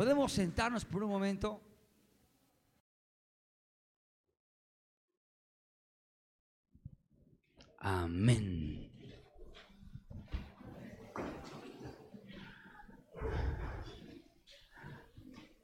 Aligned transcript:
Podemos 0.00 0.32
sentarnos 0.32 0.86
por 0.86 1.04
un 1.04 1.10
momento. 1.10 1.60
Amén. 7.80 8.90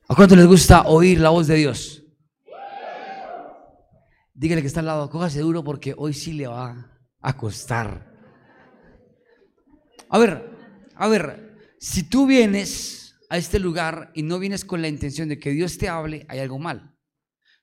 ¿A 0.07 0.15
cuánto 0.15 0.37
les 0.37 0.47
gusta 0.47 0.83
oír 0.83 1.19
la 1.19 1.31
voz 1.31 1.47
de 1.47 1.55
Dios? 1.55 2.05
Dígale 4.35 4.61
que 4.61 4.67
está 4.67 4.81
al 4.81 4.87
lado, 4.87 5.09
cójase 5.09 5.41
duro 5.41 5.65
porque 5.65 5.95
hoy 5.97 6.13
sí 6.13 6.35
le 6.35 6.47
va 6.47 7.01
a 7.23 7.37
costar. 7.39 8.15
A 10.11 10.19
ver, 10.19 10.51
a 10.95 11.09
ver, 11.09 11.75
si 11.79 12.03
tú 12.03 12.27
vienes 12.27 13.06
a 13.29 13.37
este 13.37 13.59
lugar 13.59 14.11
y 14.15 14.23
no 14.23 14.39
vienes 14.39 14.65
con 14.65 14.83
la 14.83 14.89
intención 14.89 15.29
de 15.29 15.39
que 15.39 15.51
Dios 15.51 15.79
te 15.79 15.89
hable, 15.89 16.27
hay 16.29 16.39
algo 16.39 16.59
mal. 16.59 16.95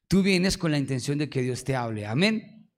Tú 0.08 0.22
vienes 0.22 0.58
con 0.58 0.72
la 0.72 0.78
intención 0.78 1.18
de 1.18 1.30
que 1.30 1.42
Dios 1.42 1.64
te 1.64 1.76
hable. 1.76 2.06
Amén. 2.06 2.70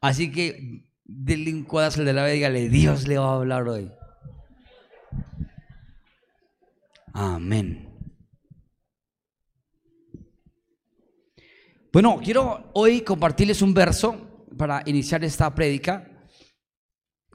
Así 0.00 0.30
que 0.30 0.84
denle 1.04 1.52
un 1.52 1.64
de 2.04 2.12
la 2.12 2.30
y 2.30 2.34
dígale, 2.34 2.68
Dios 2.68 3.06
le 3.06 3.18
va 3.18 3.32
a 3.32 3.36
hablar 3.36 3.68
hoy. 3.68 3.90
Amén. 7.12 7.90
Bueno, 11.92 12.20
quiero 12.22 12.70
hoy 12.74 13.02
compartirles 13.02 13.62
un 13.62 13.72
verso 13.72 14.46
para 14.56 14.82
iniciar 14.86 15.22
esta 15.24 15.54
prédica 15.54 16.13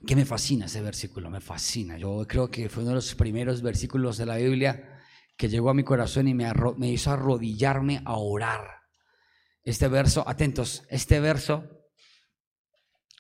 que 0.06 0.16
me 0.16 0.26
fascina 0.26 0.66
ese 0.66 0.82
versículo, 0.82 1.30
me 1.30 1.42
fascina. 1.42 1.98
Yo 1.98 2.26
creo 2.28 2.50
que 2.50 2.70
fue 2.70 2.84
uno 2.84 2.92
de 2.92 2.96
los 2.96 3.16
primeros 3.16 3.62
versículos 3.62 4.18
de 4.18 4.26
la 4.26 4.38
Biblia 4.38 5.00
que 5.38 5.50
llegó 5.50 5.70
a 5.70 5.74
mi 5.74 5.84
corazón 5.84 6.28
y 6.28 6.34
me, 6.34 6.52
hizo 6.90 7.12
arrodillarme 7.12 8.02
a 8.06 8.18
orar. 8.18 8.62
Este 9.64 9.88
verso, 9.88 10.28
atentos, 10.28 10.84
este 10.90 11.20
verso 11.20 11.64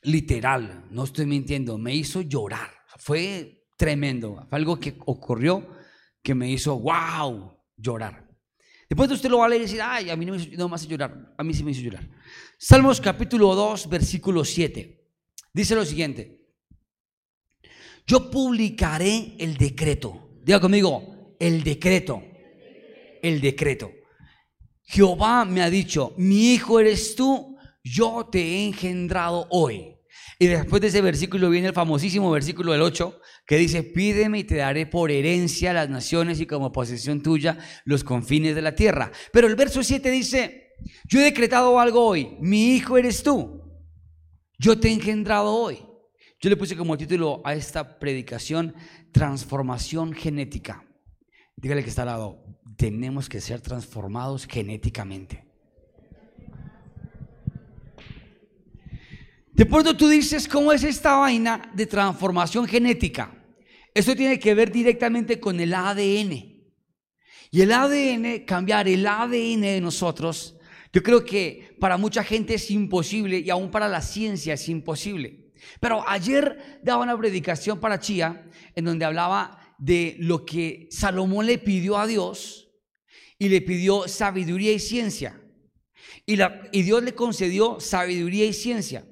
literal, 0.01 0.85
no 0.91 1.03
estoy 1.03 1.25
mintiendo, 1.25 1.77
me 1.77 1.93
hizo 1.93 2.21
llorar. 2.21 2.71
Fue 2.97 3.67
tremendo, 3.77 4.45
fue 4.49 4.57
algo 4.57 4.79
que 4.79 4.97
ocurrió 5.05 5.67
que 6.21 6.35
me 6.35 6.49
hizo, 6.49 6.79
wow, 6.79 7.57
llorar. 7.75 8.27
Después 8.89 9.11
usted 9.11 9.29
lo 9.29 9.39
va 9.39 9.45
a 9.45 9.49
leer 9.49 9.61
y 9.61 9.65
decir, 9.65 9.81
ay, 9.81 10.09
a 10.09 10.15
mí 10.15 10.25
no 10.25 10.33
me, 10.33 10.45
no 10.57 10.67
me 10.67 10.75
hace 10.75 10.87
llorar, 10.87 11.33
a 11.37 11.43
mí 11.43 11.53
sí 11.53 11.63
me 11.63 11.71
hizo 11.71 11.81
llorar. 11.81 12.09
Salmos 12.57 12.99
capítulo 12.99 13.53
2, 13.53 13.87
versículo 13.87 14.43
7. 14.43 15.07
Dice 15.53 15.75
lo 15.75 15.85
siguiente, 15.85 16.38
yo 18.09 18.31
publicaré 18.31 19.35
el 19.37 19.55
decreto. 19.55 20.31
Diga 20.43 20.59
conmigo, 20.59 21.35
el 21.39 21.63
decreto. 21.63 22.23
El 23.21 23.39
decreto. 23.39 23.91
Jehová 24.81 25.45
me 25.45 25.61
ha 25.61 25.69
dicho, 25.69 26.15
mi 26.17 26.53
hijo 26.53 26.79
eres 26.79 27.13
tú, 27.13 27.55
yo 27.83 28.27
te 28.31 28.39
he 28.41 28.65
engendrado 28.65 29.45
hoy. 29.51 29.95
Y 30.39 30.47
después 30.47 30.81
de 30.81 30.87
ese 30.87 31.01
versículo 31.01 31.51
viene 31.51 31.67
el 31.67 31.73
famosísimo 31.73 32.31
versículo 32.31 32.71
del 32.71 32.81
8, 32.81 33.21
que 33.45 33.57
dice, 33.57 33.83
pídeme 33.83 34.39
y 34.39 34.43
te 34.43 34.55
daré 34.55 34.87
por 34.87 35.11
herencia 35.11 35.71
las 35.71 35.87
naciones 35.87 36.39
y 36.39 36.47
como 36.47 36.71
posesión 36.71 37.21
tuya 37.21 37.59
los 37.85 38.03
confines 38.03 38.55
de 38.55 38.63
la 38.63 38.73
tierra. 38.73 39.11
Pero 39.31 39.45
el 39.45 39.55
verso 39.55 39.83
7 39.83 40.09
dice, 40.09 40.73
yo 41.07 41.19
he 41.19 41.25
decretado 41.25 41.79
algo 41.79 42.03
hoy, 42.03 42.37
mi 42.39 42.73
hijo 42.73 42.97
eres 42.97 43.21
tú, 43.21 43.61
yo 44.57 44.79
te 44.79 44.87
he 44.87 44.93
engendrado 44.93 45.53
hoy. 45.53 45.88
Yo 46.41 46.49
le 46.49 46.55
puse 46.55 46.77
como 46.77 46.97
título 46.97 47.41
a 47.43 47.53
esta 47.53 47.99
predicación, 47.99 48.73
transformación 49.11 50.13
genética. 50.13 50.85
Dígale 51.57 51.83
que 51.83 51.89
está 51.89 52.03
al 52.03 52.07
lado, 52.07 52.41
tenemos 52.77 53.27
que 53.27 53.41
ser 53.41 53.59
transformados 53.59 54.47
genéticamente. 54.47 55.45
De 59.51 59.65
pronto 59.65 59.97
tú 59.97 60.07
dices, 60.07 60.47
¿cómo 60.47 60.71
es 60.71 60.85
esta 60.85 61.17
vaina 61.17 61.69
de 61.73 61.85
transformación 61.85 62.65
genética? 62.65 63.35
Eso 63.93 64.15
tiene 64.15 64.39
que 64.39 64.55
ver 64.55 64.71
directamente 64.71 65.41
con 65.41 65.59
el 65.59 65.73
ADN. 65.73 66.31
Y 67.51 67.61
el 67.61 67.73
ADN, 67.73 68.45
cambiar 68.45 68.87
el 68.87 69.05
ADN 69.05 69.61
de 69.61 69.81
nosotros, 69.81 70.55
yo 70.93 71.03
creo 71.03 71.25
que 71.25 71.75
para 71.81 71.97
mucha 71.97 72.23
gente 72.23 72.53
es 72.53 72.71
imposible 72.71 73.39
y 73.39 73.49
aún 73.49 73.69
para 73.69 73.89
la 73.89 74.01
ciencia 74.01 74.53
es 74.53 74.69
imposible. 74.69 75.38
Pero 75.79 76.07
ayer 76.07 76.79
daba 76.83 77.03
una 77.03 77.17
predicación 77.17 77.79
para 77.79 77.99
Chía 77.99 78.45
en 78.75 78.85
donde 78.85 79.05
hablaba 79.05 79.75
de 79.77 80.17
lo 80.19 80.45
que 80.45 80.87
Salomón 80.91 81.45
le 81.45 81.57
pidió 81.57 81.97
a 81.97 82.07
Dios 82.07 82.69
y 83.37 83.49
le 83.49 83.61
pidió 83.61 84.07
sabiduría 84.07 84.73
y 84.73 84.79
ciencia. 84.79 85.41
Y, 86.25 86.35
la, 86.35 86.61
y 86.71 86.83
Dios 86.83 87.01
le 87.03 87.15
concedió 87.15 87.79
sabiduría 87.79 88.45
y 88.45 88.53
ciencia. 88.53 89.05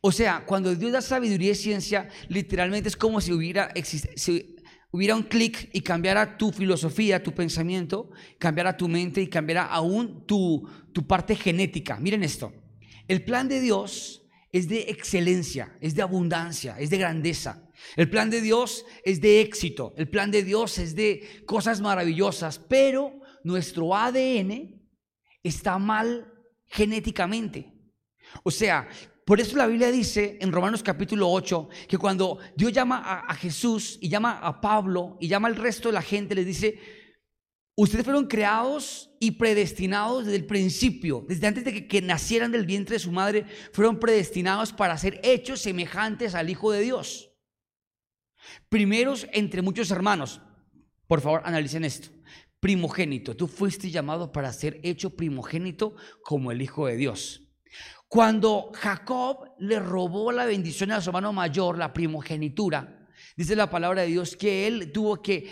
O 0.00 0.10
sea, 0.10 0.44
cuando 0.44 0.74
Dios 0.74 0.92
da 0.92 1.00
sabiduría 1.00 1.52
y 1.52 1.54
ciencia, 1.54 2.08
literalmente 2.28 2.88
es 2.88 2.96
como 2.96 3.20
si 3.20 3.32
hubiera, 3.32 3.72
si 3.84 4.56
hubiera 4.90 5.14
un 5.14 5.22
clic 5.22 5.70
y 5.72 5.80
cambiara 5.80 6.36
tu 6.36 6.50
filosofía, 6.50 7.22
tu 7.22 7.32
pensamiento, 7.32 8.10
cambiara 8.38 8.76
tu 8.76 8.88
mente 8.88 9.22
y 9.22 9.28
cambiara 9.28 9.64
aún 9.64 10.26
tu, 10.26 10.68
tu 10.92 11.06
parte 11.06 11.36
genética. 11.36 11.98
Miren 12.00 12.24
esto. 12.24 12.52
El 13.06 13.24
plan 13.24 13.48
de 13.48 13.60
Dios 13.60 14.21
es 14.52 14.68
de 14.68 14.82
excelencia, 14.90 15.76
es 15.80 15.94
de 15.94 16.02
abundancia, 16.02 16.78
es 16.78 16.90
de 16.90 16.98
grandeza. 16.98 17.70
El 17.96 18.10
plan 18.10 18.28
de 18.28 18.42
Dios 18.42 18.84
es 19.02 19.20
de 19.20 19.40
éxito. 19.40 19.94
El 19.96 20.08
plan 20.08 20.30
de 20.30 20.44
Dios 20.44 20.78
es 20.78 20.94
de 20.94 21.42
cosas 21.46 21.80
maravillosas. 21.80 22.58
Pero 22.58 23.18
nuestro 23.44 23.94
ADN 23.96 24.78
está 25.42 25.78
mal 25.78 26.30
genéticamente. 26.66 27.72
O 28.42 28.50
sea, 28.50 28.88
por 29.24 29.40
eso 29.40 29.56
la 29.56 29.66
Biblia 29.66 29.90
dice 29.90 30.36
en 30.40 30.52
Romanos 30.52 30.82
capítulo 30.82 31.30
8 31.30 31.68
que 31.88 31.98
cuando 31.98 32.38
Dios 32.54 32.72
llama 32.72 33.22
a, 33.26 33.34
Jesús 33.34 33.98
y 34.02 34.08
llama 34.08 34.38
a 34.38 34.60
Pablo 34.60 35.16
y 35.18 35.28
llama 35.28 35.48
al 35.48 35.56
resto 35.56 35.88
de 35.88 35.94
la 35.94 36.02
gente, 36.02 36.34
les 36.34 36.46
dice, 36.46 36.78
ustedes 37.74 38.04
fueron 38.04 38.26
creados 38.26 39.10
y 39.18 39.32
predestinados 39.32 40.24
desde 40.24 40.36
el 40.36 40.46
principio, 40.46 41.24
desde 41.28 41.46
antes 41.46 41.64
de 41.64 41.86
que, 41.86 42.02
nacieran 42.02 42.52
del 42.52 42.66
vientre 42.66 42.96
de 42.96 43.00
su 43.00 43.12
madre, 43.12 43.46
fueron 43.72 43.98
predestinados 43.98 44.72
para 44.72 44.98
ser 44.98 45.20
hechos 45.22 45.60
semejantes 45.60 46.34
al 46.34 46.50
Hijo 46.50 46.72
de 46.72 46.82
Dios. 46.82 47.30
Primeros 48.68 49.26
entre 49.32 49.62
muchos 49.62 49.90
hermanos. 49.90 50.40
Por 51.06 51.20
favor, 51.20 51.42
analicen 51.44 51.84
esto. 51.84 52.08
Primogénito, 52.60 53.36
tú 53.36 53.48
fuiste 53.48 53.90
llamado 53.90 54.32
para 54.32 54.52
ser 54.52 54.80
hecho 54.82 55.16
primogénito 55.16 55.96
como 56.22 56.52
el 56.52 56.62
Hijo 56.62 56.86
de 56.86 56.96
Dios. 56.96 57.48
Cuando 58.08 58.70
Jacob 58.74 59.52
le 59.58 59.80
robó 59.80 60.32
la 60.32 60.44
bendición 60.44 60.92
a 60.92 61.00
su 61.00 61.10
hermano 61.10 61.32
mayor, 61.32 61.78
la 61.78 61.92
primogenitura, 61.92 63.08
dice 63.36 63.56
la 63.56 63.70
palabra 63.70 64.02
de 64.02 64.08
Dios 64.08 64.36
que 64.36 64.66
él 64.66 64.92
tuvo 64.92 65.22
que 65.22 65.50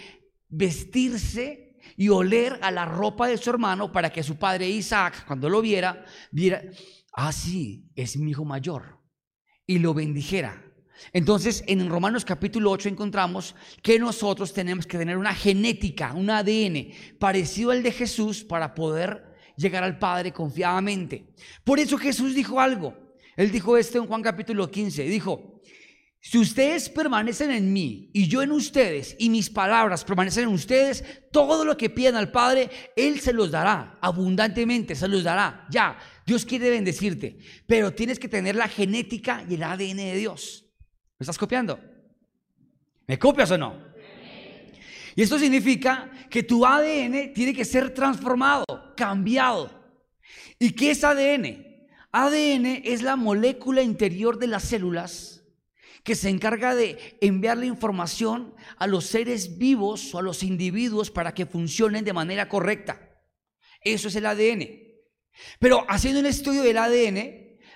vestirse 0.48 1.69
y 1.96 2.08
oler 2.08 2.58
a 2.62 2.70
la 2.70 2.84
ropa 2.84 3.28
de 3.28 3.38
su 3.38 3.50
hermano 3.50 3.92
para 3.92 4.10
que 4.10 4.22
su 4.22 4.36
padre 4.36 4.68
Isaac, 4.68 5.24
cuando 5.26 5.48
lo 5.48 5.60
viera, 5.60 6.04
viera, 6.30 6.62
ah, 7.12 7.32
sí, 7.32 7.90
es 7.94 8.16
mi 8.16 8.30
hijo 8.30 8.44
mayor, 8.44 8.98
y 9.66 9.78
lo 9.78 9.94
bendijera. 9.94 10.64
Entonces, 11.12 11.64
en 11.66 11.88
Romanos 11.88 12.24
capítulo 12.24 12.70
8 12.70 12.90
encontramos 12.90 13.54
que 13.82 13.98
nosotros 13.98 14.52
tenemos 14.52 14.86
que 14.86 14.98
tener 14.98 15.16
una 15.16 15.34
genética, 15.34 16.12
un 16.12 16.30
ADN 16.30 16.92
parecido 17.18 17.70
al 17.70 17.82
de 17.82 17.92
Jesús 17.92 18.44
para 18.44 18.74
poder 18.74 19.30
llegar 19.56 19.82
al 19.82 19.98
Padre 19.98 20.32
confiadamente. 20.32 21.26
Por 21.64 21.78
eso 21.78 21.98
Jesús 21.98 22.34
dijo 22.34 22.60
algo. 22.60 22.94
Él 23.36 23.50
dijo 23.50 23.76
esto 23.76 23.98
en 23.98 24.06
Juan 24.06 24.22
capítulo 24.22 24.70
15. 24.70 25.04
Dijo, 25.04 25.60
si 26.22 26.36
ustedes 26.36 26.90
permanecen 26.90 27.50
en 27.50 27.72
mí 27.72 28.10
y 28.12 28.28
yo 28.28 28.42
en 28.42 28.52
ustedes 28.52 29.16
y 29.18 29.30
mis 29.30 29.48
palabras 29.48 30.04
permanecen 30.04 30.44
en 30.44 30.54
ustedes, 30.54 31.02
todo 31.32 31.64
lo 31.64 31.78
que 31.78 31.88
pidan 31.88 32.14
al 32.14 32.30
Padre, 32.30 32.68
Él 32.94 33.20
se 33.20 33.32
los 33.32 33.50
dará 33.50 33.98
abundantemente, 34.02 34.94
se 34.94 35.08
los 35.08 35.24
dará. 35.24 35.66
Ya, 35.70 35.98
Dios 36.26 36.44
quiere 36.44 36.68
bendecirte, 36.68 37.38
pero 37.66 37.94
tienes 37.94 38.18
que 38.18 38.28
tener 38.28 38.54
la 38.54 38.68
genética 38.68 39.44
y 39.48 39.54
el 39.54 39.62
ADN 39.62 39.96
de 39.96 40.16
Dios. 40.16 40.66
¿Me 41.18 41.24
estás 41.24 41.38
copiando? 41.38 41.80
¿Me 43.06 43.18
copias 43.18 43.50
o 43.52 43.58
no? 43.58 43.90
Y 45.16 45.22
esto 45.22 45.38
significa 45.38 46.10
que 46.28 46.42
tu 46.42 46.66
ADN 46.66 47.32
tiene 47.32 47.54
que 47.54 47.64
ser 47.64 47.94
transformado, 47.94 48.64
cambiado. 48.94 49.70
¿Y 50.58 50.72
qué 50.72 50.90
es 50.90 51.02
ADN? 51.02 51.66
ADN 52.12 52.82
es 52.84 53.00
la 53.00 53.16
molécula 53.16 53.80
interior 53.80 54.38
de 54.38 54.48
las 54.48 54.64
células 54.64 55.39
que 56.10 56.16
se 56.16 56.28
encarga 56.28 56.74
de 56.74 57.16
enviar 57.20 57.56
la 57.56 57.66
información 57.66 58.52
a 58.78 58.88
los 58.88 59.06
seres 59.06 59.58
vivos 59.58 60.12
o 60.12 60.18
a 60.18 60.22
los 60.22 60.42
individuos 60.42 61.08
para 61.08 61.34
que 61.34 61.46
funcionen 61.46 62.04
de 62.04 62.12
manera 62.12 62.48
correcta. 62.48 63.14
Eso 63.80 64.08
es 64.08 64.16
el 64.16 64.26
ADN. 64.26 64.68
Pero 65.60 65.86
haciendo 65.88 66.18
un 66.18 66.26
estudio 66.26 66.64
del 66.64 66.78
ADN, 66.78 67.18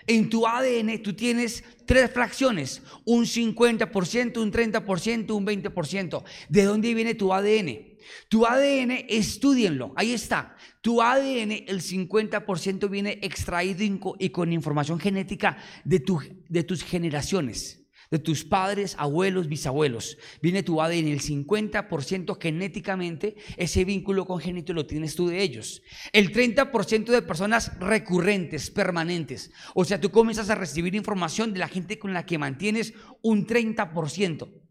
En 0.09 0.29
tu 0.29 0.49
ADN 0.49 1.01
tú 1.01 1.15
tienes 1.15 1.63
tres 1.87 2.11
fracciones, 2.11 2.83
un 3.05 3.25
50%, 3.25 4.39
un 4.39 4.51
30%, 4.51 5.31
un 5.31 5.47
20%. 5.47 6.25
¿De 6.49 6.65
dónde 6.65 6.93
viene 6.93 7.15
tu 7.15 7.33
ADN? 7.33 7.97
Tu 8.29 8.45
ADN, 8.45 9.07
estudienlo, 9.09 9.93
ahí 9.95 10.13
está. 10.13 10.57
Tu 10.81 11.01
ADN, 11.01 11.53
el 11.69 11.81
50% 11.81 12.91
viene 12.91 13.21
extraído 13.23 14.17
y 14.19 14.31
con 14.31 14.53
información 14.53 14.99
genética 14.99 15.57
de, 15.85 16.03
de 16.49 16.65
tus 16.65 16.83
generaciones 16.83 17.84
de 18.11 18.19
tus 18.19 18.45
padres, 18.45 18.97
abuelos, 18.99 19.49
bisabuelos. 19.49 20.19
Viene 20.43 20.63
tu 20.63 20.81
ADN, 20.81 21.09
el 21.09 21.21
50% 21.21 22.39
genéticamente, 22.41 23.37
ese 23.57 23.85
vínculo 23.85 24.27
congénito 24.27 24.73
lo 24.73 24.87
tienes 24.87 25.15
tú 25.15 25.29
de 25.29 25.43
ellos. 25.43 25.83
El 26.13 26.33
30% 26.33 27.07
de 27.07 27.23
personas 27.23 27.79
recurrentes, 27.79 28.71
permanentes. 28.71 29.51
O 29.75 29.85
sea, 29.85 30.01
tú 30.01 30.11
comienzas 30.11 30.51
a 30.51 30.55
recibir 30.55 30.95
información 30.95 31.53
de 31.53 31.61
la 31.61 31.69
gente 31.69 31.99
con 31.99 32.13
la 32.13 32.27
que 32.27 32.39
mantienes 32.39 32.95
un 33.23 33.47
30%. 33.47 34.64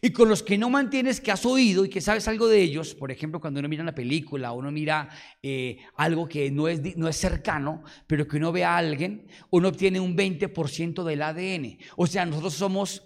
Y 0.00 0.10
con 0.10 0.28
los 0.28 0.42
que 0.42 0.58
no 0.58 0.70
mantienes, 0.70 1.20
que 1.20 1.32
has 1.32 1.44
oído 1.44 1.84
y 1.84 1.88
que 1.88 2.00
sabes 2.00 2.28
algo 2.28 2.46
de 2.48 2.60
ellos, 2.60 2.94
por 2.94 3.10
ejemplo, 3.10 3.40
cuando 3.40 3.60
uno 3.60 3.68
mira 3.68 3.82
una 3.82 3.94
película, 3.94 4.52
uno 4.52 4.70
mira 4.70 5.08
eh, 5.42 5.78
algo 5.96 6.28
que 6.28 6.50
no 6.50 6.68
es, 6.68 6.96
no 6.96 7.08
es 7.08 7.16
cercano, 7.16 7.82
pero 8.06 8.26
que 8.26 8.36
uno 8.36 8.52
ve 8.52 8.64
a 8.64 8.76
alguien, 8.76 9.26
uno 9.50 9.68
obtiene 9.68 10.00
un 10.00 10.16
20% 10.16 11.04
del 11.04 11.22
ADN. 11.22 11.78
O 11.96 12.06
sea, 12.06 12.24
nosotros 12.24 12.54
somos 12.54 13.02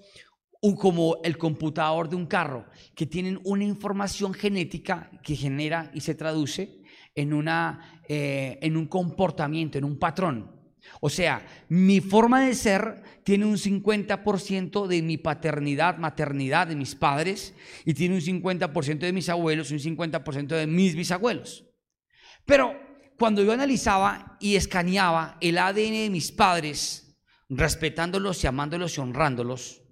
un, 0.61 0.77
como 0.77 1.19
el 1.25 1.37
computador 1.39 2.09
de 2.09 2.17
un 2.17 2.27
carro, 2.27 2.67
que 2.95 3.07
tienen 3.07 3.41
una 3.45 3.65
información 3.65 4.33
genética 4.33 5.11
que 5.23 5.37
genera 5.37 5.91
y 5.95 6.01
se 6.01 6.15
traduce 6.15 6.83
en, 7.15 7.33
una, 7.33 8.03
eh, 8.09 8.59
en 8.63 8.77
un 8.77 8.87
comportamiento, 8.87 9.79
en 9.79 9.85
un 9.85 9.99
patrón. 9.99 10.52
O 11.01 11.11
sea, 11.11 11.47
mi 11.69 12.01
forma 12.01 12.45
de 12.45 12.55
ser 12.55 13.03
tiene 13.25 13.47
un 13.47 13.57
50% 13.57 14.87
de 14.87 15.03
mi 15.03 15.17
paternidad, 15.17 15.99
maternidad 15.99 16.67
de 16.67 16.77
mis 16.77 16.95
padres 16.95 17.55
y 17.85 17.95
tiene 17.95 18.17
un 18.17 18.21
50% 18.21 18.99
de 18.99 19.13
mis 19.13 19.29
abuelos 19.29 19.71
y 19.71 19.75
un 19.75 19.81
50% 19.81 20.47
de 20.49 20.67
mis 20.67 20.95
bisabuelos. 20.95 21.65
Pero 22.45 22.79
cuando 23.19 23.43
yo 23.43 23.53
analizaba 23.53 24.37
y 24.41 24.57
escaneaba 24.57 25.39
el 25.41 25.59
ADN 25.59 25.93
de 25.93 26.11
mis 26.11 26.33
padres, 26.33 27.17
respetándolos 27.49 28.43
y 28.43 28.47
amándolos 28.47 28.97
y 28.97 29.01
honrándolos, 29.01 29.83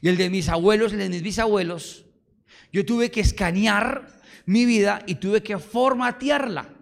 y 0.00 0.08
el 0.08 0.16
de 0.16 0.30
mis 0.30 0.48
abuelos 0.48 0.92
y 0.92 0.94
el 0.94 1.00
de 1.00 1.08
mis 1.08 1.22
bisabuelos, 1.22 2.06
yo 2.72 2.86
tuve 2.86 3.10
que 3.10 3.20
escanear 3.20 4.06
mi 4.46 4.64
vida 4.64 5.02
y 5.06 5.16
tuve 5.16 5.42
que 5.42 5.58
formatearla, 5.58 6.74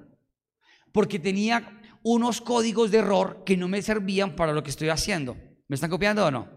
porque 0.92 1.18
tenía 1.18 1.79
unos 2.02 2.40
códigos 2.40 2.90
de 2.90 2.98
error 2.98 3.42
que 3.44 3.56
no 3.56 3.68
me 3.68 3.82
servían 3.82 4.36
para 4.36 4.52
lo 4.52 4.62
que 4.62 4.70
estoy 4.70 4.88
haciendo. 4.88 5.36
¿Me 5.68 5.74
están 5.74 5.90
copiando 5.90 6.24
o 6.24 6.30
no? 6.30 6.48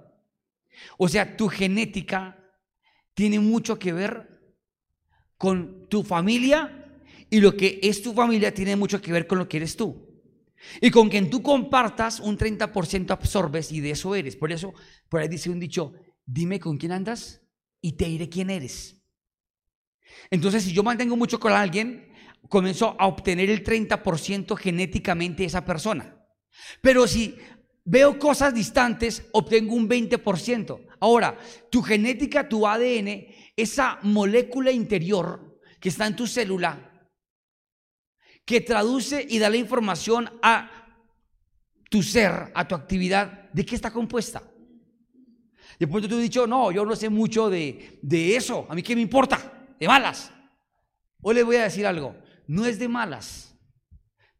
O 0.97 1.07
sea, 1.07 1.37
tu 1.37 1.47
genética 1.47 2.39
tiene 3.13 3.39
mucho 3.39 3.77
que 3.77 3.93
ver 3.93 4.33
con 5.37 5.87
tu 5.89 6.03
familia 6.03 7.01
y 7.29 7.39
lo 7.39 7.55
que 7.55 7.79
es 7.83 8.01
tu 8.01 8.13
familia 8.13 8.53
tiene 8.53 8.75
mucho 8.75 9.01
que 9.01 9.11
ver 9.11 9.27
con 9.27 9.37
lo 9.37 9.47
que 9.47 9.57
eres 9.57 9.75
tú. 9.75 10.13
Y 10.81 10.91
con 10.91 11.09
quien 11.09 11.29
tú 11.29 11.43
compartas, 11.43 12.19
un 12.19 12.37
30% 12.37 13.11
absorbes 13.11 13.71
y 13.71 13.81
de 13.81 13.91
eso 13.91 14.15
eres. 14.15 14.35
Por 14.35 14.51
eso, 14.51 14.73
por 15.09 15.21
ahí 15.21 15.27
dice 15.27 15.49
un 15.49 15.59
dicho, 15.59 15.93
dime 16.25 16.59
con 16.59 16.77
quién 16.77 16.93
andas 16.93 17.41
y 17.81 17.93
te 17.93 18.05
diré 18.05 18.29
quién 18.29 18.49
eres. 18.49 19.01
Entonces, 20.29 20.63
si 20.63 20.73
yo 20.73 20.83
mantengo 20.83 21.17
mucho 21.17 21.39
con 21.39 21.51
alguien, 21.51 22.12
comenzó 22.49 22.95
a 22.99 23.07
obtener 23.07 23.49
el 23.49 23.63
30% 23.63 24.55
genéticamente 24.57 25.45
esa 25.45 25.65
persona. 25.65 26.15
Pero 26.81 27.07
si 27.07 27.35
veo 27.85 28.17
cosas 28.19 28.53
distantes, 28.53 29.27
obtengo 29.31 29.75
un 29.75 29.89
20%. 29.89 30.87
Ahora, 30.99 31.37
tu 31.69 31.81
genética, 31.81 32.47
tu 32.47 32.67
ADN, 32.67 33.27
esa 33.55 33.99
molécula 34.03 34.71
interior 34.71 35.59
que 35.79 35.89
está 35.89 36.07
en 36.07 36.15
tu 36.15 36.27
célula, 36.27 36.91
que 38.45 38.61
traduce 38.61 39.25
y 39.27 39.39
da 39.39 39.49
la 39.49 39.57
información 39.57 40.29
a 40.41 40.69
tu 41.89 42.03
ser, 42.03 42.51
a 42.53 42.67
tu 42.67 42.75
actividad, 42.75 43.49
¿de 43.51 43.65
qué 43.65 43.75
está 43.75 43.91
compuesta? 43.91 44.43
Después 45.79 46.07
tú 46.07 46.15
has 46.15 46.21
dicho, 46.21 46.47
no, 46.47 46.71
yo 46.71 46.85
no 46.85 46.95
sé 46.95 47.09
mucho 47.09 47.49
de, 47.49 47.99
de 48.01 48.35
eso, 48.35 48.65
a 48.69 48.75
mí 48.75 48.83
qué 48.83 48.95
me 48.95 49.01
importa, 49.01 49.75
de 49.79 49.87
malas. 49.87 50.31
Hoy 51.21 51.35
le 51.35 51.43
voy 51.43 51.55
a 51.57 51.63
decir 51.63 51.85
algo, 51.85 52.15
no 52.47 52.65
es 52.65 52.79
de 52.79 52.87
malas. 52.87 53.55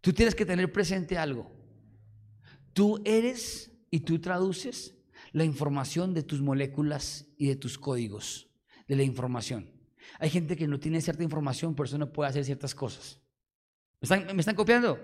Tú 0.01 0.13
tienes 0.13 0.35
que 0.35 0.45
tener 0.45 0.71
presente 0.71 1.17
algo. 1.17 1.51
Tú 2.73 3.01
eres 3.05 3.71
y 3.89 4.01
tú 4.01 4.19
traduces 4.19 4.95
la 5.31 5.43
información 5.43 6.13
de 6.13 6.23
tus 6.23 6.41
moléculas 6.41 7.25
y 7.37 7.47
de 7.47 7.55
tus 7.55 7.77
códigos, 7.77 8.49
de 8.87 8.95
la 8.95 9.03
información. 9.03 9.71
Hay 10.19 10.29
gente 10.29 10.55
que 10.55 10.67
no 10.67 10.79
tiene 10.79 11.01
cierta 11.01 11.23
información, 11.23 11.75
por 11.75 11.85
eso 11.85 11.97
no 11.97 12.11
puede 12.11 12.29
hacer 12.29 12.43
ciertas 12.43 12.75
cosas. 12.75 13.19
¿Me 14.01 14.39
están, 14.39 14.55
copiando? 14.55 14.99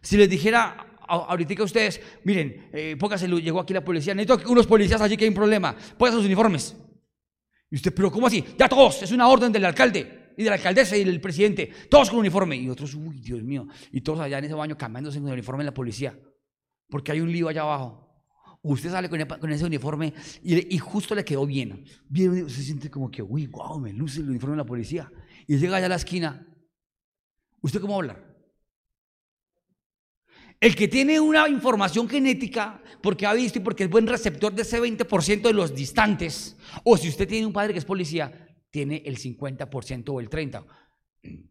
Si 0.00 0.16
les 0.16 0.28
dijera 0.28 0.98
ahorita 1.06 1.62
a 1.62 1.64
ustedes, 1.64 2.00
miren, 2.24 2.70
eh, 2.72 2.96
póngase, 2.98 3.28
llegó 3.28 3.60
aquí 3.60 3.72
la 3.72 3.84
policía, 3.84 4.14
necesito 4.14 4.50
unos 4.50 4.66
policías 4.66 5.00
allí 5.00 5.16
que 5.16 5.24
hay 5.24 5.28
un 5.28 5.34
problema, 5.34 5.76
póngase 5.96 6.16
sus 6.16 6.26
uniformes. 6.26 6.76
Y 7.70 7.76
usted, 7.76 7.94
pero 7.94 8.10
¿cómo 8.10 8.26
así? 8.26 8.44
Ya 8.58 8.68
todos, 8.68 9.02
es 9.02 9.12
una 9.12 9.28
orden 9.28 9.52
del 9.52 9.64
alcalde 9.64 10.21
y 10.36 10.44
de 10.44 10.50
la 10.50 10.56
alcaldesa 10.56 10.96
y 10.96 11.04
del 11.04 11.20
presidente, 11.20 11.70
todos 11.88 12.10
con 12.10 12.18
uniforme. 12.18 12.56
Y 12.56 12.68
otros, 12.68 12.94
uy, 12.94 13.20
Dios 13.20 13.42
mío, 13.42 13.66
y 13.90 14.00
todos 14.00 14.20
allá 14.20 14.38
en 14.38 14.44
ese 14.44 14.54
baño 14.54 14.76
cambiándose 14.76 15.18
con 15.18 15.28
el 15.28 15.34
uniforme 15.34 15.64
de 15.64 15.70
la 15.70 15.74
policía, 15.74 16.18
porque 16.88 17.12
hay 17.12 17.20
un 17.20 17.30
lío 17.30 17.48
allá 17.48 17.62
abajo. 17.62 18.08
Usted 18.64 18.90
sale 18.92 19.08
con, 19.08 19.50
ese 19.50 19.64
uniforme 19.64 20.14
y, 20.44 20.78
justo 20.78 21.16
le 21.16 21.24
quedó 21.24 21.44
bien. 21.44 21.84
Bien, 22.08 22.48
se 22.48 22.62
siente 22.62 22.88
como 22.88 23.10
que, 23.10 23.20
uy, 23.20 23.48
wow, 23.48 23.80
me 23.80 23.92
luce 23.92 24.20
el 24.20 24.30
uniforme 24.30 24.54
de 24.54 24.62
la 24.62 24.66
policía. 24.66 25.10
Y 25.48 25.56
llega 25.56 25.78
allá 25.78 25.86
a 25.86 25.88
la 25.88 25.96
esquina. 25.96 26.46
¿Usted 27.60 27.80
cómo 27.80 27.94
va 27.94 27.98
hablar? 27.98 28.32
El 30.60 30.76
que 30.76 30.86
tiene 30.86 31.18
una 31.18 31.48
información 31.48 32.08
genética, 32.08 32.80
porque 33.02 33.26
ha 33.26 33.32
visto 33.32 33.58
y 33.58 33.62
porque 33.62 33.82
es 33.82 33.90
buen 33.90 34.06
receptor 34.06 34.54
de 34.54 34.62
ese 34.62 34.80
20% 34.80 35.42
de 35.42 35.52
los 35.52 35.74
distantes, 35.74 36.56
o 36.84 36.96
si 36.96 37.08
usted 37.08 37.26
tiene 37.26 37.48
un 37.48 37.52
padre 37.52 37.72
que 37.72 37.80
es 37.80 37.84
policía, 37.84 38.48
tiene 38.72 39.02
el 39.04 39.18
50% 39.18 40.08
o 40.08 40.18
el 40.18 40.28
30%. 40.28 40.64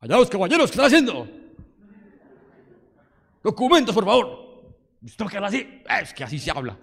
Allá 0.00 0.16
los 0.18 0.28
caballeros, 0.28 0.70
¿qué 0.70 0.74
están 0.74 0.86
haciendo? 0.86 1.26
Documentos, 3.42 3.94
por 3.94 4.04
favor. 4.04 4.76
¿Usted 5.00 5.26
que 5.26 5.36
habla 5.36 5.48
así? 5.48 5.82
Es 6.02 6.12
que 6.12 6.24
así 6.24 6.38
se 6.38 6.50
habla. 6.50 6.78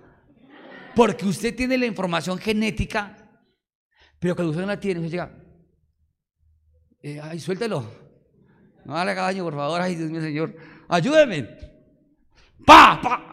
Porque 0.96 1.26
usted 1.26 1.56
tiene 1.56 1.78
la 1.78 1.86
información 1.86 2.40
genética, 2.40 3.16
pero 4.18 4.36
cuando 4.36 4.52
usted 4.52 4.62
no 4.62 4.68
la 4.68 4.80
tiene, 4.80 5.00
usted 5.02 5.12
llega, 5.12 5.38
eh, 7.04 7.20
ay, 7.22 7.40
suéltelo. 7.40 7.86
No 8.86 8.98
haga 8.98 9.14
daño, 9.14 9.44
por 9.44 9.54
favor. 9.54 9.82
Ay, 9.82 9.96
Dios 9.96 10.10
mío, 10.10 10.22
Señor. 10.22 10.56
Ayúdeme. 10.88 11.48
Pa, 12.66 13.00
pa 13.02 13.31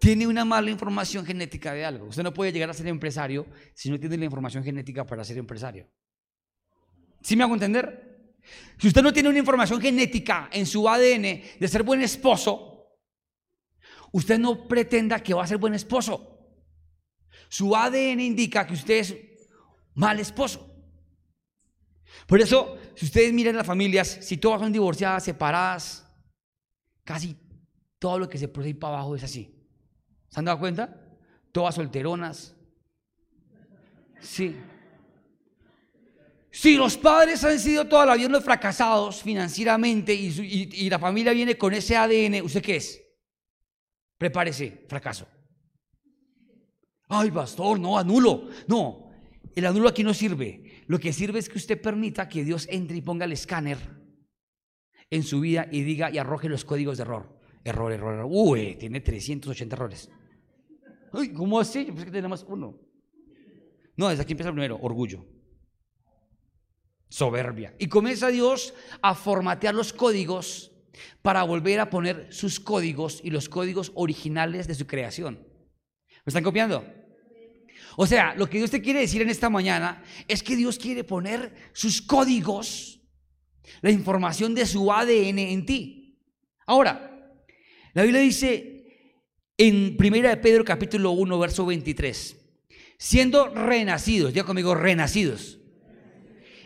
tiene 0.00 0.26
una 0.26 0.46
mala 0.46 0.70
información 0.70 1.26
genética 1.26 1.74
de 1.74 1.84
algo. 1.84 2.06
Usted 2.06 2.22
no 2.22 2.32
puede 2.32 2.52
llegar 2.52 2.70
a 2.70 2.74
ser 2.74 2.88
empresario 2.88 3.46
si 3.74 3.90
no 3.90 4.00
tiene 4.00 4.16
la 4.16 4.24
información 4.24 4.64
genética 4.64 5.06
para 5.06 5.22
ser 5.22 5.36
empresario. 5.36 5.88
¿Sí 7.20 7.36
me 7.36 7.44
hago 7.44 7.52
entender? 7.52 8.32
Si 8.78 8.88
usted 8.88 9.02
no 9.02 9.12
tiene 9.12 9.28
una 9.28 9.38
información 9.38 9.78
genética 9.78 10.48
en 10.52 10.64
su 10.64 10.88
ADN 10.88 11.42
de 11.60 11.68
ser 11.68 11.82
buen 11.82 12.00
esposo, 12.00 12.96
usted 14.12 14.38
no 14.38 14.66
pretenda 14.66 15.22
que 15.22 15.34
va 15.34 15.44
a 15.44 15.46
ser 15.46 15.58
buen 15.58 15.74
esposo. 15.74 16.38
Su 17.50 17.76
ADN 17.76 18.20
indica 18.20 18.66
que 18.66 18.72
usted 18.72 18.94
es 18.94 19.14
mal 19.94 20.18
esposo. 20.18 20.66
Por 22.26 22.40
eso, 22.40 22.78
si 22.94 23.04
ustedes 23.04 23.34
miran 23.34 23.56
las 23.56 23.66
familias, 23.66 24.18
si 24.22 24.38
todas 24.38 24.60
son 24.60 24.72
divorciadas, 24.72 25.24
separadas, 25.24 26.06
casi 27.04 27.36
todo 27.98 28.18
lo 28.18 28.28
que 28.30 28.38
se 28.38 28.48
procede 28.48 28.76
para 28.76 28.94
abajo 28.94 29.14
es 29.14 29.24
así. 29.24 29.59
¿Se 30.30 30.38
han 30.38 30.46
dado 30.46 30.58
cuenta? 30.58 30.96
Todas 31.52 31.74
solteronas. 31.74 32.56
Sí. 34.20 34.56
Si 36.52 36.76
los 36.76 36.96
padres 36.96 37.44
han 37.44 37.58
sido 37.58 37.86
toda 37.86 38.06
la 38.06 38.14
vida 38.14 38.40
fracasados 38.40 39.22
financieramente 39.22 40.12
y, 40.14 40.90
la 40.90 40.98
familia 40.98 41.32
viene 41.32 41.56
con 41.56 41.72
ese 41.72 41.96
ADN, 41.96 42.42
¿usted 42.42 42.62
qué 42.62 42.76
es? 42.76 43.02
Prepárese, 44.18 44.84
fracaso. 44.88 45.26
Ay, 47.08 47.30
pastor, 47.30 47.78
no, 47.78 47.98
anulo. 47.98 48.48
No, 48.66 49.10
el 49.54 49.66
anulo 49.66 49.88
aquí 49.88 50.02
no 50.02 50.12
sirve. 50.12 50.84
Lo 50.86 50.98
que 50.98 51.12
sirve 51.12 51.38
es 51.38 51.48
que 51.48 51.58
usted 51.58 51.80
permita 51.80 52.28
que 52.28 52.44
Dios 52.44 52.66
entre 52.70 52.96
y 52.96 53.00
ponga 53.00 53.24
el 53.24 53.32
escáner 53.32 53.78
en 55.08 55.22
su 55.22 55.40
vida 55.40 55.68
y 55.70 55.82
diga 55.82 56.10
y 56.10 56.18
arroje 56.18 56.48
los 56.48 56.64
códigos 56.64 56.98
de 56.98 57.02
error. 57.02 57.38
Error, 57.64 57.92
error, 57.92 58.14
error. 58.14 58.28
Uy, 58.28 58.76
tiene 58.76 59.00
380 59.00 59.76
errores. 59.76 60.10
Ay, 61.12 61.32
¿cómo 61.32 61.58
así? 61.58 61.84
Yo 61.84 61.92
pensé 61.94 62.06
que 62.06 62.12
tenía 62.12 62.30
uno. 62.46 62.78
No, 63.96 64.08
desde 64.08 64.22
aquí 64.22 64.32
empieza 64.32 64.52
primero, 64.52 64.78
orgullo. 64.80 65.24
Soberbia. 67.08 67.74
Y 67.78 67.88
comienza 67.88 68.28
Dios 68.28 68.72
a 69.02 69.14
formatear 69.14 69.74
los 69.74 69.92
códigos 69.92 70.72
para 71.22 71.42
volver 71.42 71.80
a 71.80 71.90
poner 71.90 72.32
sus 72.32 72.60
códigos 72.60 73.20
y 73.22 73.30
los 73.30 73.48
códigos 73.48 73.92
originales 73.94 74.66
de 74.68 74.74
su 74.74 74.86
creación. 74.86 75.46
¿Me 76.24 76.30
están 76.30 76.44
copiando? 76.44 76.84
O 77.96 78.06
sea, 78.06 78.34
lo 78.34 78.48
que 78.48 78.58
Dios 78.58 78.70
te 78.70 78.80
quiere 78.80 79.00
decir 79.00 79.22
en 79.22 79.30
esta 79.30 79.50
mañana 79.50 80.02
es 80.28 80.42
que 80.42 80.56
Dios 80.56 80.78
quiere 80.78 81.04
poner 81.04 81.54
sus 81.72 82.00
códigos, 82.00 83.00
la 83.82 83.90
información 83.90 84.54
de 84.54 84.66
su 84.66 84.92
ADN 84.92 85.38
en 85.38 85.66
ti. 85.66 86.18
Ahora, 86.66 87.34
la 87.92 88.02
Biblia 88.02 88.20
dice 88.20 88.79
en 89.62 89.98
1 90.00 90.40
Pedro 90.40 90.64
capítulo 90.64 91.10
1, 91.10 91.38
verso 91.38 91.66
23, 91.66 92.34
siendo 92.96 93.48
renacidos, 93.48 94.32
ya 94.32 94.42
conmigo, 94.42 94.74
renacidos. 94.74 95.58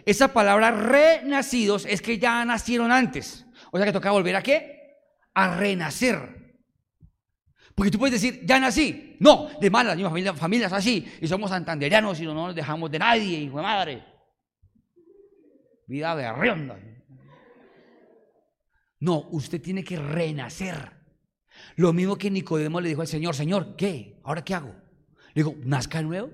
Esa 0.06 0.32
palabra 0.32 0.70
renacidos 0.70 1.86
es 1.86 2.00
que 2.00 2.18
ya 2.18 2.44
nacieron 2.44 2.92
antes. 2.92 3.46
O 3.72 3.78
sea 3.78 3.86
que 3.86 3.92
toca 3.92 4.12
volver 4.12 4.36
a 4.36 4.44
qué? 4.44 5.00
A 5.34 5.56
renacer. 5.56 6.54
Porque 7.74 7.90
tú 7.90 7.98
puedes 7.98 8.22
decir, 8.22 8.46
ya 8.46 8.60
nací. 8.60 9.16
No, 9.18 9.48
de 9.60 9.70
malas, 9.70 9.96
mi 9.96 10.04
familia, 10.04 10.32
familia 10.32 10.68
es 10.68 10.72
así. 10.72 11.04
Y 11.20 11.26
somos 11.26 11.50
santanderianos 11.50 12.20
y 12.20 12.26
no 12.26 12.32
nos 12.32 12.54
dejamos 12.54 12.92
de 12.92 13.00
nadie, 13.00 13.40
hijo 13.40 13.56
de 13.56 13.62
madre. 13.64 14.04
Vida 15.88 16.14
berrionda. 16.14 16.78
No, 19.00 19.26
usted 19.32 19.60
tiene 19.60 19.82
que 19.82 19.96
renacer. 19.96 20.93
Lo 21.76 21.92
mismo 21.92 22.16
que 22.16 22.30
Nicodemo 22.30 22.80
le 22.80 22.88
dijo 22.88 23.00
al 23.00 23.08
Señor, 23.08 23.34
Señor, 23.34 23.74
¿qué? 23.76 24.20
¿Ahora 24.22 24.44
qué 24.44 24.54
hago? 24.54 24.74
Le 25.34 25.42
digo, 25.42 25.56
¿nazca 25.64 25.98
de 25.98 26.04
nuevo? 26.04 26.30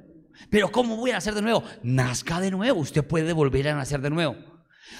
Pero 0.51 0.71
¿cómo 0.71 0.97
voy 0.97 1.11
a 1.11 1.15
nacer 1.15 1.35
de 1.35 1.43
nuevo? 1.43 1.63
Nazca 1.83 2.41
de 2.41 2.51
nuevo, 2.51 2.81
usted 2.81 3.07
puede 3.07 3.33
volver 3.33 3.69
a 3.69 3.75
nacer 3.75 4.01
de 4.01 4.11
nuevo. 4.11 4.37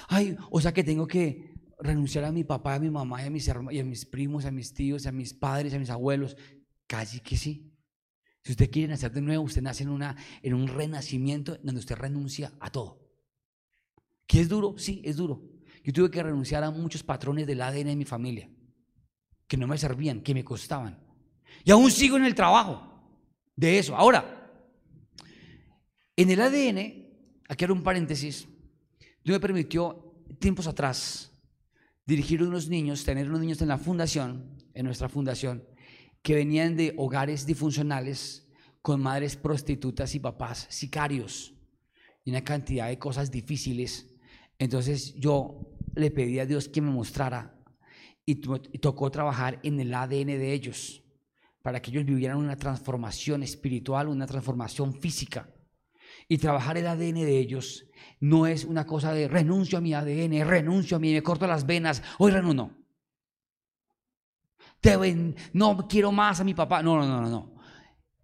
Ay, 0.09 0.37
o 0.51 0.61
sea 0.61 0.73
que 0.73 0.85
tengo 0.85 1.07
que 1.07 1.55
renunciar 1.79 2.25
a 2.25 2.33
mi 2.33 2.45
papá, 2.45 2.75
a 2.75 2.79
mi 2.79 2.91
mamá, 2.91 3.23
y 3.23 3.27
a 3.27 3.31
mis, 3.31 3.51
y 3.71 3.79
a 3.79 3.85
mis 3.85 4.07
primos, 4.07 4.45
a 4.45 4.51
mis 4.51 4.73
tíos, 4.73 5.07
a 5.07 5.13
mis 5.13 5.35
padres, 5.35 5.75
a 5.75 5.79
mis 5.79 5.91
abuelos. 5.91 6.37
Casi 6.87 7.21
que 7.21 7.37
sí. 7.37 7.73
Si 8.43 8.53
usted 8.53 8.71
quiere 8.71 8.89
nacer 8.89 9.13
de 9.13 9.21
nuevo, 9.21 9.45
usted 9.45 9.63
nace 9.63 9.83
en, 9.83 9.91
una, 9.91 10.17
en 10.43 10.55
un 10.55 10.69
renacimiento 10.69 11.59
donde 11.63 11.81
usted 11.81 11.97
renuncia 11.97 12.53
a 12.61 12.71
todo. 12.71 13.07
¿Qué 14.27 14.41
es 14.41 14.49
duro? 14.49 14.77
Sí, 14.79 15.03
es 15.05 15.17
duro. 15.17 15.43
Yo 15.85 15.93
tuve 15.93 16.11
que 16.11 16.23
renunciar 16.23 16.65
a 16.65 16.71
muchos 16.71 17.03
patrones 17.03 17.47
del 17.47 17.61
ADN 17.61 17.85
de 17.85 17.97
mi 17.97 18.05
familia 18.05 18.51
que 19.51 19.57
no 19.57 19.67
me 19.67 19.77
servían, 19.77 20.21
que 20.21 20.33
me 20.33 20.45
costaban. 20.45 20.97
Y 21.65 21.73
aún 21.73 21.91
sigo 21.91 22.17
en 22.17 22.25
el 22.25 22.37
trabajo 22.37 22.89
de 23.57 23.81
eso. 23.81 23.97
Ahora, 23.97 24.49
en 26.15 26.31
el 26.31 26.41
ADN, 26.41 26.79
aquí 27.49 27.65
haré 27.65 27.73
un 27.73 27.83
paréntesis, 27.83 28.47
Dios 29.25 29.35
me 29.35 29.41
permitió 29.41 30.15
tiempos 30.39 30.69
atrás 30.69 31.33
dirigir 32.07 32.45
unos 32.45 32.69
niños, 32.69 33.05
tener 33.05 33.29
unos 33.29 33.41
niños 33.41 33.61
en 33.61 33.67
la 33.67 33.77
fundación, 33.77 34.57
en 34.73 34.87
nuestra 34.87 35.09
fundación, 35.09 35.65
que 36.23 36.37
venían 36.37 36.77
de 36.77 36.95
hogares 36.97 37.45
disfuncionales 37.45 38.47
con 38.83 39.03
madres 39.03 39.35
prostitutas 39.35 40.15
y 40.15 40.21
papás 40.21 40.69
sicarios 40.71 41.55
y 42.25 42.31
una 42.31 42.45
cantidad 42.45 42.87
de 42.87 43.01
cosas 43.01 43.33
difíciles. 43.33 44.15
Entonces 44.61 45.13
yo 45.17 45.77
le 45.97 46.13
pedí 46.13 46.39
a 46.39 46.47
Dios 46.47 46.69
que 46.69 46.81
me 46.81 46.93
mostrara 46.93 47.60
y, 48.31 48.79
tocó 48.79 49.11
trabajar 49.11 49.59
en 49.63 49.81
el 49.81 49.93
ADN 49.93 50.27
de 50.27 50.53
ellos 50.53 51.03
para 51.63 51.81
que 51.81 51.91
ellos 51.91 52.05
vivieran 52.05 52.39
una 52.39 52.57
transformación 52.57 53.43
espiritual, 53.43 54.09
una 54.09 54.27
transformación 54.27 54.95
física. 54.95 55.49
Y 56.29 56.39
trabajar 56.39 56.79
el 56.79 56.87
ADN 56.87 57.15
de 57.15 57.39
ellos 57.39 57.87
no 58.21 58.47
es 58.47 58.65
una 58.65 58.87
cosa 58.87 59.13
de 59.13 59.29
renuncio 59.29 59.79
a 59.79 59.81
mi 59.81 59.93
ADN, 59.93 60.47
renuncio 60.47 60.97
a 60.97 61.01
mí, 61.01 61.13
me 61.13 61.23
corto 61.23 61.47
las 61.47 61.67
venas, 61.67 62.03
hoy 62.19 62.31
renuncio. 62.31 62.71
No. 65.53 65.77
no 65.77 65.89
quiero 65.89 66.13
más 66.13 66.41
a 66.41 66.45
mi 66.45 66.55
papá. 66.55 66.83
No, 66.83 66.97
no, 66.97 67.07
no, 67.07 67.29
no. 67.29 67.55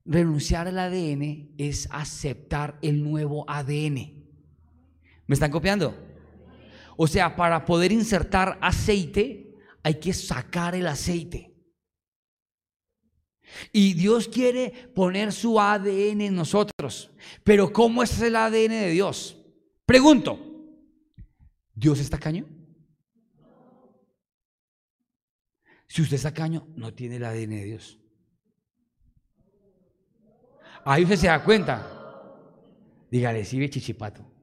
Renunciar 0.05 0.69
al 0.69 0.79
ADN 0.79 1.55
es 1.59 1.89
aceptar 1.91 2.79
el 2.81 3.03
nuevo 3.03 3.45
ADN. 3.49 4.25
¿Me 5.27 5.35
están 5.35 5.51
copiando? 5.51 5.95
O 6.97 7.07
sea, 7.07 7.37
para 7.37 7.65
poder 7.65 7.93
insertar 7.93 8.57
aceite 8.63 9.46
hay 9.87 10.01
que 10.01 10.13
sacar 10.13 10.75
el 10.75 10.85
aceite. 10.89 11.55
Y 13.71 13.95
Dios 13.95 14.27
quiere 14.27 14.73
poner 14.93 15.33
su 15.33 15.61
ADN 15.61 16.23
en 16.23 16.35
nosotros. 16.35 17.13
Pero 17.45 17.73
¿cómo 17.73 18.03
es 18.03 18.21
el 18.21 18.35
ADN 18.35 18.71
de 18.71 18.91
Dios? 18.91 19.39
Pregunto, 19.85 20.41
¿Dios 21.73 22.01
está 22.01 22.19
caño? 22.19 22.49
Si 25.87 26.03
usted 26.03 26.17
está 26.17 26.35
caño, 26.35 26.67
no 26.75 26.93
tiene 26.93 27.17
el 27.17 27.25
ADN 27.25 27.51
de 27.51 27.65
Dios. 27.65 27.97
Ahí 30.85 31.05
usted 31.05 31.15
se 31.15 31.29
da 31.29 31.45
cuenta. 31.45 32.35
Dígale, 33.09 33.45
sí 33.45 33.71
chichipato. 33.71 34.36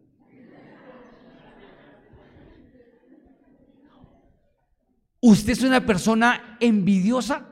¿Usted 5.25 5.53
es 5.53 5.63
una 5.63 5.86
persona 5.86 6.58
envidiosa? 6.60 7.50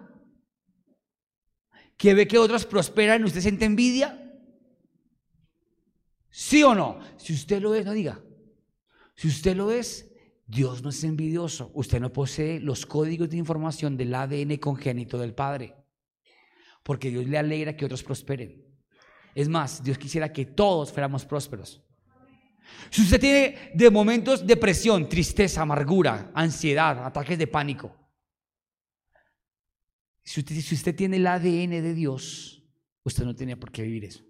que 2.01 2.16
ve 2.16 2.28
que 2.28 2.40
otros 2.40 2.66
prosperan 2.66 3.22
y 3.22 3.25
usted 3.25 3.42
siente 3.42 3.63
envidia? 3.63 4.18
¿Sí 6.32 6.63
o 6.63 6.74
no? 6.74 6.98
Si 7.18 7.32
usted 7.32 7.62
lo 7.62 7.75
es, 7.75 7.86
no 7.86 7.92
diga. 7.92 8.20
Si 9.13 9.28
usted 9.28 9.56
lo 9.56 9.70
es, 9.70 10.12
Dios 10.48 10.82
no 10.82 10.90
es 10.90 11.04
envidioso. 11.04 11.70
Usted 11.75 12.00
no 12.00 12.12
posee 12.12 12.60
los 12.60 12.88
códigos 12.88 13.30
de 13.30 13.38
información 13.38 13.98
del 13.98 14.16
ADN 14.16 14.58
congénito 14.58 15.20
del 15.20 15.36
Padre. 15.36 15.75
Porque 16.82 17.12
Dios 17.12 17.28
le 17.28 17.38
alegra 17.38 17.78
que 17.78 17.86
otros 17.86 18.01
prosperen. 18.01 18.66
Es 19.36 19.48
más, 19.48 19.84
Dios 19.84 20.00
quisiera 20.00 20.34
que 20.34 20.48
todos 20.48 20.92
fuéramos 20.92 21.24
prósperos. 21.24 21.84
Si 22.89 23.01
usted 23.01 23.20
tiene 23.20 23.72
de 23.74 23.89
momentos 23.89 24.46
depresión, 24.46 25.08
tristeza, 25.08 25.62
amargura, 25.62 26.32
ansiedad, 26.34 27.06
ataques 27.06 27.38
de 27.38 27.48
pánico, 27.48 27.96
si 30.24 30.39
usted, 30.39 30.96
tiene 30.96 31.18
el 31.18 31.27
ADN 31.27 31.72
de 31.72 31.94
Dios, 31.94 32.63
usted 33.03 33.25
no 33.25 33.36
tenía 33.36 33.60
por 33.60 33.72
qué 33.72 33.84
vivir 33.84 34.06
eso. 34.06 34.24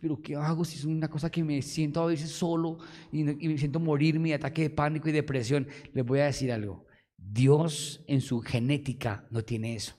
pero 0.00 0.20
¿qué 0.20 0.34
hago 0.36 0.64
si 0.64 0.78
es 0.78 0.84
una 0.84 1.08
cosa 1.08 1.30
que 1.30 1.44
me 1.44 1.62
siento 1.62 2.02
a 2.02 2.06
veces 2.06 2.30
solo 2.30 2.78
y, 3.12 3.20
y, 3.20 3.48
me 3.48 3.58
siento 3.58 3.78
morirme 3.80 4.30
de 4.30 4.34
ataque 4.34 4.62
de 4.62 4.70
pánico 4.70 5.08
y 5.08 5.12
depresión? 5.12 5.68
Les 5.92 6.04
voy 6.04 6.20
a 6.20 6.26
decir 6.26 6.52
algo. 6.52 6.86
Dios 7.16 8.04
en 8.06 8.20
su 8.20 8.40
genética 8.40 9.26
no 9.30 9.42
tiene 9.44 9.74
eso. 9.74 9.97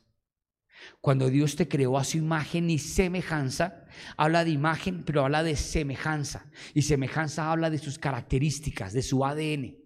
Cuando 1.02 1.30
Dios 1.30 1.56
te 1.56 1.68
creó 1.68 1.98
a 1.98 2.04
su 2.04 2.18
imagen 2.18 2.70
y 2.70 2.80
semejanza, 2.80 3.86
habla 4.18 4.44
de 4.44 4.52
imagen, 4.52 5.04
pero 5.04 5.24
habla 5.24 5.44
de 5.44 5.56
semejanza. 5.56 6.50
Y 6.74 6.82
semejanza 6.82 7.52
habla 7.52 7.70
de 7.70 7.78
sus 7.78 7.98
características, 7.98 8.94
de 8.94 9.02
su 9.02 9.26
ADN. 9.26 9.78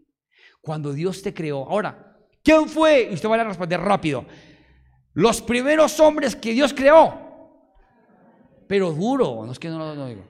Cuando 0.62 0.94
Dios 0.94 1.22
te 1.22 1.34
creó, 1.34 1.70
ahora, 1.70 2.14
¿Quién 2.44 2.68
fue? 2.68 3.08
Y 3.10 3.14
usted 3.14 3.30
va 3.30 3.36
a 3.36 3.44
responder 3.44 3.80
rápido. 3.80 4.26
Los 5.14 5.42
primeros 5.42 6.00
hombres 6.00 6.36
que 6.36 6.52
Dios 6.52 6.74
creó. 6.74 7.22
Pero 8.68 8.92
duro, 8.92 9.46
no 9.46 9.52
es 9.52 9.60
que 9.60 9.70
no 9.70 9.96
lo 9.96 10.08
digo. 10.08 10.28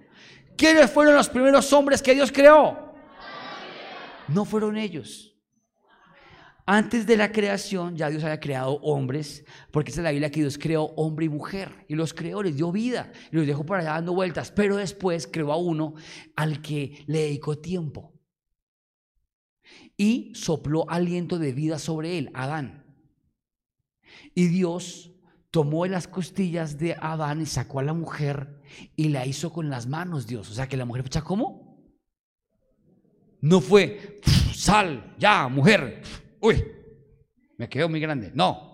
¿Quiénes 0.55 0.91
fueron 0.91 1.15
los 1.15 1.29
primeros 1.29 1.73
hombres 1.73 2.01
que 2.01 2.13
Dios 2.13 2.31
creó? 2.31 2.93
No 4.27 4.45
fueron 4.45 4.77
ellos. 4.77 5.32
Antes 6.65 7.05
de 7.05 7.17
la 7.17 7.31
creación 7.31 7.97
ya 7.97 8.09
Dios 8.09 8.23
había 8.23 8.39
creado 8.39 8.75
hombres, 8.81 9.43
porque 9.71 9.91
es 9.91 9.97
la 9.97 10.11
Biblia 10.11 10.31
que 10.31 10.39
Dios 10.39 10.57
creó 10.57 10.85
hombre 10.95 11.25
y 11.25 11.29
mujer, 11.29 11.85
y 11.89 11.95
los 11.95 12.13
creó, 12.13 12.41
les 12.41 12.55
dio 12.55 12.71
vida, 12.71 13.11
y 13.31 13.35
los 13.35 13.45
dejó 13.45 13.65
para 13.65 13.81
allá 13.81 13.91
dando 13.91 14.13
vueltas, 14.13 14.51
pero 14.51 14.77
después 14.77 15.27
creó 15.27 15.51
a 15.51 15.57
uno 15.57 15.95
al 16.35 16.61
que 16.61 17.03
le 17.07 17.19
dedicó 17.19 17.57
tiempo 17.57 18.13
y 19.97 20.31
sopló 20.35 20.89
aliento 20.89 21.37
de 21.37 21.53
vida 21.53 21.79
sobre 21.79 22.17
él, 22.17 22.31
Adán. 22.33 22.85
Y 24.33 24.47
Dios 24.47 25.11
tomó 25.51 25.85
las 25.85 26.07
costillas 26.07 26.77
de 26.77 26.95
Adán 26.99 27.41
y 27.41 27.45
sacó 27.45 27.79
a 27.79 27.83
la 27.83 27.93
mujer 27.93 28.61
y 28.95 29.09
la 29.09 29.25
hizo 29.25 29.51
con 29.51 29.69
las 29.69 29.87
manos 29.87 30.27
Dios. 30.27 30.49
O 30.49 30.53
sea 30.53 30.67
que 30.67 30.77
la 30.77 30.85
mujer, 30.85 31.03
¿cómo? 31.23 31.77
No 33.41 33.59
fue, 33.59 34.21
sal, 34.55 35.13
ya, 35.19 35.47
mujer, 35.49 36.01
uy, 36.43 36.63
me 37.57 37.69
quedó 37.69 37.89
muy 37.89 37.99
grande. 37.99 38.31
No. 38.35 38.73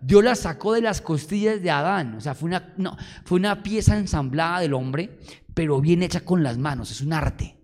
Dios 0.00 0.24
la 0.24 0.34
sacó 0.34 0.72
de 0.72 0.80
las 0.80 1.02
costillas 1.02 1.62
de 1.62 1.70
Adán. 1.70 2.14
O 2.14 2.20
sea, 2.20 2.34
fue 2.34 2.48
una, 2.48 2.74
no, 2.78 2.96
fue 3.24 3.38
una 3.38 3.62
pieza 3.62 3.98
ensamblada 3.98 4.60
del 4.60 4.72
hombre, 4.72 5.18
pero 5.54 5.80
bien 5.80 6.02
hecha 6.02 6.24
con 6.24 6.42
las 6.42 6.56
manos. 6.56 6.90
Es 6.90 7.02
un 7.02 7.12
arte 7.12 7.56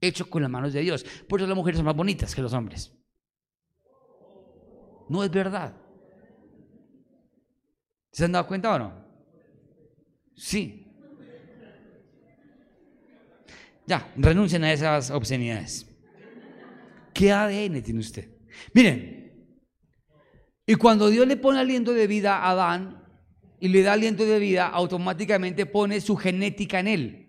hecho 0.00 0.28
con 0.30 0.42
las 0.42 0.50
manos 0.50 0.72
de 0.72 0.80
Dios. 0.80 1.04
Por 1.28 1.40
eso 1.40 1.46
las 1.46 1.56
mujeres 1.56 1.76
son 1.76 1.86
más 1.86 1.96
bonitas 1.96 2.34
que 2.34 2.42
los 2.42 2.54
hombres. 2.54 2.92
No 5.08 5.22
es 5.22 5.30
verdad. 5.30 5.76
¿Se 8.10 8.24
han 8.24 8.32
dado 8.32 8.46
cuenta 8.46 8.74
o 8.74 8.78
no? 8.78 9.06
Sí. 10.34 10.82
Ya, 13.86 14.12
renuncien 14.16 14.64
a 14.64 14.72
esas 14.72 15.10
obscenidades. 15.10 15.86
¿Qué 17.12 17.30
ADN 17.30 17.82
tiene 17.82 18.00
usted? 18.00 18.35
Miren, 18.72 19.16
y 20.66 20.74
cuando 20.74 21.08
Dios 21.08 21.26
le 21.26 21.36
pone 21.36 21.60
aliento 21.60 21.92
de 21.92 22.06
vida 22.06 22.38
a 22.38 22.50
Adán 22.50 23.04
y 23.60 23.68
le 23.68 23.82
da 23.82 23.92
aliento 23.92 24.24
de 24.24 24.38
vida, 24.38 24.66
automáticamente 24.66 25.64
pone 25.64 26.00
su 26.00 26.16
genética 26.16 26.80
en 26.80 26.88
él. 26.88 27.22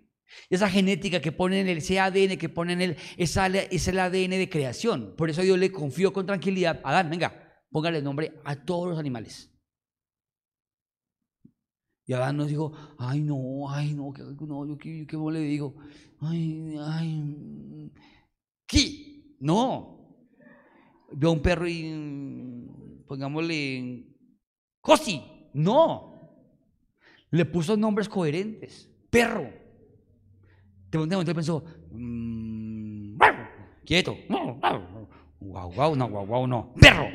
Esa 0.49 0.69
genética 0.69 1.21
que 1.21 1.31
pone 1.31 1.61
en 1.61 1.67
él, 1.67 1.77
ese 1.77 1.99
ADN 1.99 2.37
que 2.37 2.49
pone 2.49 2.73
en 2.73 2.81
él, 2.81 2.97
es 3.17 3.37
el 3.37 3.99
ADN 3.99 4.31
de 4.31 4.49
creación. 4.49 5.15
Por 5.15 5.29
eso 5.29 5.41
Dios 5.41 5.57
le 5.57 5.71
confió 5.71 6.11
con 6.11 6.25
tranquilidad, 6.25 6.81
Adán, 6.83 7.09
venga, 7.09 7.61
póngale 7.69 8.01
nombre 8.01 8.39
a 8.43 8.55
todos 8.55 8.89
los 8.89 8.99
animales. 8.99 9.53
Y 12.05 12.13
Adán 12.13 12.37
nos 12.37 12.47
dijo, 12.47 12.71
ay 12.97 13.21
no, 13.21 13.69
ay 13.69 13.93
no, 13.93 14.13
no 14.13 14.65
yo 14.65 14.77
qué, 14.77 15.05
qué 15.05 15.17
le 15.17 15.39
digo, 15.41 15.75
ay, 16.21 16.75
ay, 16.79 17.91
¿qué? 18.65 19.35
No. 19.39 19.96
Veo 21.11 21.31
un 21.31 21.41
perro 21.41 21.67
y 21.67 23.03
pongámosle, 23.07 24.05
Cosi, 24.81 25.21
no. 25.53 26.13
Le 27.31 27.45
puso 27.45 27.75
nombres 27.75 28.07
coherentes, 28.07 28.89
perro. 29.09 29.49
De 30.89 30.97
momento 30.97 31.35
pensó, 31.35 31.63
mmm, 31.91 33.17
quieto, 33.85 34.17
guau, 35.39 35.71
guau, 35.73 35.95
no, 35.95 36.09
guau, 36.09 36.25
guau, 36.25 36.47
no, 36.47 36.73
perro. 36.79 37.07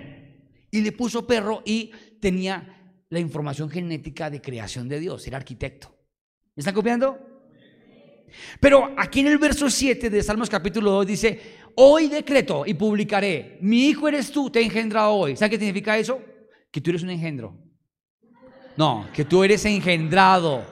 Y 0.70 0.80
le 0.80 0.92
puso 0.92 1.26
perro 1.26 1.62
y 1.64 1.90
tenía 2.20 3.02
la 3.08 3.20
información 3.20 3.70
genética 3.70 4.30
de 4.30 4.40
creación 4.40 4.88
de 4.88 5.00
Dios, 5.00 5.26
era 5.26 5.38
arquitecto. 5.38 5.94
¿Me 6.54 6.60
están 6.60 6.74
copiando? 6.74 7.18
Pero 8.60 8.94
aquí 8.96 9.20
en 9.20 9.26
el 9.28 9.38
verso 9.38 9.68
7 9.68 10.10
de 10.10 10.22
Salmos 10.22 10.48
capítulo 10.48 10.90
2 10.92 11.06
dice, 11.06 11.40
hoy 11.76 12.08
decreto 12.08 12.64
y 12.66 12.74
publicaré, 12.74 13.58
mi 13.60 13.86
hijo 13.88 14.08
eres 14.08 14.30
tú, 14.30 14.50
te 14.50 14.60
he 14.60 14.64
engendrado 14.64 15.12
hoy. 15.12 15.36
¿Sabes 15.36 15.50
qué 15.50 15.58
significa 15.58 15.98
eso? 15.98 16.20
Que 16.70 16.80
tú 16.80 16.90
eres 16.90 17.02
un 17.02 17.10
engendro. 17.10 17.58
No, 18.76 19.08
que 19.12 19.24
tú 19.24 19.44
eres 19.44 19.64
engendrado 19.64 20.64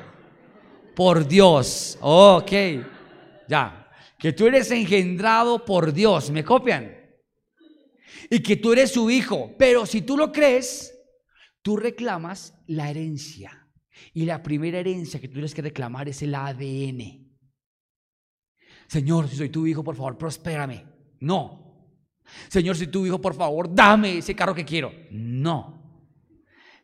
por 0.94 1.26
Dios. 1.26 1.98
ok, 2.00 2.52
ya. 3.48 3.88
Que 4.18 4.32
tú 4.32 4.46
eres 4.46 4.70
engendrado 4.70 5.64
por 5.64 5.92
Dios. 5.92 6.30
¿Me 6.30 6.44
copian? 6.44 6.94
Y 8.30 8.40
que 8.40 8.56
tú 8.56 8.72
eres 8.72 8.92
su 8.92 9.10
hijo. 9.10 9.54
Pero 9.58 9.86
si 9.86 10.02
tú 10.02 10.16
lo 10.16 10.30
crees, 10.30 10.94
Tú 11.62 11.76
reclamas 11.76 12.58
la 12.66 12.90
herencia. 12.90 13.68
Y 14.14 14.24
la 14.24 14.42
primera 14.42 14.78
herencia 14.78 15.20
que 15.20 15.28
tú 15.28 15.34
tienes 15.34 15.54
que 15.54 15.62
reclamar 15.62 16.08
es 16.08 16.22
el 16.22 16.34
ADN. 16.34 17.28
Señor, 18.86 19.28
si 19.28 19.36
soy 19.36 19.50
tu 19.50 19.66
hijo, 19.66 19.84
por 19.84 19.94
favor, 19.94 20.16
prospérame. 20.16 20.84
No. 21.20 21.60
Señor, 22.48 22.76
si 22.76 22.86
tu 22.86 23.06
hijo, 23.06 23.20
por 23.20 23.34
favor, 23.34 23.72
dame 23.72 24.18
ese 24.18 24.34
carro 24.34 24.54
que 24.54 24.64
quiero. 24.64 24.92
No. 25.10 25.80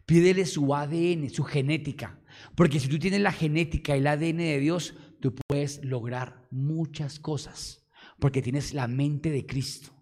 Pídele 0.05 0.47
su 0.47 0.75
ADN, 0.75 1.31
su 1.31 1.43
genética. 1.43 2.21
Porque 2.55 2.79
si 2.79 2.89
tú 2.89 2.99
tienes 2.99 3.21
la 3.21 3.33
genética, 3.33 3.95
el 3.95 4.07
ADN 4.07 4.39
de 4.39 4.61
Dios, 4.61 4.95
tú 5.21 5.35
puedes 5.49 5.83
lograr 5.85 6.47
muchas 6.51 7.19
cosas. 7.19 7.87
Porque 8.19 8.43
tienes 8.43 8.73
la 8.75 8.87
mente 8.87 9.31
de 9.31 9.47
Cristo. 9.47 9.93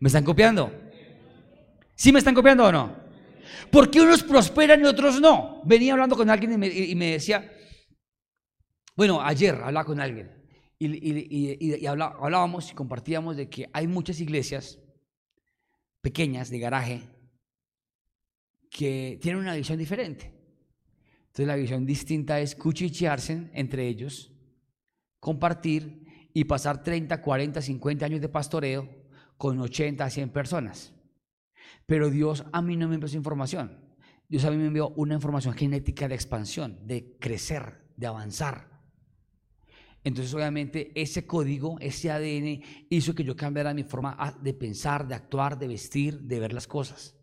¿Me 0.00 0.08
están 0.08 0.24
copiando? 0.24 0.72
¿Sí 1.94 2.12
me 2.12 2.20
están 2.20 2.34
copiando 2.34 2.64
o 2.64 2.72
no? 2.72 2.96
¿Por 3.72 3.90
qué 3.90 4.00
unos 4.00 4.22
prosperan 4.22 4.80
y 4.80 4.84
otros 4.84 5.20
no? 5.20 5.62
Venía 5.64 5.94
hablando 5.94 6.16
con 6.16 6.30
alguien 6.30 6.52
y 6.62 6.94
me, 6.94 7.10
decía, 7.10 7.50
bueno, 8.94 9.20
ayer 9.20 9.54
hablaba 9.54 9.84
con 9.84 10.00
alguien 10.00 10.37
y, 10.78 11.86
hablábamos 11.86 12.70
y 12.70 12.74
compartíamos 12.74 13.36
de 13.36 13.48
que 13.48 13.68
hay 13.72 13.86
muchas 13.86 14.20
iglesias 14.20 14.78
pequeñas 16.00 16.50
de 16.50 16.58
garaje 16.58 17.02
que 18.70 19.18
tienen 19.20 19.42
una 19.42 19.54
visión 19.54 19.78
diferente. 19.78 20.32
Entonces 21.26 21.46
la 21.46 21.56
visión 21.56 21.84
distinta 21.84 22.40
es 22.40 22.54
cuchichearse 22.54 23.50
entre 23.52 23.88
ellos, 23.88 24.32
compartir 25.20 26.06
y 26.32 26.44
pasar 26.44 26.82
30, 26.82 27.20
40, 27.20 27.60
50 27.60 28.06
años 28.06 28.20
de 28.20 28.28
pastoreo 28.28 28.88
con 29.36 29.58
80, 29.58 30.08
100 30.08 30.30
personas. 30.30 30.94
Pero 31.86 32.10
Dios 32.10 32.44
a 32.52 32.62
mí 32.62 32.76
no 32.76 32.88
me 32.88 32.94
envió 32.94 33.06
esa 33.06 33.16
información. 33.16 33.84
Dios 34.28 34.44
a 34.44 34.50
mí 34.50 34.56
me 34.56 34.66
envió 34.66 34.90
una 34.90 35.14
información 35.14 35.54
genética 35.54 36.06
de 36.06 36.14
expansión, 36.14 36.86
de 36.86 37.16
crecer, 37.18 37.88
de 37.96 38.06
avanzar. 38.06 38.77
Entonces, 40.08 40.32
obviamente, 40.32 40.90
ese 40.94 41.26
código, 41.26 41.76
ese 41.80 42.10
ADN, 42.10 42.62
hizo 42.88 43.14
que 43.14 43.24
yo 43.24 43.36
cambiara 43.36 43.74
mi 43.74 43.84
forma 43.84 44.38
de 44.40 44.54
pensar, 44.54 45.06
de 45.06 45.14
actuar, 45.14 45.58
de 45.58 45.68
vestir, 45.68 46.20
de 46.20 46.40
ver 46.40 46.54
las 46.54 46.66
cosas. 46.66 47.14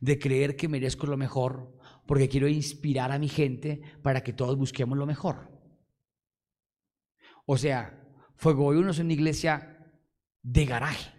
De 0.00 0.18
creer 0.18 0.56
que 0.56 0.66
merezco 0.66 1.06
lo 1.06 1.16
mejor, 1.16 1.78
porque 2.04 2.28
quiero 2.28 2.48
inspirar 2.48 3.12
a 3.12 3.18
mi 3.20 3.28
gente 3.28 3.80
para 4.02 4.24
que 4.24 4.32
todos 4.32 4.56
busquemos 4.56 4.98
lo 4.98 5.06
mejor. 5.06 5.52
O 7.46 7.56
sea, 7.56 8.04
Fuego 8.34 8.70
Uno 8.70 8.90
es 8.90 8.98
una 8.98 9.12
iglesia 9.12 9.78
de 10.42 10.66
garaje 10.66 11.12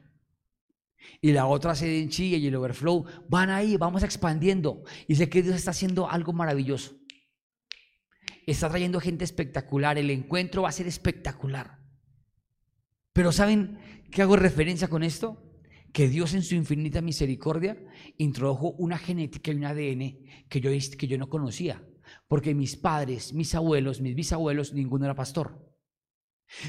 y 1.21 1.31
la 1.31 1.45
otra 1.45 1.73
sede 1.73 2.01
en 2.01 2.09
Chile 2.09 2.35
y 2.35 2.47
el 2.47 2.55
Overflow, 2.55 3.05
van 3.29 3.49
ahí, 3.49 3.77
vamos 3.77 4.03
expandiendo. 4.03 4.83
Y 5.07 5.15
sé 5.15 5.29
que 5.29 5.41
Dios 5.41 5.55
está 5.55 5.71
haciendo 5.71 6.09
algo 6.09 6.33
maravilloso. 6.33 6.97
Está 8.45 8.69
trayendo 8.69 8.99
gente 8.99 9.23
espectacular, 9.23 9.97
el 9.97 10.09
encuentro 10.11 10.63
va 10.63 10.69
a 10.69 10.73
ser 10.73 10.87
espectacular. 10.87 11.79
Pero 13.13 13.31
¿saben 13.31 13.79
qué 14.11 14.21
hago 14.21 14.35
referencia 14.35 14.87
con 14.87 15.01
esto? 15.01 15.41
Que 15.93 16.09
Dios 16.09 16.33
en 16.33 16.43
su 16.43 16.55
infinita 16.55 17.01
misericordia 17.01 17.77
introdujo 18.17 18.71
una 18.71 18.97
genética 18.97 19.51
y 19.51 19.55
un 19.55 19.65
ADN 19.65 20.47
que 20.49 20.59
yo, 20.59 20.69
que 20.69 21.07
yo 21.07 21.17
no 21.17 21.29
conocía. 21.29 21.81
Porque 22.27 22.53
mis 22.53 22.75
padres, 22.75 23.33
mis 23.33 23.55
abuelos, 23.55 24.01
mis 24.01 24.15
bisabuelos, 24.15 24.73
ninguno 24.73 25.05
era 25.05 25.15
pastor. 25.15 25.65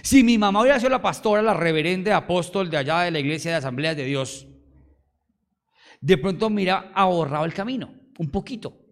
Si 0.03 0.23
mi 0.23 0.39
mamá 0.39 0.63
hubiera 0.63 0.79
sido 0.79 0.91
la 0.91 1.03
pastora, 1.03 1.43
la 1.43 1.55
reverende 1.55 2.13
apóstol 2.13 2.71
de 2.71 2.79
allá 2.79 3.01
de 3.01 3.11
la 3.11 3.19
iglesia 3.19 3.51
de 3.51 3.57
asambleas 3.59 3.97
de 3.97 4.05
Dios, 4.05 4.49
de 6.01 6.19
pronto 6.19 6.47
hubiera 6.47 6.93
ahorrado 6.95 7.45
el 7.45 7.53
camino, 7.53 7.93
un 8.19 8.31
poquito. 8.31 8.86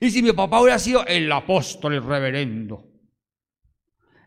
Y 0.00 0.10
si 0.10 0.22
mi 0.22 0.32
papá 0.32 0.60
hubiera 0.60 0.78
sido 0.78 1.04
el 1.06 1.30
apóstol, 1.30 1.94
el 1.94 2.02
reverendo, 2.02 2.90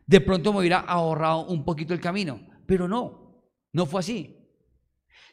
de 0.06 0.22
pronto 0.22 0.54
me 0.54 0.60
hubiera 0.60 0.80
ahorrado 0.80 1.48
un 1.48 1.64
poquito 1.66 1.94
el 1.94 2.00
camino. 2.00 2.40
Pero 2.66 2.88
no, 2.88 3.44
no 3.74 3.86
fue 3.86 4.00
así. 4.00 4.38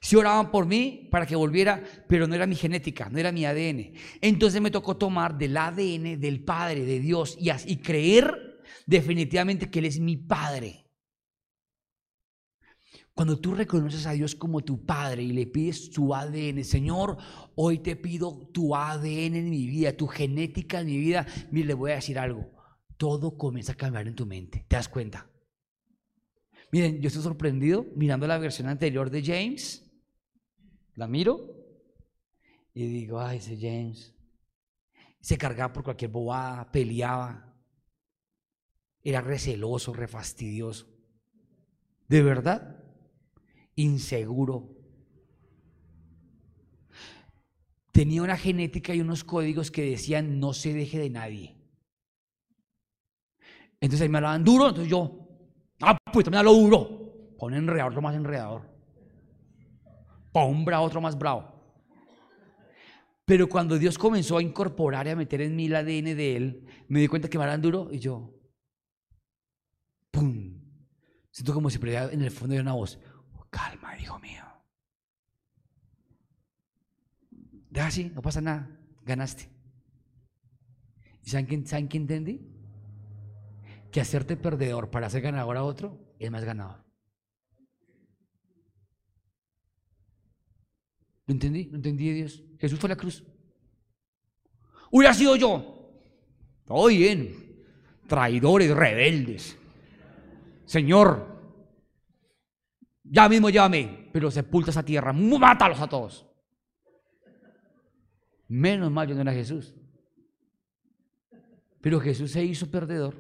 Si 0.01 0.17
oraban 0.17 0.51
por 0.51 0.67
mí 0.67 1.09
para 1.11 1.25
que 1.25 1.35
volviera, 1.35 1.83
pero 2.09 2.27
no 2.27 2.35
era 2.35 2.47
mi 2.47 2.57
genética, 2.57 3.09
no 3.09 3.19
era 3.19 3.33
mi 3.33 3.47
ADN. 3.47 3.95
Entonces 4.21 4.61
me 4.61 4.71
tocó 4.71 4.97
tomar 4.97 5.39
del 5.39 5.57
ADN 5.57 6.21
del 6.21 6.45
Padre, 6.45 6.85
de 6.85 7.01
Dios, 7.01 7.39
y, 7.41 7.51
y 7.67 7.77
creer 7.79 8.61
definitivamente 8.87 9.71
que 9.71 9.79
Él 9.79 9.87
es 9.87 9.99
mi 9.99 10.17
Padre. 10.17 10.84
Cuando 13.15 13.39
tú 13.39 13.55
reconoces 13.55 14.07
a 14.07 14.13
Dios 14.13 14.35
como 14.35 14.63
tu 14.63 14.85
Padre 14.85 15.23
y 15.23 15.33
le 15.33 15.47
pides 15.47 15.91
tu 15.91 16.13
ADN, 16.13 16.65
Señor, 16.65 17.17
hoy 17.55 17.79
te 17.79 17.95
pido 17.95 18.49
tu 18.53 18.75
ADN 18.75 19.37
en 19.37 19.51
mi 19.51 19.69
vida, 19.69 19.97
tu 19.97 20.09
genética 20.09 20.81
en 20.81 20.87
mi 20.87 20.99
vida, 20.99 21.25
mire, 21.53 21.69
le 21.69 21.75
voy 21.75 21.93
a 21.93 21.97
decir 21.97 22.19
algo, 22.19 22.51
todo 22.97 23.39
comienza 23.39 23.73
a 23.73 23.77
cambiar 23.77 24.09
en 24.09 24.17
tu 24.17 24.27
mente, 24.27 24.67
¿te 24.69 24.75
das 24.75 24.89
cuenta? 24.89 25.31
Miren, 26.73 27.01
yo 27.01 27.07
estoy 27.07 27.23
sorprendido 27.23 27.87
mirando 27.95 28.27
la 28.27 28.37
versión 28.37 28.67
anterior 28.67 29.09
de 29.11 29.23
James, 29.23 29.89
la 30.97 31.07
miro 31.07 31.55
y 32.75 32.85
digo, 32.89 33.21
ay, 33.21 33.39
ese 33.39 33.57
James, 33.57 34.13
se 35.21 35.39
cargaba 35.39 35.73
por 35.73 35.85
cualquier 35.85 36.11
bobada, 36.11 36.73
peleaba, 36.73 37.55
era 39.05 39.21
receloso, 39.21 39.93
refastidioso. 39.93 40.89
¿De 42.09 42.21
verdad? 42.25 42.84
Inseguro. 43.77 44.71
Tenía 47.93 48.23
una 48.23 48.37
genética 48.37 48.95
y 48.95 49.01
unos 49.01 49.23
códigos 49.23 49.71
que 49.71 49.91
decían 49.91 50.41
no 50.41 50.53
se 50.53 50.73
deje 50.73 50.99
de 50.99 51.11
nadie. 51.11 51.57
Entonces 53.81 54.03
ahí 54.03 54.09
me 54.09 54.19
hablaban 54.19 54.43
duro, 54.43 54.69
entonces 54.69 54.91
yo, 54.91 55.29
ah, 55.81 55.97
pues 56.13 56.25
también 56.25 56.45
lo 56.45 56.55
duro. 56.55 57.35
Un 57.39 57.55
enredador, 57.55 57.93
otro 57.93 58.03
más 58.03 58.17
enredador. 58.17 58.63
Un 60.33 60.65
bravo, 60.65 60.87
otro 60.87 61.01
más 61.01 61.17
bravo. 61.17 61.53
Pero 63.25 63.49
cuando 63.49 63.79
Dios 63.79 63.97
comenzó 63.97 64.39
a 64.39 64.43
incorporar 64.43 65.07
y 65.07 65.11
a 65.11 65.17
meter 65.17 65.41
en 65.43 65.55
mí 65.55 65.67
el 65.67 65.77
ADN 65.77 66.17
de 66.17 66.37
Él, 66.37 66.67
me 66.89 67.01
di 67.01 67.09
cuenta 67.09 67.29
que 67.29 67.39
me 67.39 67.45
hablaban 67.45 67.63
duro 67.63 67.89
y 67.93 67.99
yo, 67.99 68.35
¡pum! 70.11 70.61
Siento 71.31 71.55
como 71.55 71.71
si 71.71 71.79
en 71.83 72.23
el 72.23 72.31
fondo 72.31 72.55
de 72.55 72.61
una 72.61 72.75
voz. 72.75 72.99
Calma, 73.55 73.97
hijo 74.01 74.19
mío. 74.19 74.43
Deja 77.71 77.87
así, 77.87 78.11
no 78.15 78.21
pasa 78.21 78.41
nada. 78.41 78.69
Ganaste. 79.05 79.49
¿Y 81.23 81.31
saben 81.31 81.47
qué, 81.47 81.65
saben 81.67 81.89
qué 81.89 81.97
entendí? 81.99 82.41
Que 83.93 84.01
hacerte 84.01 84.37
perdedor 84.37 84.91
para 84.91 85.09
ser 85.09 85.23
ganador 85.23 85.57
a 85.57 85.63
otro 85.63 86.15
es 86.19 86.31
más 86.31 86.45
ganador. 86.45 86.85
Lo 91.27 91.33
entendí, 91.33 91.65
lo 91.65 91.77
entendí 91.77 92.09
de 92.09 92.15
Dios. 92.15 92.43
Jesús 92.59 92.79
fue 92.79 92.89
a 92.89 92.95
la 92.95 92.97
cruz. 92.97 93.25
Hubiera 94.91 95.15
sido 95.15 95.37
yo. 95.37 95.93
Todo 96.65 96.89
bien. 96.89 97.65
Traidores, 98.09 98.71
rebeldes. 98.71 99.57
Señor, 100.67 101.34
ya 103.15 103.29
mismo 103.29 103.49
llévame, 103.49 104.11
pero 104.13 104.29
sepulta 104.29 104.73
esa 104.73 104.83
tierra, 104.83 105.13
mátalos 105.13 105.81
a 105.81 105.87
todos. 105.87 106.27
Menos 108.49 108.91
mal 108.91 109.07
yo 109.07 109.15
no 109.15 109.21
era 109.21 109.33
Jesús. 109.33 109.73
Pero 111.81 112.01
Jesús 112.01 112.33
se 112.33 112.45
hizo 112.45 112.69
perdedor 112.69 113.15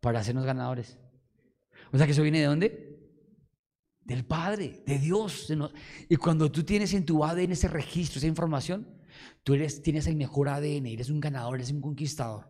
para 0.00 0.20
hacernos 0.20 0.44
ganadores. 0.44 0.98
O 1.90 1.96
sea 1.96 2.04
que 2.06 2.12
eso 2.12 2.22
viene 2.22 2.40
de 2.40 2.44
dónde? 2.44 2.98
Del 4.02 4.26
Padre, 4.26 4.82
de 4.86 4.98
Dios. 4.98 5.50
Y 6.10 6.16
cuando 6.16 6.52
tú 6.52 6.62
tienes 6.62 6.92
en 6.92 7.06
tu 7.06 7.24
ADN 7.24 7.52
ese 7.52 7.68
registro, 7.68 8.18
esa 8.18 8.26
información, 8.26 8.86
tú 9.42 9.54
eres, 9.54 9.82
tienes 9.82 10.06
el 10.06 10.16
mejor 10.16 10.50
ADN, 10.50 10.84
eres 10.86 11.08
un 11.08 11.18
ganador, 11.18 11.54
eres 11.54 11.70
un 11.70 11.80
conquistador. 11.80 12.46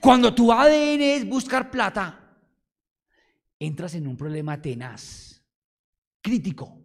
Cuando 0.00 0.34
tu 0.34 0.50
ADN 0.50 1.02
es 1.02 1.28
buscar 1.28 1.70
plata, 1.70 2.36
entras 3.60 3.94
en 3.94 4.08
un 4.08 4.16
problema 4.16 4.60
tenaz, 4.60 5.31
crítico. 6.22 6.78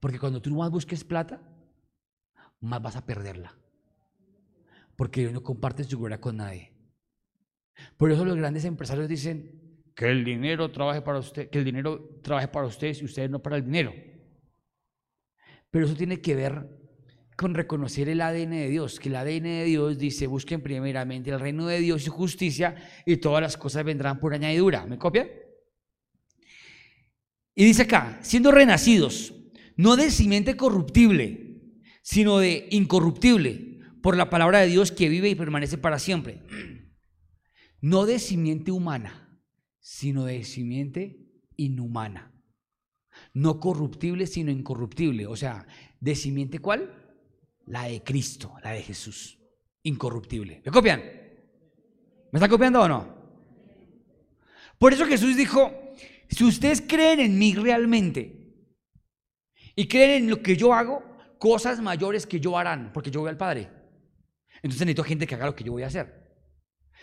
Porque 0.00 0.18
cuando 0.18 0.42
tú 0.42 0.54
más 0.54 0.70
busques 0.70 1.04
plata, 1.04 1.40
más 2.60 2.82
vas 2.82 2.96
a 2.96 3.06
perderla 3.06 3.56
porque 4.96 5.30
no 5.30 5.42
comparten 5.42 5.84
su 5.84 5.98
gloria 5.98 6.20
con 6.20 6.38
nadie. 6.38 6.72
Por 7.96 8.10
eso 8.10 8.24
los 8.24 8.36
grandes 8.36 8.64
empresarios 8.64 9.08
dicen 9.08 9.84
que 9.94 10.06
el 10.06 10.24
dinero 10.24 10.70
trabaje 10.72 11.02
para 11.02 11.18
usted, 11.18 11.50
que 11.50 11.58
el 11.58 11.64
dinero 11.64 12.18
trabaje 12.22 12.48
para 12.48 12.66
ustedes 12.66 13.00
y 13.02 13.04
ustedes 13.04 13.30
no 13.30 13.42
para 13.42 13.56
el 13.56 13.64
dinero. 13.64 13.92
Pero 15.70 15.84
eso 15.84 15.94
tiene 15.94 16.20
que 16.20 16.34
ver 16.34 16.66
con 17.36 17.54
reconocer 17.54 18.08
el 18.08 18.22
ADN 18.22 18.50
de 18.50 18.68
Dios, 18.70 18.98
que 18.98 19.10
el 19.10 19.16
ADN 19.16 19.42
de 19.42 19.64
Dios 19.64 19.98
dice, 19.98 20.26
busquen 20.26 20.62
primeramente 20.62 21.30
el 21.30 21.38
reino 21.38 21.66
de 21.66 21.80
Dios 21.80 22.06
y 22.06 22.10
justicia 22.10 22.74
y 23.04 23.18
todas 23.18 23.42
las 23.42 23.58
cosas 23.58 23.84
vendrán 23.84 24.18
por 24.18 24.32
añadidura. 24.32 24.86
¿Me 24.86 24.96
copian? 24.96 25.28
Y 27.58 27.64
dice 27.64 27.82
acá, 27.82 28.20
siendo 28.22 28.52
renacidos, 28.52 29.34
no 29.76 29.96
de 29.96 30.10
simiente 30.10 30.58
corruptible, 30.58 31.62
sino 32.02 32.38
de 32.38 32.68
incorruptible 32.70 33.80
por 34.02 34.16
la 34.16 34.28
palabra 34.28 34.60
de 34.60 34.68
Dios 34.68 34.92
que 34.92 35.08
vive 35.08 35.30
y 35.30 35.34
permanece 35.34 35.78
para 35.78 35.98
siempre. 35.98 36.42
No 37.78 38.06
de 38.06 38.18
simiente 38.18 38.72
humana, 38.72 39.38
sino 39.80 40.24
de 40.24 40.42
simiente 40.44 41.30
inhumana. 41.56 42.32
No 43.34 43.60
corruptible, 43.60 44.26
sino 44.26 44.50
incorruptible. 44.50 45.26
O 45.26 45.36
sea, 45.36 45.66
¿de 46.00 46.14
simiente 46.16 46.58
cuál? 46.58 46.90
La 47.66 47.84
de 47.84 48.02
Cristo, 48.02 48.54
la 48.64 48.72
de 48.72 48.82
Jesús. 48.82 49.38
Incorruptible. 49.82 50.62
¿Me 50.64 50.72
copian? 50.72 51.00
¿Me 51.00 52.38
están 52.38 52.50
copiando 52.50 52.80
o 52.80 52.88
no? 52.88 53.14
Por 54.78 54.94
eso 54.94 55.06
Jesús 55.06 55.36
dijo, 55.36 55.85
si 56.28 56.44
ustedes 56.44 56.80
creen 56.80 57.20
en 57.20 57.38
mí 57.38 57.54
realmente 57.54 58.54
y 59.74 59.86
creen 59.88 60.24
en 60.24 60.30
lo 60.30 60.42
que 60.42 60.56
yo 60.56 60.72
hago, 60.72 61.02
cosas 61.38 61.80
mayores 61.80 62.26
que 62.26 62.40
yo 62.40 62.56
harán, 62.58 62.92
porque 62.92 63.10
yo 63.10 63.20
voy 63.20 63.30
al 63.30 63.36
Padre. 63.36 63.70
Entonces 64.56 64.80
necesito 64.80 65.04
gente 65.04 65.26
que 65.26 65.34
haga 65.34 65.46
lo 65.46 65.54
que 65.54 65.64
yo 65.64 65.72
voy 65.72 65.82
a 65.82 65.88
hacer. 65.88 66.26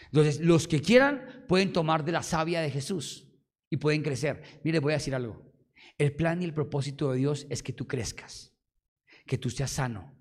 Entonces, 0.06 0.42
los 0.42 0.68
que 0.68 0.82
quieran 0.82 1.46
pueden 1.48 1.72
tomar 1.72 2.04
de 2.04 2.12
la 2.12 2.24
savia 2.24 2.62
de 2.62 2.70
Jesús 2.70 3.30
y 3.70 3.78
pueden 3.78 4.04
crecer. 4.04 4.44
Mire, 4.64 4.80
voy 4.80 4.94
a 4.94 4.98
decir 4.98 5.16
algo. 5.16 5.54
El 5.98 6.16
plan 6.16 6.42
y 6.42 6.46
el 6.46 6.54
propósito 6.54 7.12
de 7.12 7.20
Dios 7.20 7.48
es 7.50 7.64
que 7.64 7.74
tú 7.74 7.88
crezcas, 7.88 8.56
que 9.26 9.38
tú 9.38 9.50
seas 9.50 9.72
sano, 9.72 10.16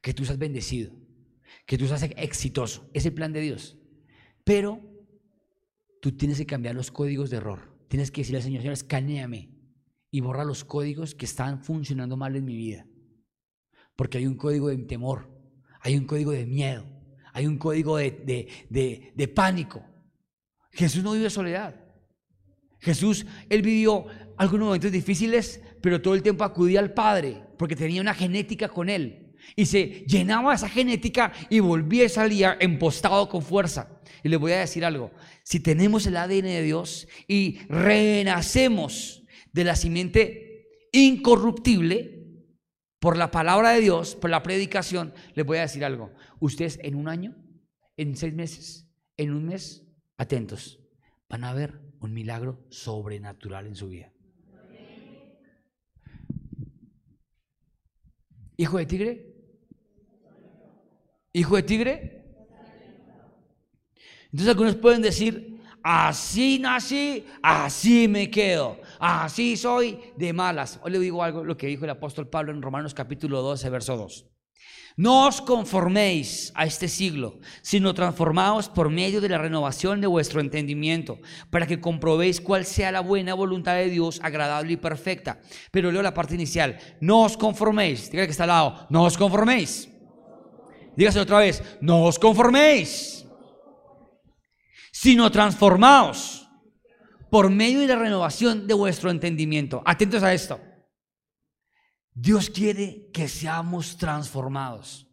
que 0.00 0.14
tú 0.14 0.24
seas 0.24 0.38
bendecido, 0.38 0.94
que 1.66 1.78
tú 1.78 1.86
seas 1.86 2.02
exitoso. 2.16 2.90
Es 2.92 3.06
el 3.06 3.14
plan 3.14 3.32
de 3.32 3.40
Dios. 3.40 3.78
Pero 4.44 4.80
tú 6.00 6.16
tienes 6.16 6.38
que 6.38 6.46
cambiar 6.46 6.74
los 6.74 6.90
códigos 6.90 7.30
de 7.30 7.38
error. 7.38 7.73
Tienes 7.94 8.10
que 8.10 8.22
decirle 8.22 8.38
al 8.38 8.42
Señor, 8.42 8.62
Señor, 8.62 8.72
escaneame 8.72 9.50
y 10.10 10.18
borra 10.18 10.42
los 10.42 10.64
códigos 10.64 11.14
que 11.14 11.26
están 11.26 11.62
funcionando 11.62 12.16
mal 12.16 12.34
en 12.34 12.44
mi 12.44 12.56
vida. 12.56 12.88
Porque 13.94 14.18
hay 14.18 14.26
un 14.26 14.34
código 14.34 14.68
de 14.68 14.78
temor, 14.78 15.30
hay 15.80 15.96
un 15.96 16.04
código 16.04 16.32
de 16.32 16.44
miedo, 16.44 16.84
hay 17.32 17.46
un 17.46 17.56
código 17.56 17.96
de, 17.96 19.32
pánico. 19.32 19.86
Jesús 20.72 21.04
no 21.04 21.12
vive 21.12 21.30
soledad. 21.30 21.84
Jesús, 22.80 23.26
él 23.48 23.62
vivió 23.62 24.06
algunos 24.38 24.66
momentos 24.66 24.90
difíciles, 24.90 25.62
pero 25.80 26.02
todo 26.02 26.14
el 26.16 26.22
tiempo 26.24 26.42
acudía 26.42 26.80
al 26.80 26.94
Padre, 26.94 27.44
porque 27.56 27.76
tenía 27.76 28.00
una 28.00 28.14
genética 28.14 28.68
con 28.68 28.88
él. 28.88 29.23
Y 29.56 29.66
se 29.66 30.04
llenaba 30.06 30.54
esa 30.54 30.68
genética 30.68 31.32
y 31.48 31.60
volvía 31.60 32.04
y 32.04 32.08
salía 32.08 32.56
empostado 32.60 33.28
con 33.28 33.42
fuerza. 33.42 34.00
Y 34.22 34.28
les 34.28 34.40
voy 34.40 34.52
a 34.52 34.60
decir 34.60 34.84
algo, 34.84 35.10
si 35.42 35.60
tenemos 35.60 36.06
el 36.06 36.16
ADN 36.16 36.44
de 36.44 36.62
Dios 36.62 37.06
y 37.28 37.58
renacemos 37.68 39.22
de 39.52 39.64
la 39.64 39.76
simiente 39.76 40.68
incorruptible, 40.92 42.14
por 43.04 43.18
la 43.18 43.30
palabra 43.30 43.72
de 43.72 43.82
Dios, 43.82 44.16
por 44.16 44.30
la 44.30 44.42
predicación, 44.42 45.12
les 45.34 45.44
voy 45.44 45.58
a 45.58 45.60
decir 45.60 45.84
algo. 45.84 46.14
Ustedes 46.40 46.78
en 46.82 46.94
un 46.94 47.06
año, 47.06 47.36
en 47.98 48.16
seis 48.16 48.32
meses, 48.32 48.88
en 49.18 49.34
un 49.34 49.44
mes, 49.44 49.86
atentos, 50.16 50.80
van 51.28 51.44
a 51.44 51.52
ver 51.52 51.82
un 52.00 52.14
milagro 52.14 52.64
sobrenatural 52.70 53.66
en 53.66 53.76
su 53.76 53.90
vida. 53.90 54.10
¿Hijo 58.56 58.78
de 58.78 58.86
tigre? 58.86 59.33
¿Hijo 61.36 61.56
de 61.56 61.62
tigre? 61.64 62.22
Entonces 64.26 64.48
algunos 64.48 64.76
pueden 64.76 65.02
decir, 65.02 65.60
así 65.82 66.60
nací, 66.60 67.26
así 67.42 68.06
me 68.06 68.30
quedo. 68.30 68.80
Así 69.00 69.56
soy 69.56 69.98
de 70.16 70.32
malas. 70.32 70.78
Hoy 70.84 70.92
le 70.92 71.00
digo 71.00 71.24
algo, 71.24 71.42
lo 71.42 71.56
que 71.56 71.66
dijo 71.66 71.84
el 71.84 71.90
apóstol 71.90 72.28
Pablo 72.28 72.52
en 72.52 72.62
Romanos 72.62 72.94
capítulo 72.94 73.42
12, 73.42 73.68
verso 73.68 73.96
2. 73.96 74.26
No 74.96 75.26
os 75.26 75.40
conforméis 75.40 76.52
a 76.54 76.66
este 76.66 76.86
siglo, 76.86 77.40
sino 77.62 77.94
transformaos 77.94 78.68
por 78.68 78.90
medio 78.90 79.20
de 79.20 79.28
la 79.28 79.38
renovación 79.38 80.00
de 80.00 80.06
vuestro 80.06 80.40
entendimiento, 80.40 81.18
para 81.50 81.66
que 81.66 81.80
comprobéis 81.80 82.40
cuál 82.40 82.64
sea 82.64 82.92
la 82.92 83.00
buena 83.00 83.34
voluntad 83.34 83.74
de 83.74 83.90
Dios, 83.90 84.20
agradable 84.22 84.74
y 84.74 84.76
perfecta. 84.76 85.40
Pero 85.72 85.90
leo 85.90 86.00
la 86.00 86.14
parte 86.14 86.36
inicial. 86.36 86.78
No 87.00 87.24
os 87.24 87.36
conforméis. 87.36 88.08
Diga 88.08 88.24
que 88.24 88.30
está 88.30 88.44
al 88.44 88.50
lado. 88.50 88.86
No 88.88 89.02
os 89.02 89.18
conforméis. 89.18 89.88
Dígase 90.96 91.20
otra 91.20 91.38
vez. 91.38 91.62
No 91.80 92.04
os 92.04 92.18
conforméis. 92.18 93.26
Sino 94.92 95.30
transformaos 95.30 96.48
por 97.30 97.50
medio 97.50 97.80
de 97.80 97.88
la 97.88 97.96
renovación 97.96 98.66
de 98.66 98.74
vuestro 98.74 99.10
entendimiento. 99.10 99.82
Atentos 99.84 100.22
a 100.22 100.32
esto. 100.32 100.60
Dios 102.14 102.48
quiere 102.48 103.10
que 103.12 103.26
seamos 103.26 103.96
transformados. 103.96 105.10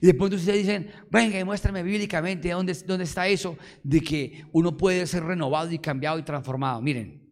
Y 0.00 0.06
después 0.06 0.32
ustedes 0.32 0.58
dicen, 0.58 0.90
venga, 1.10 1.42
muéstrame 1.44 1.82
bíblicamente 1.82 2.50
dónde, 2.50 2.74
dónde 2.86 3.04
está 3.04 3.28
eso 3.28 3.56
de 3.82 4.00
que 4.00 4.44
uno 4.52 4.76
puede 4.76 5.06
ser 5.06 5.24
renovado 5.24 5.70
y 5.70 5.78
cambiado 5.78 6.18
y 6.18 6.24
transformado. 6.24 6.82
Miren, 6.82 7.22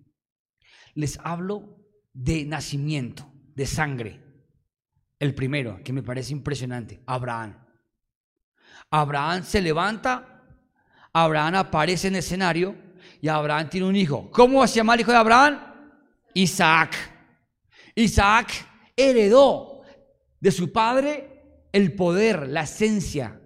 les 0.94 1.18
hablo 1.22 1.84
de 2.12 2.44
nacimiento, 2.44 3.30
de 3.54 3.66
sangre. 3.66 4.29
El 5.20 5.34
primero, 5.34 5.80
que 5.84 5.92
me 5.92 6.02
parece 6.02 6.32
impresionante, 6.32 7.02
Abraham. 7.04 7.54
Abraham 8.90 9.44
se 9.44 9.60
levanta, 9.60 10.42
Abraham 11.12 11.56
aparece 11.56 12.08
en 12.08 12.16
escenario 12.16 12.74
y 13.20 13.28
Abraham 13.28 13.68
tiene 13.68 13.86
un 13.86 13.96
hijo. 13.96 14.30
¿Cómo 14.30 14.66
se 14.66 14.76
llama 14.76 14.94
el 14.94 15.00
hijo 15.00 15.12
de 15.12 15.18
Abraham? 15.18 15.60
Isaac. 16.32 16.96
Isaac 17.94 18.50
heredó 18.96 19.82
de 20.40 20.50
su 20.50 20.72
padre 20.72 21.68
el 21.70 21.92
poder, 21.92 22.48
la 22.48 22.62
esencia, 22.62 23.38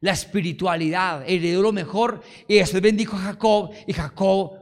la 0.00 0.12
espiritualidad, 0.12 1.22
heredó 1.28 1.62
lo 1.62 1.72
mejor 1.72 2.22
y 2.48 2.56
después 2.56 2.82
bendijo 2.82 3.16
a 3.16 3.20
Jacob 3.20 3.70
y 3.86 3.92
Jacob 3.92 4.58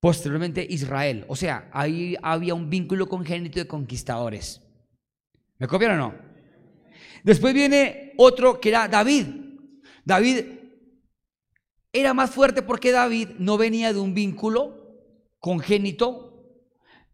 posteriormente 0.00 0.66
Israel. 0.68 1.24
O 1.28 1.36
sea, 1.36 1.70
ahí 1.72 2.16
había 2.22 2.54
un 2.54 2.68
vínculo 2.68 3.08
congénito 3.08 3.60
de 3.60 3.68
conquistadores. 3.68 4.63
¿Me 5.58 5.68
copian 5.68 5.92
o 5.92 5.96
no? 5.96 6.14
Después 7.22 7.54
viene 7.54 8.12
otro 8.16 8.60
que 8.60 8.68
era 8.68 8.88
David. 8.88 9.26
David 10.04 10.44
era 11.92 12.12
más 12.12 12.30
fuerte 12.30 12.62
porque 12.62 12.92
David 12.92 13.30
no 13.38 13.56
venía 13.56 13.92
de 13.92 14.00
un 14.00 14.14
vínculo 14.14 14.84
congénito 15.38 16.34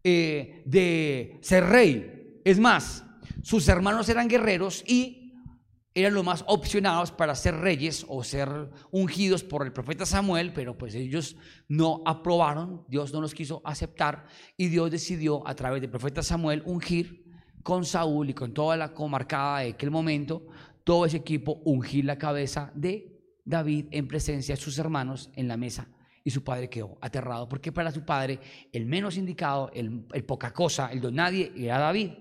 eh, 0.03 0.63
de 0.65 1.39
ser 1.41 1.65
rey. 1.65 2.41
Es 2.43 2.59
más, 2.59 3.05
sus 3.43 3.67
hermanos 3.69 4.09
eran 4.09 4.27
guerreros 4.27 4.83
y 4.87 5.21
eran 5.93 6.13
los 6.13 6.23
más 6.23 6.43
opcionados 6.47 7.11
para 7.11 7.35
ser 7.35 7.55
reyes 7.55 8.05
o 8.07 8.23
ser 8.23 8.71
ungidos 8.91 9.43
por 9.43 9.65
el 9.65 9.73
profeta 9.73 10.05
Samuel, 10.05 10.53
pero 10.53 10.77
pues 10.77 10.95
ellos 10.95 11.35
no 11.67 12.01
aprobaron, 12.05 12.85
Dios 12.87 13.11
no 13.11 13.19
los 13.19 13.33
quiso 13.33 13.61
aceptar 13.65 14.25
y 14.55 14.67
Dios 14.67 14.89
decidió 14.89 15.45
a 15.45 15.53
través 15.53 15.81
del 15.81 15.89
profeta 15.89 16.23
Samuel 16.23 16.63
ungir 16.65 17.20
con 17.63 17.85
Saúl 17.85 18.29
y 18.29 18.33
con 18.33 18.53
toda 18.53 18.77
la 18.77 18.93
comarcada 18.93 19.59
de 19.59 19.69
aquel 19.69 19.91
momento, 19.91 20.47
todo 20.83 21.05
ese 21.05 21.17
equipo 21.17 21.61
ungir 21.65 22.05
la 22.05 22.17
cabeza 22.17 22.71
de 22.75 23.11
David 23.45 23.87
en 23.91 24.07
presencia 24.07 24.55
de 24.55 24.61
sus 24.61 24.77
hermanos 24.77 25.29
en 25.35 25.47
la 25.47 25.57
mesa 25.57 25.87
y 26.23 26.29
su 26.31 26.43
padre 26.43 26.69
quedó 26.69 26.97
aterrado 27.01 27.47
porque 27.49 27.71
para 27.71 27.91
su 27.91 28.03
padre 28.03 28.39
el 28.71 28.85
menos 28.85 29.17
indicado, 29.17 29.71
el, 29.73 30.03
poca 30.25 30.53
cosa, 30.53 30.89
el 30.91 31.01
don 31.01 31.15
nadie 31.15 31.51
era 31.55 31.79
David. 31.79 32.11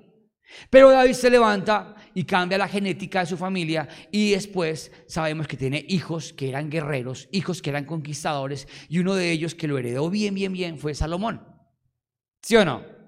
Pero 0.69 0.91
David 0.91 1.13
se 1.13 1.31
levanta 1.31 1.95
y 2.13 2.25
cambia 2.25 2.59
la 2.59 2.67
genética 2.67 3.21
de 3.21 3.27
su 3.27 3.37
familia 3.37 3.89
y 4.11 4.33
después 4.33 4.91
sabemos 5.07 5.47
que 5.47 5.57
tiene 5.57 5.85
hijos 5.89 6.33
que 6.33 6.49
eran 6.49 6.71
guerreros, 6.71 7.29
hijos 7.31 7.63
que 7.63 7.71
eran 7.71 7.85
conquistadores 7.85 8.67
y 8.89 8.99
uno 8.99 9.15
de 9.15 9.31
ellos 9.31 9.55
que 9.55 9.69
lo 9.69 9.79
heredó 9.79 10.11
bien, 10.11 10.35
bien, 10.35 10.53
bien 10.53 10.79
fue 10.79 10.95
Salomón. 10.95 11.47
¿Sí 12.43 12.57
o 12.57 12.65
no? 12.65 13.00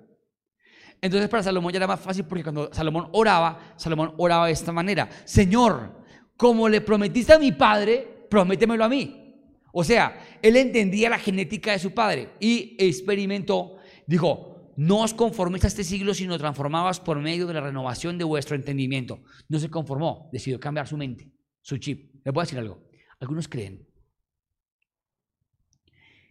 Entonces 1.03 1.29
para 1.29 1.43
Salomón 1.43 1.73
ya 1.73 1.79
era 1.79 1.89
más 1.89 2.01
fácil 2.01 2.25
porque 2.25 2.45
cuando 2.45 2.73
Salomón 2.73 3.09
oraba, 3.13 3.75
Salomón 3.77 4.15
oraba 4.19 4.47
de 4.47 4.53
esta 4.53 4.71
manera, 4.71 5.11
Señor, 5.25 6.01
como 6.37 6.69
le 6.69 6.81
prometiste 6.81 7.33
a 7.33 7.41
mi 7.41 7.51
padre, 7.51 8.27
prométemelo 8.31 8.85
a 8.85 8.89
mí. 8.89 9.19
O 9.73 9.83
sea, 9.83 10.39
él 10.41 10.57
entendía 10.57 11.11
la 11.11 11.19
genética 11.19 11.73
de 11.73 11.81
su 11.81 11.93
padre 11.93 12.35
y 12.39 12.77
experimentó, 12.79 13.79
dijo, 14.07 14.71
no 14.77 15.01
os 15.01 15.13
conforméis 15.13 15.65
a 15.65 15.67
este 15.67 15.83
siglo, 15.83 16.15
sino 16.15 16.39
transformabas 16.39 17.01
por 17.01 17.19
medio 17.19 17.49
de 17.49 17.55
la 17.55 17.61
renovación 17.61 18.17
de 18.17 18.25
vuestro 18.25 18.55
entendimiento. 18.55 19.23
No 19.49 19.59
se 19.59 19.71
conformó, 19.71 20.31
decidió 20.33 20.61
cambiar 20.61 20.87
su 20.87 20.97
mente, 20.97 21.33
su 21.61 21.79
chip. 21.79 22.15
Les 22.25 22.33
voy 22.33 22.43
a 22.43 22.45
decir 22.45 22.59
algo. 22.61 22.81
Algunos 23.19 23.49
creen 23.49 23.89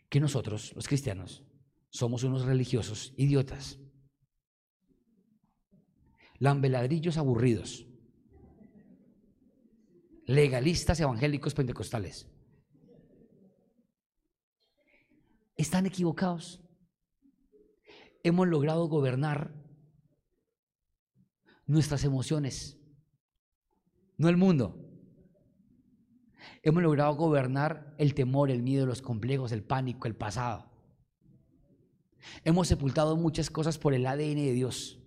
que 0.08 0.20
nosotros, 0.22 0.72
los 0.76 0.88
cristianos, 0.88 1.44
somos 1.90 2.24
unos 2.24 2.46
religiosos 2.46 3.14
idiotas, 3.18 3.81
lambeladrillos 6.42 7.18
aburridos, 7.18 7.86
legalistas 10.26 11.00
evangélicos 11.00 11.54
pentecostales. 11.54 12.28
Están 15.56 15.86
equivocados. 15.86 16.60
Hemos 18.24 18.48
logrado 18.48 18.88
gobernar 18.88 19.54
nuestras 21.68 22.04
emociones, 22.06 22.80
no 24.18 24.28
el 24.28 24.38
mundo. 24.38 24.84
Hemos 26.64 26.82
logrado 26.82 27.16
gobernar 27.16 27.94
el 28.00 28.16
temor, 28.16 28.50
el 28.50 28.64
miedo, 28.64 28.88
los 28.88 29.04
complejos, 29.04 29.52
el 29.52 29.64
pánico, 29.64 30.08
el 30.08 30.16
pasado. 30.16 30.72
Hemos 32.44 32.68
sepultado 32.68 33.16
muchas 33.16 33.52
cosas 33.52 33.78
por 33.78 33.94
el 33.94 34.08
ADN 34.08 34.38
de 34.38 34.54
Dios. 34.54 35.01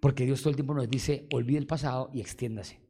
Porque 0.00 0.24
Dios 0.24 0.40
todo 0.40 0.50
el 0.50 0.56
tiempo 0.56 0.74
nos 0.74 0.88
dice, 0.88 1.26
olvide 1.32 1.58
el 1.58 1.66
pasado 1.66 2.10
y 2.12 2.20
extiéndase. 2.20 2.80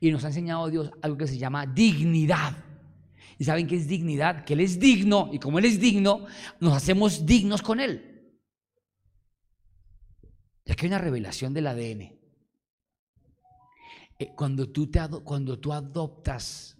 Y 0.00 0.10
nos 0.10 0.24
ha 0.24 0.28
enseñado 0.28 0.68
Dios 0.68 0.90
algo 1.00 1.16
que 1.16 1.28
se 1.28 1.38
llama 1.38 1.66
dignidad. 1.66 2.56
¿Y 3.38 3.44
saben 3.44 3.66
qué 3.66 3.76
es 3.76 3.88
dignidad? 3.88 4.44
Que 4.44 4.54
Él 4.54 4.60
es 4.60 4.78
digno 4.78 5.30
y 5.32 5.38
como 5.38 5.58
Él 5.58 5.64
es 5.64 5.80
digno, 5.80 6.26
nos 6.60 6.74
hacemos 6.74 7.24
dignos 7.24 7.62
con 7.62 7.80
Él. 7.80 8.32
Y 10.64 10.72
aquí 10.72 10.86
hay 10.86 10.88
una 10.88 10.98
revelación 10.98 11.52
del 11.52 11.66
ADN. 11.66 12.12
Eh, 14.18 14.32
cuando 14.36 14.68
tú, 14.70 14.90
te 14.90 15.00
cuando 15.24 15.58
tú 15.58 15.72
adoptas 15.72 16.78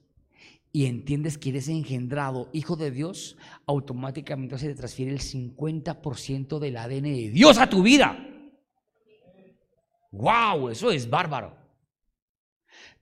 y 0.73 0.87
entiendes 0.87 1.39
que 1.39 1.51
eres 1.51 1.69
engendrado 1.69 2.49
hijo 2.53 2.77
de 2.77 2.91
Dios, 2.91 3.37
automáticamente 3.67 4.59
se 4.59 4.69
te 4.69 4.75
transfiere 4.75 5.13
el 5.13 5.21
50% 5.21 6.59
del 6.59 6.77
ADN 6.77 7.03
de 7.03 7.31
Dios 7.31 7.59
a 7.59 7.69
tu 7.69 7.83
vida. 7.83 8.34
¡Wow! 10.15 10.71
Eso 10.71 10.91
es 10.91 11.11
bárbaro. 11.11 11.57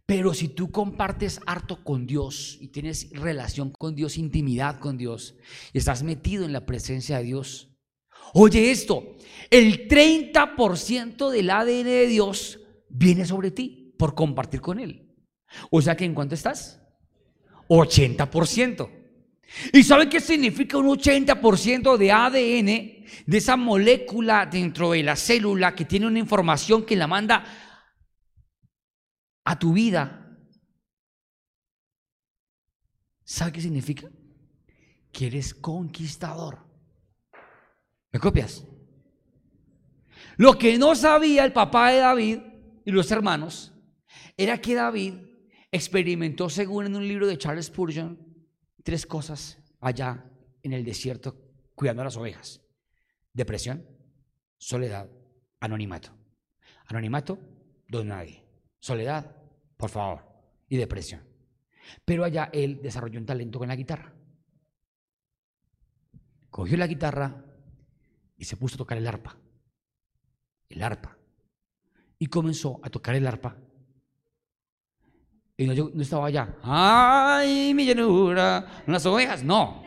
Pero 0.06 0.34
si 0.34 0.48
tú 0.48 0.70
compartes 0.70 1.40
harto 1.46 1.84
con 1.84 2.06
Dios 2.06 2.58
y 2.60 2.68
tienes 2.68 3.10
relación 3.12 3.70
con 3.70 3.94
Dios, 3.94 4.18
intimidad 4.18 4.78
con 4.78 4.98
Dios, 4.98 5.36
y 5.72 5.78
estás 5.78 6.02
metido 6.02 6.44
en 6.44 6.52
la 6.52 6.66
presencia 6.66 7.18
de 7.18 7.24
Dios, 7.24 7.70
oye 8.34 8.70
esto, 8.70 9.16
el 9.50 9.88
30% 9.88 11.30
del 11.30 11.50
ADN 11.50 11.84
de 11.84 12.06
Dios 12.08 12.60
viene 12.88 13.24
sobre 13.24 13.50
ti 13.50 13.94
por 13.98 14.14
compartir 14.14 14.60
con 14.60 14.80
Él. 14.80 15.14
O 15.70 15.80
sea 15.80 15.96
que 15.96 16.04
en 16.04 16.14
cuánto 16.14 16.34
estás? 16.34 16.80
80%. 17.68 19.01
¿Y 19.72 19.82
saben 19.82 20.08
qué 20.08 20.20
significa 20.20 20.78
un 20.78 20.86
80% 20.86 21.96
de 21.96 22.12
ADN, 22.12 22.66
de 23.26 23.38
esa 23.38 23.56
molécula 23.56 24.46
dentro 24.46 24.92
de 24.92 25.02
la 25.02 25.16
célula 25.16 25.74
que 25.74 25.84
tiene 25.84 26.06
una 26.06 26.18
información 26.18 26.84
que 26.84 26.96
la 26.96 27.06
manda 27.06 27.44
a 29.44 29.58
tu 29.58 29.72
vida, 29.72 30.38
¿sabe 33.24 33.52
qué 33.52 33.60
significa? 33.60 34.08
Que 35.12 35.26
eres 35.26 35.54
conquistador. 35.54 36.66
¿Me 38.12 38.20
copias? 38.20 38.64
Lo 40.36 40.56
que 40.58 40.78
no 40.78 40.94
sabía 40.94 41.44
el 41.44 41.52
papá 41.52 41.90
de 41.90 41.98
David 41.98 42.38
y 42.84 42.90
los 42.90 43.10
hermanos 43.10 43.72
era 44.36 44.60
que 44.60 44.74
David 44.74 45.14
experimentó, 45.70 46.48
según 46.48 46.86
en 46.86 46.96
un 46.96 47.06
libro 47.06 47.26
de 47.26 47.38
Charles 47.38 47.66
Spurgeon, 47.66 48.18
tres 48.82 49.06
cosas 49.06 49.58
allá 49.80 50.24
en 50.62 50.72
el 50.72 50.84
desierto 50.84 51.36
cuidando 51.74 52.02
a 52.02 52.06
las 52.06 52.16
ovejas. 52.16 52.60
Depresión, 53.32 53.86
soledad, 54.58 55.08
anonimato. 55.60 56.10
Anonimato, 56.86 57.38
don 57.88 58.08
nadie. 58.08 58.44
Soledad, 58.78 59.36
por 59.76 59.90
favor, 59.90 60.24
y 60.68 60.76
depresión. 60.76 61.22
Pero 62.04 62.24
allá 62.24 62.50
él 62.52 62.80
desarrolló 62.82 63.18
un 63.18 63.26
talento 63.26 63.58
con 63.58 63.68
la 63.68 63.76
guitarra. 63.76 64.14
Cogió 66.50 66.76
la 66.76 66.86
guitarra 66.86 67.44
y 68.36 68.44
se 68.44 68.56
puso 68.56 68.74
a 68.74 68.78
tocar 68.78 68.98
el 68.98 69.06
arpa. 69.06 69.36
El 70.68 70.82
arpa. 70.82 71.16
Y 72.18 72.26
comenzó 72.26 72.80
a 72.82 72.90
tocar 72.90 73.14
el 73.14 73.26
arpa. 73.26 73.56
Y 75.62 75.66
no, 75.66 75.90
no 75.94 76.02
estaba 76.02 76.26
allá. 76.26 76.56
¡Ay, 76.62 77.72
mi 77.74 77.86
llanura! 77.86 78.82
Las 78.86 79.06
ovejas. 79.06 79.44
No. 79.44 79.82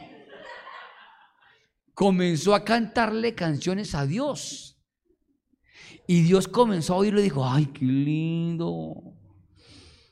Comenzó 1.94 2.56
a 2.56 2.64
cantarle 2.64 3.36
canciones 3.36 3.94
a 3.94 4.06
Dios. 4.06 4.82
Y 6.08 6.22
Dios 6.22 6.48
comenzó 6.48 6.94
a 6.94 6.98
oírlo 6.98 7.20
y 7.20 7.24
dijo, 7.24 7.48
ay, 7.48 7.66
qué 7.68 7.86
lindo. 7.86 8.96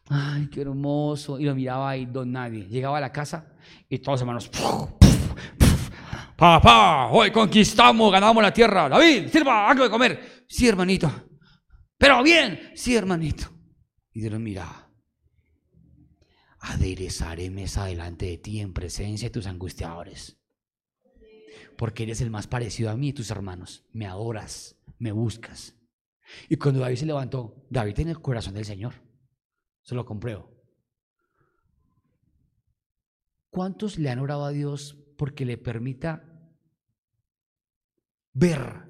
Ay, 0.09 0.49
qué 0.51 0.61
hermoso. 0.61 1.39
Y 1.39 1.45
lo 1.45 1.55
miraba 1.55 1.91
ahí, 1.91 2.05
don 2.05 2.31
nadie. 2.31 2.67
Llegaba 2.67 2.97
a 2.97 3.01
la 3.01 3.11
casa 3.11 3.53
y 3.87 3.99
todos 3.99 4.19
hermanos, 4.21 4.49
papá, 6.35 7.07
hoy 7.11 7.31
conquistamos, 7.31 8.11
ganamos 8.11 8.43
la 8.43 8.53
tierra. 8.53 8.89
David, 8.89 9.29
sirva 9.29 9.69
algo 9.69 9.83
de 9.83 9.89
comer. 9.89 10.45
Sí, 10.47 10.67
hermanito. 10.67 11.09
Pero 11.97 12.21
bien, 12.21 12.71
sí, 12.75 12.95
hermanito. 12.95 13.45
Y 14.11 14.19
Dios 14.19 14.33
lo 14.33 14.39
miraba. 14.39 14.82
Aderezaré 16.65 17.49
mesa 17.49 17.83
delante 17.83 18.25
de 18.25 18.37
ti 18.37 18.61
en 18.61 18.71
presencia 18.71 19.27
de 19.27 19.33
tus 19.33 19.47
angustiadores. 19.47 20.37
Porque 21.77 22.03
eres 22.03 22.21
el 22.21 22.29
más 22.29 22.47
parecido 22.47 22.89
a 22.89 22.95
mí 22.95 23.09
y 23.09 23.13
tus 23.13 23.31
hermanos. 23.31 23.83
Me 23.91 24.07
adoras, 24.07 24.77
me 24.97 25.11
buscas. 25.11 25.75
Y 26.47 26.55
cuando 26.55 26.79
David 26.79 26.95
se 26.95 27.05
levantó, 27.05 27.67
David 27.69 27.95
tiene 27.95 28.11
el 28.11 28.21
corazón 28.21 28.53
del 28.53 28.63
Señor. 28.63 28.93
Se 29.81 29.93
lo 29.93 30.05
compruebo. 30.05 30.49
¿Cuántos 33.49 33.99
le 33.99 34.09
han 34.09 34.19
orado 34.19 34.45
a 34.45 34.51
Dios 34.51 34.97
porque 35.17 35.43
le 35.43 35.57
permita 35.57 36.23
ver 38.31 38.89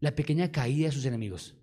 la 0.00 0.14
pequeña 0.14 0.52
caída 0.52 0.88
de 0.88 0.92
sus 0.92 1.06
enemigos? 1.06 1.57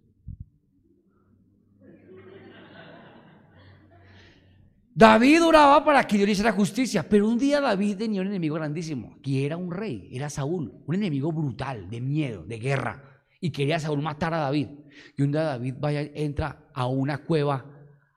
David 4.96 5.44
oraba 5.44 5.84
para 5.84 6.08
que 6.08 6.16
Dios 6.16 6.26
le 6.26 6.32
hiciera 6.32 6.54
justicia, 6.54 7.08
pero 7.08 7.28
un 7.28 7.38
día 7.38 7.62
David 7.62 7.98
tenía 7.98 8.22
un 8.22 8.28
enemigo 8.28 8.56
grandísimo, 8.56 9.20
que 9.22 9.46
era 9.46 9.58
un 9.58 9.70
rey, 9.70 10.10
era 10.12 10.30
Saúl, 10.30 10.74
un 10.88 10.96
enemigo 10.96 11.32
brutal, 11.32 11.90
de 11.90 12.00
miedo, 12.02 12.44
de 12.46 12.58
guerra 12.58 13.16
y 13.46 13.52
quería 13.52 13.80
Saúl 13.80 14.02
matar 14.02 14.34
a 14.34 14.40
David. 14.40 14.70
Y 15.16 15.22
un 15.22 15.32
día 15.32 15.44
David 15.44 15.76
vaya, 15.78 16.02
entra 16.02 16.68
a 16.74 16.88
una 16.88 17.20
cueva 17.20 17.64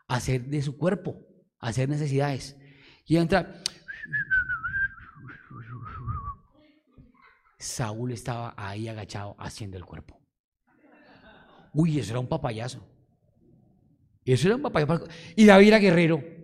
a 0.07 0.17
hacer 0.17 0.47
de 0.47 0.63
su 0.63 0.79
cuerpo, 0.79 1.21
a 1.61 1.69
hacer 1.69 1.87
necesidades. 1.87 2.57
Y 3.05 3.19
entra. 3.19 3.61
Saúl 7.59 8.13
estaba 8.13 8.55
ahí 8.57 8.89
agachado 8.89 9.37
haciendo 9.39 9.77
el 9.77 9.85
cuerpo. 9.85 10.19
Uy, 11.75 11.99
eso 11.99 12.13
era 12.13 12.21
un 12.21 12.29
papayazo. 12.29 12.83
Eso 14.25 14.49
era 14.49 14.57
un 14.57 14.63
papayazo. 14.63 15.09
Y 15.37 15.45
David 15.45 15.69
era 15.69 15.79
guerrero. 15.79 16.38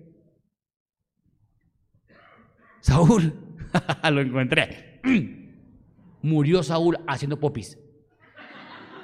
Saúl, 2.84 3.32
lo 4.12 4.20
encontré. 4.20 5.00
Murió 6.22 6.62
Saúl 6.62 6.98
haciendo 7.06 7.40
popis. 7.40 7.78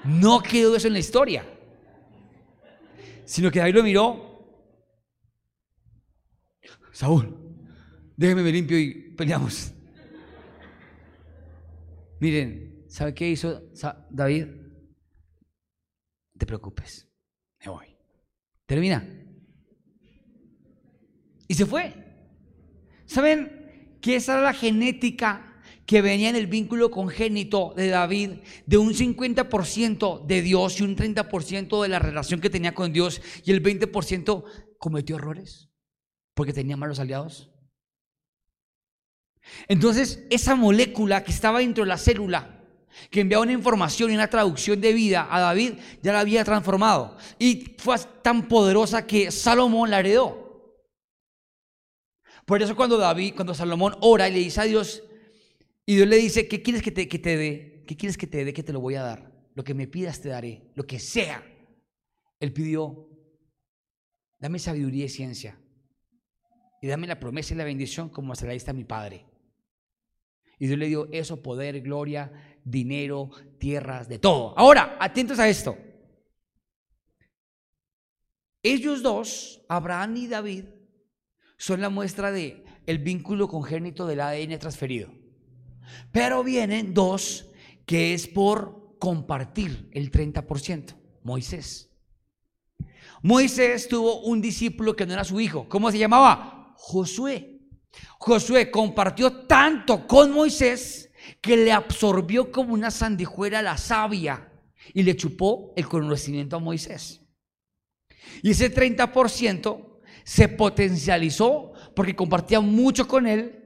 No 0.05 0.43
quedó 0.43 0.77
eso 0.77 0.87
en 0.87 0.93
la 0.93 0.99
historia. 0.99 1.47
Sino 3.25 3.51
que 3.51 3.59
David 3.59 3.75
lo 3.75 3.83
miró. 3.83 4.29
Saúl, 6.93 7.35
déjeme 8.19 8.43
me 8.43 8.53
limpio 8.53 8.79
y 8.79 9.15
peleamos. 9.17 9.73
Miren, 12.21 12.85
¿sabe 12.87 13.15
qué 13.15 13.31
hizo 13.31 13.63
David? 14.11 14.47
Te 16.37 16.45
preocupes, 16.45 17.09
me 17.65 17.71
voy. 17.71 17.87
Termina. 18.67 19.09
Y 21.49 21.55
se 21.55 21.65
fue. 21.65 21.95
¿Saben 23.07 23.60
que 24.01 24.17
esa 24.17 24.35
era 24.35 24.43
la 24.43 24.55
genética 24.55 25.51
que 25.87 26.03
venía 26.03 26.31
en 26.31 26.37
el 26.37 26.47
vínculo 26.47 26.91
congénito 26.91 27.75
de 27.77 27.89
David 27.89 28.31
de 28.67 28.79
un 28.79 28.95
50% 28.95 30.25
de 30.25 30.43
Dios 30.43 30.81
y 30.81 30.85
un 30.85 30.97
30% 30.97 31.83
de 31.83 31.89
la 31.89 31.99
relación 31.99 32.41
que 32.41 32.51
tenía 32.51 32.75
con 32.75 32.93
Dios 32.93 33.21
y 33.45 33.51
el 33.51 33.63
20% 33.63 34.45
cometió 34.79 35.17
errores 35.17 35.69
porque 36.35 36.53
tenía 36.53 36.77
malos 36.77 37.01
aliados. 37.01 37.51
Entonces, 39.69 40.25
esa 40.31 40.55
molécula 40.55 41.25
que 41.25 41.33
estaba 41.33 41.59
dentro 41.59 41.85
de 41.85 41.89
la 41.89 41.99
célula, 41.99 42.61
que 43.11 43.21
enviaba 43.21 43.43
una 43.43 43.53
información 43.53 44.11
y 44.11 44.15
una 44.15 44.31
traducción 44.31 44.81
de 44.81 44.93
vida 44.93 45.27
a 45.31 45.41
David, 45.41 45.75
ya 46.03 46.13
la 46.13 46.21
había 46.21 46.45
transformado. 46.45 47.17
Y 47.39 47.75
fue 47.79 47.97
tan 48.23 48.49
poderosa 48.49 49.07
que 49.07 49.31
Salomón 49.31 49.91
la 49.91 50.01
heredó. 50.01 50.50
Por 52.51 52.61
eso 52.61 52.75
cuando 52.75 52.99
David, 52.99 53.35
cuando 53.37 53.55
Salomón 53.55 53.95
ora 54.01 54.29
y 54.29 54.33
le 54.33 54.41
dice 54.41 54.61
a 54.61 54.65
Dios, 54.65 55.05
y 55.87 55.95
Dios 55.95 56.09
le 56.09 56.17
dice, 56.17 56.49
¿qué 56.49 56.61
quieres 56.61 56.83
que 56.83 56.91
te, 56.91 57.07
que 57.07 57.21
te 57.21 57.37
dé? 57.37 57.85
¿Qué 57.87 57.97
quieres 57.97 58.19
que 58.19 58.27
te 58.27 58.45
dé? 58.45 58.53
Que 58.53 58.65
te 58.65 58.73
lo 58.73 58.81
voy 58.81 58.97
a 58.97 59.03
dar. 59.03 59.33
Lo 59.55 59.63
que 59.63 59.73
me 59.73 59.87
pidas 59.87 60.21
te 60.21 60.31
daré, 60.31 60.73
lo 60.75 60.85
que 60.85 60.99
sea. 60.99 61.45
Él 62.41 62.53
pidió, 62.53 63.09
dame 64.41 64.59
sabiduría 64.59 65.05
y 65.05 65.09
ciencia. 65.09 65.61
Y 66.83 66.89
dame 66.89 67.07
la 67.07 67.21
promesa 67.21 67.55
y 67.55 67.57
la 67.57 67.63
bendición 67.63 68.09
como 68.09 68.35
se 68.35 68.49
la 68.49 68.53
diste 68.53 68.73
a 68.73 68.75
mi 68.75 68.83
Padre. 68.83 69.25
Y 70.59 70.67
Dios 70.67 70.77
le 70.77 70.89
dio 70.89 71.09
eso, 71.13 71.41
poder, 71.41 71.81
gloria, 71.83 72.33
dinero, 72.65 73.31
tierras, 73.61 74.09
de 74.09 74.19
todo. 74.19 74.59
Ahora, 74.59 74.97
atentos 74.99 75.39
a 75.39 75.49
esto. 75.49 75.79
Ellos 78.61 79.05
dos, 79.05 79.65
Abraham 79.69 80.17
y 80.17 80.27
David, 80.27 80.65
son 81.61 81.83
la 81.83 81.91
muestra 81.91 82.33
de 82.33 82.65
el 82.87 83.01
vínculo 83.01 83.47
congénito 83.47 84.07
del 84.07 84.23
ADN 84.23 84.59
transferido. 84.59 85.11
Pero 86.11 86.43
vienen 86.43 86.95
dos 86.95 87.51
que 87.85 88.15
es 88.15 88.27
por 88.27 88.97
compartir 88.99 89.91
el 89.93 90.11
30%. 90.11 90.97
Moisés. 91.23 91.91
Moisés 93.23 93.89
tuvo 93.89 94.23
un 94.23 94.41
discípulo 94.41 94.97
que 94.97 95.05
no 95.05 95.13
era 95.13 95.23
su 95.23 95.39
hijo. 95.39 95.69
¿Cómo 95.69 95.91
se 95.91 95.99
llamaba? 95.99 96.73
Josué. 96.79 97.61
Josué 98.19 98.71
compartió 98.71 99.47
tanto 99.47 100.07
con 100.07 100.33
Moisés 100.33 101.11
que 101.43 101.59
le 101.59 101.73
absorbió 101.73 102.51
como 102.51 102.73
una 102.73 102.91
sandijuela 102.91 103.61
la 103.61 103.77
savia 103.77 104.51
y 104.95 105.03
le 105.03 105.15
chupó 105.15 105.75
el 105.77 105.87
conocimiento 105.87 106.57
a 106.57 106.61
Moisés. 106.61 107.21
Y 108.43 108.53
ese 108.53 108.75
30% 108.75 109.90
se 110.25 110.49
potencializó 110.49 111.73
porque 111.95 112.17
compartía 112.17 112.61
mucho 112.61 113.07
con 113.09 113.27
él 113.27 113.61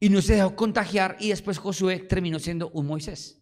y 0.00 0.08
no 0.08 0.20
se 0.20 0.34
dejó 0.34 0.56
contagiar 0.56 1.16
y 1.20 1.28
después 1.28 1.58
Josué 1.58 2.00
terminó 2.00 2.38
siendo 2.38 2.70
un 2.70 2.86
Moisés. 2.86 3.40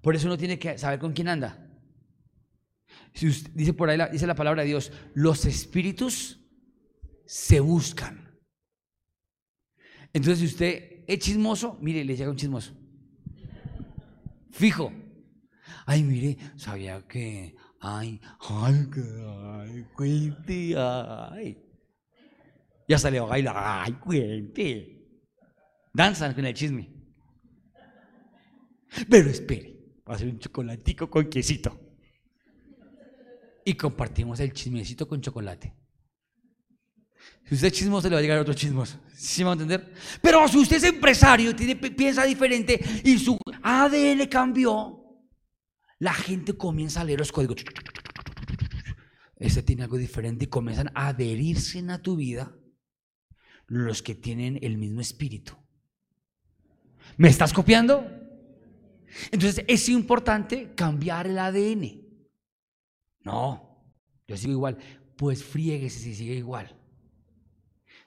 Por 0.00 0.14
eso 0.14 0.26
uno 0.26 0.36
tiene 0.36 0.58
que 0.58 0.76
saber 0.76 0.98
con 0.98 1.12
quién 1.12 1.28
anda. 1.28 1.66
dice 3.54 3.72
por 3.72 3.88
ahí, 3.88 3.98
dice 4.12 4.26
la 4.26 4.34
palabra 4.34 4.62
de 4.62 4.68
Dios, 4.68 4.92
los 5.14 5.46
espíritus 5.46 6.40
se 7.24 7.60
buscan. 7.60 8.38
Entonces, 10.12 10.40
si 10.40 10.46
usted 10.46 11.04
es 11.06 11.18
chismoso, 11.18 11.78
mire, 11.80 12.04
le 12.04 12.16
llega 12.16 12.30
un 12.30 12.36
chismoso. 12.36 12.72
Fijo. 14.50 14.92
Ay, 15.86 16.02
mire, 16.02 16.38
sabía 16.56 17.02
que, 17.06 17.56
ay, 17.84 18.20
ay, 18.40 18.88
ay, 19.98 20.74
ay. 20.76 21.64
Ya 22.88 22.98
salió 22.98 23.24
a 23.24 23.28
bailar. 23.28 23.56
¡Ay, 23.56 23.92
cuente! 23.94 24.94
Danzan 25.92 26.34
con 26.34 26.44
el 26.44 26.54
chisme. 26.54 26.90
Pero 29.08 29.30
espere, 29.30 30.00
va 30.08 30.12
a 30.12 30.16
hacer 30.16 30.28
un 30.28 30.38
chocolatico 30.38 31.10
con 31.10 31.28
quesito. 31.28 31.80
Y 33.64 33.74
compartimos 33.74 34.40
el 34.40 34.52
chismecito 34.52 35.08
con 35.08 35.20
chocolate. 35.20 35.74
Si 37.46 37.54
usted 37.54 37.68
es 37.68 37.72
chismoso, 37.74 38.08
le 38.08 38.14
va 38.14 38.18
a 38.18 38.22
llegar 38.22 38.38
otro 38.38 38.54
chismoso. 38.54 38.98
¿Sí 39.14 39.42
me 39.42 39.46
va 39.46 39.50
a 39.50 39.54
entender? 39.54 39.92
Pero 40.20 40.46
si 40.48 40.58
usted 40.58 40.76
es 40.76 40.84
empresario, 40.84 41.54
tiene, 41.54 41.76
piensa 41.76 42.24
diferente 42.24 42.80
y 43.04 43.18
su 43.18 43.38
ADN 43.62 44.26
cambió, 44.26 45.03
la 46.04 46.12
gente 46.12 46.52
comienza 46.52 47.00
a 47.00 47.04
leer 47.04 47.18
los 47.18 47.32
códigos. 47.32 47.64
Este 49.36 49.62
tiene 49.62 49.84
algo 49.84 49.96
diferente 49.96 50.44
y 50.44 50.48
comienzan 50.48 50.90
a 50.94 51.08
adherirse 51.08 51.82
a 51.88 52.02
tu 52.02 52.16
vida 52.16 52.54
los 53.68 54.02
que 54.02 54.14
tienen 54.14 54.58
el 54.60 54.76
mismo 54.76 55.00
espíritu. 55.00 55.54
¿Me 57.16 57.30
estás 57.30 57.54
copiando? 57.54 58.06
Entonces 59.30 59.64
es 59.66 59.88
importante 59.88 60.74
cambiar 60.74 61.26
el 61.26 61.38
ADN. 61.38 62.02
No, 63.20 63.82
yo 64.28 64.36
sigo 64.36 64.52
igual. 64.52 64.76
Pues 65.16 65.42
frieguese 65.42 66.00
si 66.00 66.14
sigue 66.14 66.34
igual. 66.34 66.78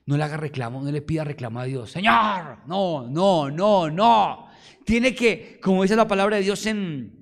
No 0.06 0.18
le 0.18 0.24
haga 0.24 0.38
reclamo, 0.38 0.84
no 0.84 0.92
le 0.92 1.02
pida 1.02 1.24
reclamo 1.24 1.62
a 1.62 1.66
Dios. 1.66 1.90
Señor, 1.90 2.60
no, 2.68 3.10
no, 3.10 3.50
no, 3.50 3.90
no. 3.90 4.50
Tiene 4.86 5.16
que, 5.16 5.60
como 5.60 5.82
dice 5.82 5.96
la 5.96 6.08
palabra 6.08 6.36
de 6.36 6.44
Dios 6.44 6.64
en, 6.68 7.17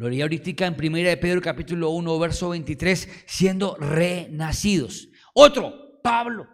lo 0.00 0.08
leí 0.08 0.22
ahorita 0.22 0.66
en 0.66 0.74
1 0.82 0.96
de 0.96 1.16
Pedro 1.18 1.42
capítulo 1.42 1.90
1, 1.90 2.18
verso 2.18 2.48
23, 2.48 3.06
siendo 3.26 3.76
renacidos. 3.76 5.10
Otro, 5.34 6.00
Pablo. 6.02 6.48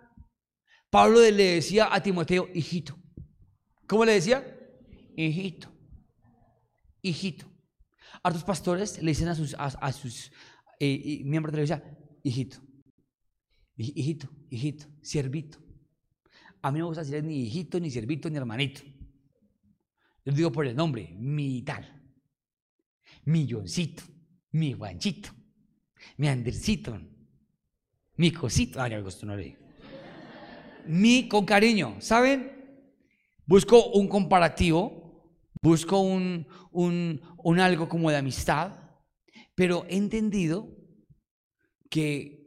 Pablo 0.90 1.20
le 1.20 1.54
decía 1.54 1.94
a 1.94 2.02
Timoteo, 2.02 2.48
hijito. 2.52 2.98
¿Cómo 3.86 4.04
le 4.04 4.14
decía? 4.14 4.44
Hijito. 5.16 5.72
Hijito. 7.02 7.46
A 8.20 8.30
otros 8.30 8.42
pastores 8.42 9.00
le 9.00 9.12
dicen 9.12 9.28
a 9.28 9.36
sus, 9.36 9.54
a, 9.56 9.92
sus 9.92 10.32
eh, 10.80 11.22
miembros 11.24 11.52
de 11.52 11.58
la 11.58 11.64
iglesia, 11.66 11.98
hijito. 12.24 12.58
Hijito, 13.76 14.28
hijito, 14.50 14.86
siervito. 15.02 15.58
A 16.62 16.72
mí 16.72 16.80
no 16.80 16.86
me 16.86 16.88
gusta 16.88 17.04
decir 17.04 17.22
ni 17.22 17.44
hijito, 17.44 17.78
ni 17.78 17.92
siervito, 17.92 18.28
ni 18.28 18.38
hermanito. 18.38 18.80
Yo 20.24 20.32
digo 20.32 20.50
por 20.50 20.66
el 20.66 20.74
nombre, 20.74 21.14
mi 21.16 21.62
tal, 21.62 21.95
mi 23.26 23.46
Johncito, 23.46 24.02
mi 24.52 24.72
Juanchito, 24.72 25.30
mi 26.16 26.28
Andercito, 26.28 26.98
mi 28.16 28.32
cosito. 28.32 28.80
Ah, 28.80 28.88
me 28.88 29.02
no 29.22 29.36
le 29.36 29.66
mi 30.86 31.28
con 31.28 31.44
cariño. 31.44 32.00
¿Saben? 32.00 32.52
Busco 33.44 33.92
un 33.92 34.08
comparativo, 34.08 35.38
busco 35.62 36.00
un, 36.00 36.46
un, 36.72 37.60
algo 37.60 37.88
como 37.88 38.10
de 38.10 38.16
amistad, 38.16 38.72
pero 39.54 39.84
he 39.88 39.96
entendido 39.96 40.68
que 41.88 42.44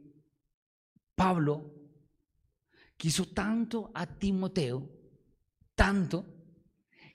Pablo 1.14 1.74
quiso 2.96 3.28
tanto 3.28 3.90
a 3.94 4.06
Timoteo, 4.06 4.90
tanto, 5.74 6.26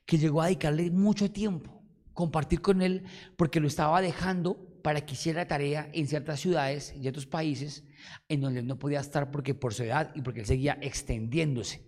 que 0.05 0.17
llegó 0.17 0.41
a 0.41 0.45
dedicarle 0.45 0.89
mucho 0.89 1.31
tiempo, 1.31 1.74
compartir 2.15 2.61
con 2.61 2.81
él, 2.81 3.03
porque 3.37 3.59
lo 3.59 3.67
estaba 3.67 4.01
dejando 4.01 4.57
para 4.81 5.05
que 5.05 5.13
hiciera 5.13 5.47
tarea 5.47 5.89
en 5.93 6.07
ciertas 6.07 6.39
ciudades 6.39 6.95
y 6.99 7.07
otros 7.07 7.27
países 7.27 7.83
en 8.29 8.41
donde 8.41 8.63
no 8.63 8.79
podía 8.79 9.01
estar 9.01 9.29
porque 9.29 9.53
por 9.53 9.73
su 9.73 9.83
edad 9.83 10.11
y 10.15 10.21
porque 10.21 10.39
él 10.39 10.45
seguía 10.47 10.79
extendiéndose. 10.81 11.85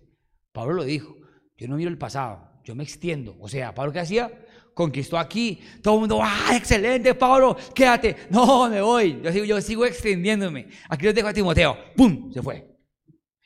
Pablo 0.52 0.74
lo 0.74 0.84
dijo, 0.84 1.16
yo 1.56 1.66
no 1.66 1.76
miro 1.76 1.90
el 1.90 1.98
pasado, 1.98 2.60
yo 2.62 2.74
me 2.74 2.84
extiendo. 2.84 3.36
O 3.40 3.48
sea, 3.48 3.74
Pablo 3.74 3.92
qué 3.92 4.00
hacía? 4.00 4.30
Conquistó 4.74 5.18
aquí, 5.18 5.60
todo 5.82 5.94
el 5.94 6.00
mundo, 6.00 6.20
¡ah, 6.22 6.50
excelente, 6.54 7.14
Pablo! 7.14 7.56
Quédate. 7.74 8.14
No, 8.30 8.68
me 8.68 8.80
voy. 8.80 9.20
Yo 9.22 9.32
sigo, 9.32 9.44
yo 9.44 9.60
sigo 9.60 9.84
extendiéndome. 9.86 10.68
Aquí 10.88 11.06
lo 11.06 11.12
dejo 11.12 11.28
a 11.28 11.32
Timoteo. 11.32 11.76
¡Pum! 11.96 12.30
Se 12.32 12.42
fue. 12.42 12.76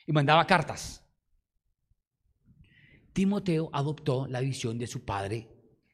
Y 0.05 0.11
mandaba 0.11 0.45
cartas. 0.45 1.03
Timoteo 3.13 3.69
adoptó 3.71 4.27
la 4.27 4.41
visión 4.41 4.77
de 4.77 4.87
su 4.87 5.05
padre 5.05 5.52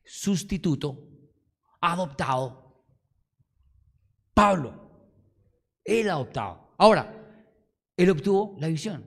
sustituto, 0.09 1.07
adoptado 1.79 2.83
Pablo. 4.33 4.89
Ha 5.87 6.11
adoptado. 6.11 6.73
Ahora, 6.77 7.13
él 7.95 8.09
obtuvo 8.09 8.55
la 8.59 8.67
visión. 8.67 9.05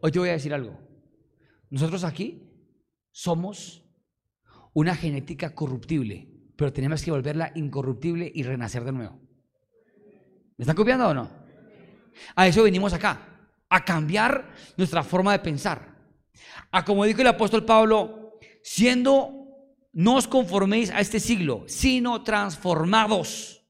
Hoy 0.00 0.10
te 0.10 0.18
voy 0.18 0.30
a 0.30 0.32
decir 0.32 0.52
algo. 0.52 0.78
Nosotros 1.70 2.04
aquí 2.04 2.42
somos 3.10 3.82
una 4.72 4.96
genética 4.96 5.54
corruptible, 5.54 6.28
pero 6.56 6.72
tenemos 6.72 7.02
que 7.02 7.10
volverla 7.10 7.52
incorruptible 7.54 8.30
y 8.34 8.42
renacer 8.42 8.84
de 8.84 8.92
nuevo. 8.92 9.20
¿Me 10.56 10.62
están 10.62 10.76
copiando 10.76 11.08
o 11.08 11.14
no? 11.14 11.30
A 12.34 12.46
eso 12.46 12.62
venimos 12.62 12.92
acá, 12.92 13.48
a 13.68 13.84
cambiar 13.84 14.54
nuestra 14.76 15.02
forma 15.02 15.32
de 15.32 15.40
pensar. 15.40 15.96
A 16.70 16.84
como 16.84 17.04
dijo 17.04 17.20
el 17.20 17.26
apóstol 17.28 17.64
Pablo, 17.64 18.38
siendo 18.62 19.43
no 19.94 20.16
os 20.16 20.26
conforméis 20.26 20.90
a 20.90 21.00
este 21.00 21.20
siglo, 21.20 21.64
sino 21.66 22.22
transformados 22.22 23.64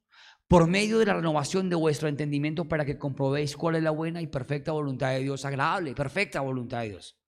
por 0.49 0.67
medio 0.67 0.99
de 0.99 1.07
la 1.07 1.15
renovación 1.15 1.69
de 1.69 1.77
vuestro 1.77 2.09
entendimiento 2.09 2.67
para 2.67 2.85
que 2.85 2.99
comprobéis 2.99 3.57
cuál 3.57 3.77
es 3.77 3.83
la 3.83 3.91
buena 3.91 4.21
y 4.23 4.27
perfecta 4.27 4.73
voluntad 4.73 5.11
de 5.11 5.21
Dios, 5.21 5.45
agradable 5.45 5.95
perfecta 5.95 6.41
voluntad 6.41 6.81
de 6.83 6.91
Dios. 6.91 7.19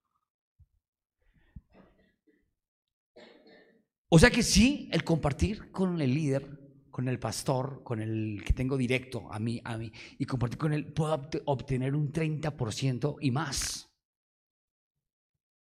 O 4.08 4.18
sea 4.18 4.30
que 4.30 4.42
sí, 4.42 4.88
el 4.92 5.04
compartir 5.04 5.70
con 5.70 6.00
el 6.00 6.14
líder, 6.14 6.48
con 6.90 7.08
el 7.08 7.18
pastor, 7.18 7.82
con 7.82 8.00
el 8.00 8.42
que 8.44 8.52
tengo 8.52 8.76
directo 8.76 9.30
a 9.30 9.38
mí, 9.38 9.60
a 9.64 9.76
mí, 9.76 9.92
y 10.18 10.24
compartir 10.24 10.58
con 10.58 10.72
él, 10.72 10.92
puedo 10.92 11.28
obtener 11.46 11.94
un 11.94 12.12
30% 12.12 13.16
y 13.20 13.30
más. 13.30 13.90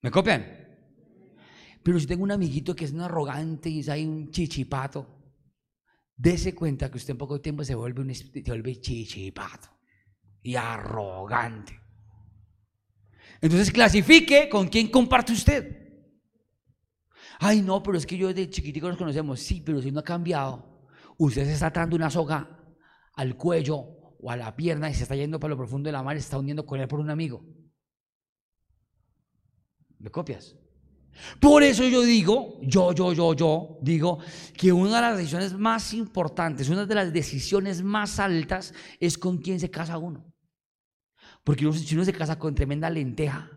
¿Me 0.02 0.12
copian? 0.12 0.62
Pero 1.84 2.00
si 2.00 2.08
tengo 2.08 2.24
un 2.24 2.32
amiguito 2.32 2.76
que 2.76 2.86
es 2.86 2.94
un 2.94 3.02
arrogante 3.02 3.70
y 3.70 3.80
es 3.80 3.90
ahí 3.90 4.06
un 4.06 4.32
chichipato, 4.32 5.06
dése 6.16 6.56
cuenta 6.56 6.90
que 6.90 6.98
usted 6.98 7.12
en 7.12 7.18
poco 7.18 7.42
tiempo 7.42 7.64
se 7.64 7.76
vuelve, 7.76 8.02
un, 8.02 8.16
se 8.16 8.42
vuelve 8.48 8.80
chichipato 8.80 9.70
y 10.42 10.56
arrogante. 10.56 11.80
Entonces 13.42 13.72
clasifique 13.72 14.48
con 14.48 14.70
quién 14.70 14.88
comparte 14.90 15.34
usted. 15.34 15.84
Ay, 17.40 17.62
no, 17.62 17.84
pero 17.84 17.98
es 17.98 18.06
que 18.06 18.18
yo 18.18 18.30
desde 18.30 18.50
chiquitico 18.50 18.88
nos 18.88 18.98
conocemos. 18.98 19.42
Sí, 19.42 19.62
pero 19.66 19.82
si 19.82 19.92
no 19.92 20.00
ha 20.00 20.04
cambiado, 20.04 20.88
usted 21.18 21.44
se 21.44 21.54
está 21.54 21.68
atando 21.68 21.98
una 21.98 22.10
soga 22.10 22.64
al 23.16 23.36
cuello 23.36 23.76
o 23.76 24.32
a 24.32 24.38
la 24.38 24.56
pierna 24.56 24.90
y 24.90 24.94
se 24.94 25.04
está 25.04 25.16
yendo 25.16 25.42
para 25.42 25.50
lo 25.50 25.58
profundo 25.58 25.88
de 25.88 25.92
la 25.92 26.04
mar 26.04 26.16
y 26.16 26.20
se 26.22 26.26
está 26.26 26.38
hundiendo 26.38 26.66
con 26.66 26.80
él 26.80 26.88
por 26.88 27.02
un 27.02 27.10
amigo. 27.10 27.44
¿Me 30.00 30.10
copias? 30.10 30.56
Por 31.39 31.64
eso 31.64 31.84
yo 31.88 32.01
digo, 32.01 32.59
yo, 32.61 32.93
yo, 32.93 33.14
yo, 33.14 33.34
yo, 33.34 33.78
digo 33.82 34.20
que 34.57 34.72
una 34.72 34.95
de 34.95 35.01
las 35.01 35.18
decisiones 35.18 35.53
más 35.53 35.93
importantes, 35.93 36.70
una 36.70 36.86
de 36.86 36.95
las 36.95 37.14
decisiones 37.14 37.84
más 37.84 38.20
altas 38.20 38.74
es 38.99 39.18
con 39.18 39.38
quién 39.38 39.59
se 39.59 39.70
casa 39.70 39.97
uno. 39.97 40.26
Porque 41.43 41.72
si 41.74 41.95
uno 41.95 42.05
se 42.05 42.14
casa 42.14 42.39
con 42.39 42.55
tremenda 42.55 42.89
lenteja, 42.89 43.49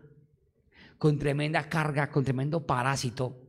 con 0.97 1.17
tremenda 1.17 1.67
carga, 1.67 2.09
con 2.09 2.23
tremendo 2.23 2.65
parásito, 2.65 3.47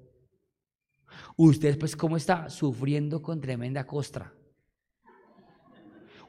Usted 1.36 1.78
pues 1.78 1.94
cómo 1.96 2.16
está 2.16 2.50
sufriendo 2.50 3.22
con 3.22 3.40
tremenda 3.40 3.86
costra. 3.86 4.32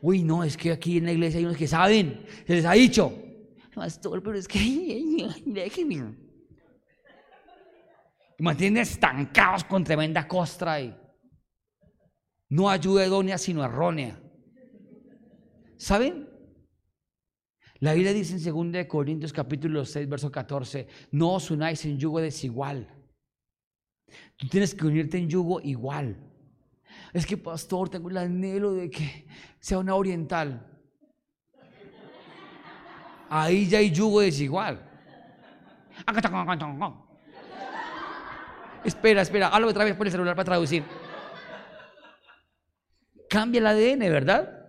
Uy, 0.02 0.24
no, 0.24 0.44
es 0.44 0.56
que 0.56 0.72
aquí 0.72 0.98
en 0.98 1.06
la 1.06 1.12
iglesia 1.12 1.40
hay 1.40 1.46
unos 1.46 1.58
que 1.58 1.68
saben, 1.68 2.26
se 2.46 2.56
les 2.56 2.66
ha 2.66 2.74
dicho. 2.74 3.12
Pastor, 3.74 4.22
pero 4.24 4.38
es 4.38 4.48
que. 4.48 4.60
Y 8.40 8.44
mantienen 8.44 8.82
estancados 8.82 9.66
con 9.66 9.84
tremenda 9.84 10.28
costra 10.28 10.80
no 12.50 12.70
ayuda 12.70 13.06
idónea 13.06 13.38
sino 13.38 13.64
errónea. 13.64 14.20
¿Saben? 15.78 16.28
La 17.80 17.94
Biblia 17.94 18.14
dice 18.14 18.36
en 18.36 18.72
2 18.72 18.86
Corintios 18.88 19.32
capítulo 19.32 19.86
6, 19.86 20.10
verso 20.10 20.32
14, 20.32 20.88
no 21.12 21.34
os 21.34 21.52
unáis 21.52 21.86
en 21.86 21.98
yugo 21.98 22.20
desigual. 22.20 22.88
Tú 24.36 24.48
tienes 24.48 24.74
que 24.74 24.86
unirte 24.86 25.18
en 25.18 25.30
yugo 25.30 25.62
igual. 25.62 26.18
Es 27.14 27.26
que, 27.26 27.38
pastor, 27.38 27.90
tengo 27.90 28.10
el 28.10 28.18
anhelo 28.18 28.74
de 28.74 28.90
que 28.90 29.28
sea 29.60 29.80
una 29.80 29.96
oriental. 29.96 30.66
Ahí 33.30 33.68
ya 33.68 33.78
hay 33.78 33.92
yugo 33.92 34.22
desigual. 34.22 34.86
Espera, 38.84 39.22
espera, 39.22 39.50
hablo 39.50 39.68
otra 39.68 39.84
vez 39.84 39.96
por 39.96 40.08
el 40.08 40.12
celular 40.12 40.36
para 40.36 40.46
traducir. 40.46 40.84
Cambia 43.30 43.60
el 43.60 43.68
ADN, 43.68 44.00
¿verdad? 44.00 44.68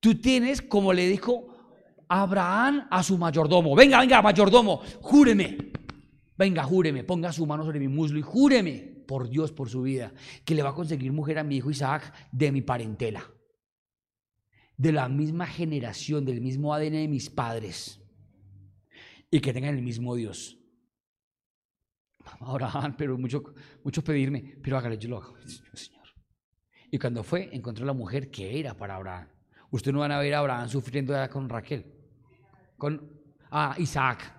Tú 0.00 0.20
tienes, 0.20 0.62
como 0.62 0.92
le 0.92 1.08
dijo 1.08 1.46
Abraham 2.08 2.86
a 2.90 3.02
su 3.02 3.18
mayordomo, 3.18 3.74
venga, 3.74 4.00
venga, 4.00 4.22
mayordomo, 4.22 4.82
júreme, 5.00 5.72
Venga, 6.36 6.64
júreme, 6.64 7.04
ponga 7.04 7.32
su 7.32 7.46
mano 7.46 7.64
sobre 7.64 7.78
mi 7.78 7.88
muslo 7.88 8.18
y 8.18 8.22
júreme 8.22 9.04
por 9.06 9.28
Dios, 9.28 9.52
por 9.52 9.68
su 9.68 9.82
vida, 9.82 10.12
que 10.44 10.54
le 10.54 10.62
va 10.62 10.70
a 10.70 10.74
conseguir 10.74 11.12
mujer 11.12 11.38
a 11.38 11.44
mi 11.44 11.56
hijo 11.56 11.70
Isaac 11.70 12.12
de 12.32 12.50
mi 12.50 12.60
parentela, 12.60 13.30
de 14.76 14.92
la 14.92 15.08
misma 15.08 15.46
generación, 15.46 16.24
del 16.24 16.40
mismo 16.40 16.74
ADN 16.74 16.92
de 16.92 17.08
mis 17.08 17.30
padres, 17.30 18.00
y 19.30 19.40
que 19.40 19.52
tengan 19.52 19.76
el 19.76 19.82
mismo 19.82 20.16
Dios. 20.16 20.58
Abraham, 22.40 22.94
pero 22.98 23.18
mucho, 23.18 23.42
mucho 23.82 24.02
pedirme, 24.02 24.56
pero 24.62 24.78
hágale, 24.78 24.98
yo 24.98 25.08
lo 25.08 25.18
hago, 25.18 25.36
Señor. 25.74 26.04
Y 26.90 26.98
cuando 26.98 27.22
fue, 27.22 27.48
encontró 27.52 27.84
la 27.84 27.92
mujer 27.92 28.30
que 28.30 28.58
era 28.58 28.74
para 28.76 28.96
Abraham. 28.96 29.28
Usted 29.70 29.92
no 29.92 30.00
van 30.00 30.12
a 30.12 30.20
ver 30.20 30.34
a 30.34 30.38
Abraham 30.38 30.68
sufriendo 30.68 31.14
con 31.30 31.48
Raquel, 31.48 31.84
con 32.76 33.20
ah, 33.50 33.74
Isaac. 33.78 34.32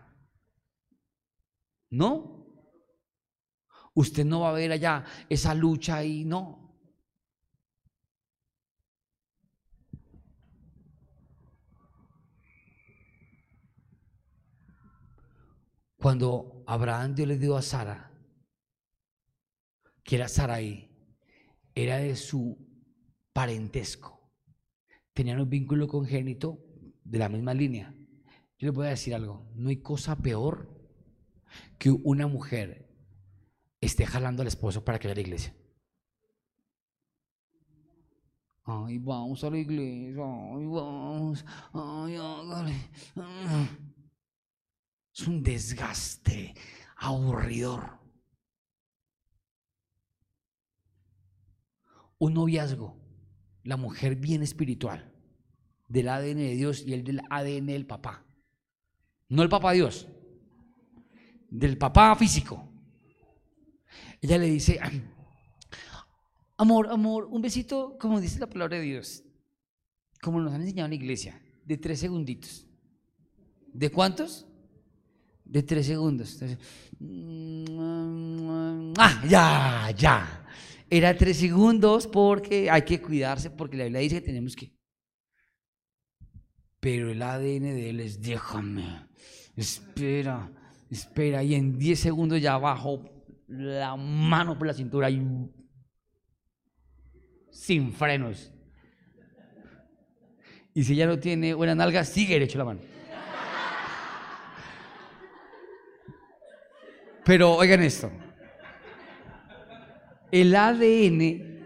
No. 1.89 2.45
Usted 3.93 4.25
no 4.25 4.41
va 4.41 4.49
a 4.49 4.53
ver 4.53 4.71
allá 4.71 5.03
esa 5.29 5.53
lucha 5.53 5.97
ahí, 5.97 6.23
no. 6.25 6.65
Cuando 15.97 16.55
Abraham 16.68 17.16
Dios 17.16 17.28
le 17.28 17.38
dio 17.38 17.55
a 17.57 17.61
Sara, 17.61 18.11
que 20.03 20.16
era 20.16 20.28
Saraí, 20.28 20.89
era 21.74 21.97
de 21.97 22.16
su 22.16 22.57
parentesco. 23.34 24.32
Tenían 25.13 25.39
un 25.39 25.49
vínculo 25.49 25.88
congénito 25.88 26.59
de 27.03 27.20
la 27.20 27.30
misma 27.30 27.53
línea. 27.53 27.93
Yo 28.57 28.68
le 28.68 28.72
voy 28.72 28.88
a 28.88 28.91
decir 28.91 29.13
algo, 29.13 29.51
no 29.55 29.70
hay 29.70 29.78
cosa 29.78 30.16
peor 30.18 30.74
que 31.78 31.91
una 31.91 32.28
mujer 32.28 32.89
esté 33.82 34.05
jalando 34.05 34.41
al 34.41 34.47
esposo 34.47 34.84
para 34.84 34.99
que 34.99 35.07
vaya 35.07 35.13
a 35.13 35.16
la 35.16 35.22
iglesia. 35.22 35.55
Ay, 38.63 38.97
vamos 38.97 39.43
a 39.43 39.49
la 39.51 39.57
iglesia, 39.59 40.24
ay, 40.24 40.66
vamos, 40.66 41.45
ay, 41.74 42.18
Es 45.16 45.28
un 45.28 45.41
desgaste 45.43 46.53
aburridor. 46.97 47.99
Un 52.18 52.34
noviazgo, 52.34 52.97
la 53.63 53.78
mujer 53.78 54.18
bien 54.18 54.43
espiritual, 54.43 55.13
del 55.88 56.09
ADN 56.09 56.38
de 56.38 56.55
Dios 56.55 56.84
y 56.86 56.93
el 56.93 57.05
del 57.05 57.22
ADN 57.30 57.68
del 57.68 57.86
papá. 57.86 58.26
No 59.30 59.41
el 59.41 59.49
papá 59.49 59.72
Dios, 59.72 60.09
del 61.49 61.78
papá 61.78 62.13
físico. 62.18 62.70
Ella 64.22 64.38
le 64.38 64.47
dice, 64.47 64.80
amor, 66.57 66.89
amor, 66.89 67.26
un 67.26 67.41
besito, 67.41 67.97
como 67.99 68.20
dice 68.20 68.39
la 68.39 68.49
palabra 68.49 68.78
de 68.78 68.84
Dios, 68.84 69.24
como 70.22 70.41
nos 70.41 70.53
han 70.53 70.61
enseñado 70.61 70.88
en 70.88 70.91
la 70.91 70.95
iglesia, 70.95 71.41
de 71.63 71.78
tres 71.78 72.01
segunditos. 72.01 72.68
¿De 73.74 73.89
cuántos? 73.89 74.47
De 75.45 75.63
tres 75.63 75.85
segundos. 75.85 76.37
ah, 78.97 79.23
ya, 79.29 79.91
ya. 79.95 80.45
Era 80.89 81.15
tres 81.15 81.37
segundos 81.37 82.07
porque 82.07 82.69
hay 82.69 82.81
que 82.83 83.01
cuidarse, 83.01 83.49
porque 83.49 83.77
la 83.77 83.85
Biblia 83.85 84.01
dice 84.01 84.15
que 84.15 84.25
tenemos 84.25 84.55
que. 84.55 84.73
Pero 86.79 87.11
el 87.11 87.21
ADN 87.21 87.63
de 87.63 87.89
él 87.89 87.99
es, 87.99 88.21
déjame, 88.21 89.07
espera 89.55 90.51
espera 90.89 91.43
y 91.43 91.55
en 91.55 91.77
10 91.77 91.99
segundos 91.99 92.41
ya 92.41 92.57
bajo 92.57 93.03
la 93.47 93.95
mano 93.95 94.57
por 94.57 94.67
la 94.67 94.73
cintura 94.73 95.09
y 95.09 95.21
sin 97.51 97.93
frenos. 97.93 98.51
Y 100.73 100.83
si 100.83 100.95
ya 100.95 101.07
no 101.07 101.17
tiene 101.17 101.53
buena 101.53 101.73
nalga, 101.73 102.03
sigue 102.03 102.33
derecho 102.33 102.57
la 102.57 102.65
mano. 102.65 102.81
Pero 107.26 107.55
oigan 107.55 107.82
esto. 107.82 108.11
El 110.32 110.55
ADN, 110.55 111.65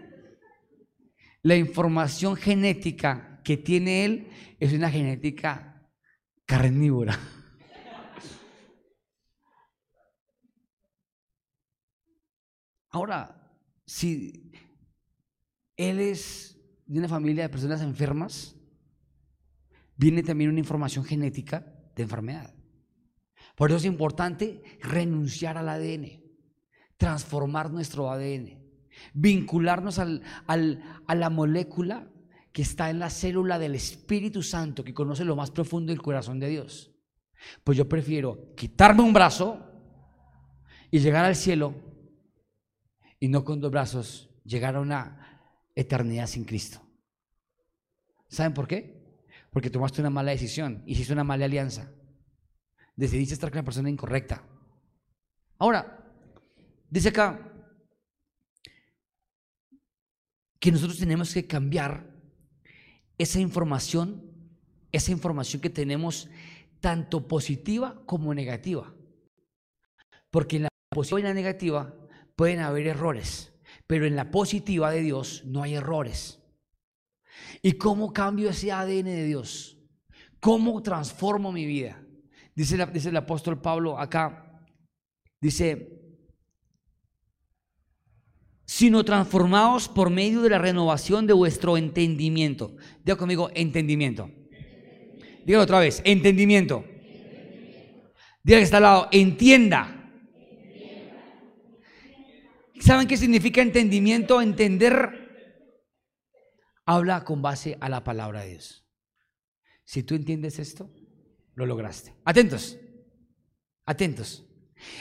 la 1.42 1.56
información 1.56 2.34
genética 2.34 3.42
que 3.44 3.58
tiene 3.58 4.06
él, 4.06 4.28
es 4.58 4.72
una 4.72 4.90
genética 4.90 5.90
carnívora. 6.46 7.18
Ahora, 12.88 13.52
si 13.84 14.50
él 15.76 16.00
es 16.00 16.58
de 16.86 16.98
una 16.98 17.08
familia 17.08 17.44
de 17.44 17.48
personas 17.50 17.82
enfermas, 17.82 18.56
viene 19.94 20.22
también 20.22 20.50
una 20.50 20.58
información 20.58 21.04
genética 21.04 21.66
de 21.94 22.02
enfermedad. 22.02 22.59
Por 23.60 23.68
eso 23.68 23.76
es 23.76 23.84
importante 23.84 24.62
renunciar 24.80 25.58
al 25.58 25.68
ADN, 25.68 26.22
transformar 26.96 27.70
nuestro 27.70 28.10
ADN, 28.10 28.58
vincularnos 29.12 29.98
a 29.98 30.06
la 31.14 31.28
molécula 31.28 32.10
que 32.54 32.62
está 32.62 32.88
en 32.88 32.98
la 32.98 33.10
célula 33.10 33.58
del 33.58 33.74
Espíritu 33.74 34.42
Santo, 34.42 34.82
que 34.82 34.94
conoce 34.94 35.26
lo 35.26 35.36
más 35.36 35.50
profundo 35.50 35.92
del 35.92 36.00
corazón 36.00 36.40
de 36.40 36.48
Dios. 36.48 36.96
Pues 37.62 37.76
yo 37.76 37.86
prefiero 37.86 38.54
quitarme 38.56 39.02
un 39.02 39.12
brazo 39.12 39.60
y 40.90 41.00
llegar 41.00 41.26
al 41.26 41.36
cielo 41.36 41.74
y 43.18 43.28
no 43.28 43.44
con 43.44 43.60
dos 43.60 43.70
brazos 43.70 44.30
llegar 44.42 44.76
a 44.76 44.80
una 44.80 45.42
eternidad 45.74 46.28
sin 46.28 46.44
Cristo. 46.44 46.80
¿Saben 48.26 48.54
por 48.54 48.66
qué? 48.66 49.20
Porque 49.50 49.68
tomaste 49.68 50.00
una 50.00 50.08
mala 50.08 50.30
decisión, 50.30 50.82
hiciste 50.86 51.12
una 51.12 51.24
mala 51.24 51.44
alianza, 51.44 51.92
decidiste 52.96 53.34
estar 53.34 53.50
con 53.50 53.58
la 53.58 53.64
persona 53.64 53.90
incorrecta. 53.90 54.42
Ahora, 55.58 56.12
dice 56.88 57.08
acá 57.08 57.46
que 60.58 60.72
nosotros 60.72 60.98
tenemos 60.98 61.32
que 61.32 61.46
cambiar 61.46 62.10
esa 63.18 63.40
información, 63.40 64.30
esa 64.92 65.12
información 65.12 65.60
que 65.60 65.70
tenemos 65.70 66.28
tanto 66.80 67.28
positiva 67.28 68.02
como 68.06 68.34
negativa. 68.34 68.94
Porque 70.30 70.56
en 70.56 70.62
la 70.64 70.68
positiva 70.90 71.20
y 71.20 71.22
la 71.24 71.34
negativa 71.34 71.94
pueden 72.36 72.60
haber 72.60 72.86
errores, 72.86 73.52
pero 73.86 74.06
en 74.06 74.16
la 74.16 74.30
positiva 74.30 74.90
de 74.90 75.02
Dios 75.02 75.42
no 75.44 75.62
hay 75.62 75.74
errores. 75.74 76.40
¿Y 77.62 77.72
cómo 77.72 78.12
cambio 78.12 78.50
ese 78.50 78.72
ADN 78.72 79.04
de 79.04 79.24
Dios? 79.24 79.78
¿Cómo 80.40 80.82
transformo 80.82 81.52
mi 81.52 81.66
vida? 81.66 82.02
Dice, 82.54 82.84
dice 82.92 83.08
el 83.08 83.16
apóstol 83.16 83.60
Pablo 83.60 83.98
acá, 83.98 84.64
dice, 85.40 86.00
sino 88.64 89.04
transformados 89.04 89.88
por 89.88 90.10
medio 90.10 90.42
de 90.42 90.50
la 90.50 90.58
renovación 90.58 91.26
de 91.26 91.32
vuestro 91.32 91.76
entendimiento. 91.76 92.76
Diga 93.04 93.16
conmigo, 93.16 93.50
entendimiento. 93.54 94.30
Dígalo 95.44 95.64
otra 95.64 95.80
vez, 95.80 96.02
entendimiento. 96.04 96.84
Diga 98.42 98.58
que 98.58 98.62
está 98.62 98.76
al 98.76 98.84
lado, 98.84 99.08
entienda. 99.10 99.96
¿Saben 102.80 103.06
qué 103.06 103.16
significa 103.16 103.60
entendimiento? 103.60 104.40
Entender. 104.40 105.28
Habla 106.86 107.24
con 107.24 107.42
base 107.42 107.76
a 107.80 107.88
la 107.88 108.02
palabra 108.02 108.42
de 108.42 108.50
Dios. 108.50 108.86
Si 109.84 110.02
tú 110.02 110.14
entiendes 110.14 110.58
esto, 110.58 110.90
lo 111.60 111.66
lograste. 111.66 112.14
Atentos, 112.24 112.78
atentos. 113.86 114.46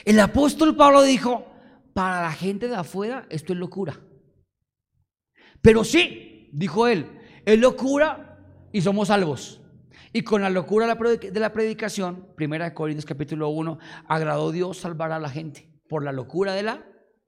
El 0.05 0.20
apóstol 0.20 0.76
Pablo 0.76 1.01
dijo, 1.01 1.45
para 1.93 2.22
la 2.22 2.32
gente 2.32 2.68
de 2.68 2.76
afuera 2.76 3.26
esto 3.30 3.53
es 3.53 3.60
locura. 3.60 3.99
Pero 5.62 5.84
sí, 5.84 6.49
dijo 6.53 6.88
él, 6.88 7.20
es 7.45 7.60
locura 7.60 8.39
y 8.72 8.82
somos 8.82 9.07
salvos. 9.07 9.62
Y 10.12 10.24
con 10.24 10.41
la 10.41 10.49
locura 10.49 10.88
de 10.88 11.39
la 11.39 11.53
predicación, 11.53 12.34
primera 12.36 12.66
de 12.66 12.74
Corintios 12.74 13.05
capítulo 13.05 13.49
1, 13.49 13.78
agradó 14.07 14.51
Dios 14.51 14.78
salvar 14.78 15.12
a 15.12 15.20
la 15.20 15.30
gente 15.30 15.72
por 15.88 16.03
la 16.03 16.12
locura 16.12 16.53
de 16.53 16.64
la 16.64 16.86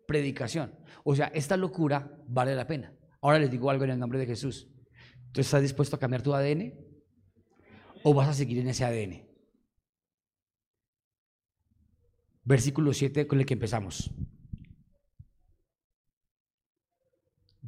predicación. 0.07 0.73
O 1.03 1.15
sea, 1.15 1.27
esta 1.33 1.57
locura 1.57 2.17
vale 2.27 2.55
la 2.55 2.67
pena. 2.67 2.93
Ahora 3.21 3.39
les 3.39 3.51
digo 3.51 3.69
algo 3.69 3.83
en 3.83 3.91
el 3.91 3.99
nombre 3.99 4.19
de 4.19 4.25
Jesús. 4.25 4.67
¿Tú 5.31 5.41
estás 5.41 5.61
dispuesto 5.61 5.95
a 5.95 5.99
cambiar 5.99 6.21
tu 6.21 6.33
ADN? 6.33 6.73
¿O 8.03 8.13
vas 8.13 8.29
a 8.29 8.33
seguir 8.33 8.59
en 8.59 8.67
ese 8.69 8.83
ADN? 8.83 9.27
Versículo 12.43 12.93
7 12.93 13.27
con 13.27 13.39
el 13.39 13.45
que 13.45 13.53
empezamos. 13.53 14.11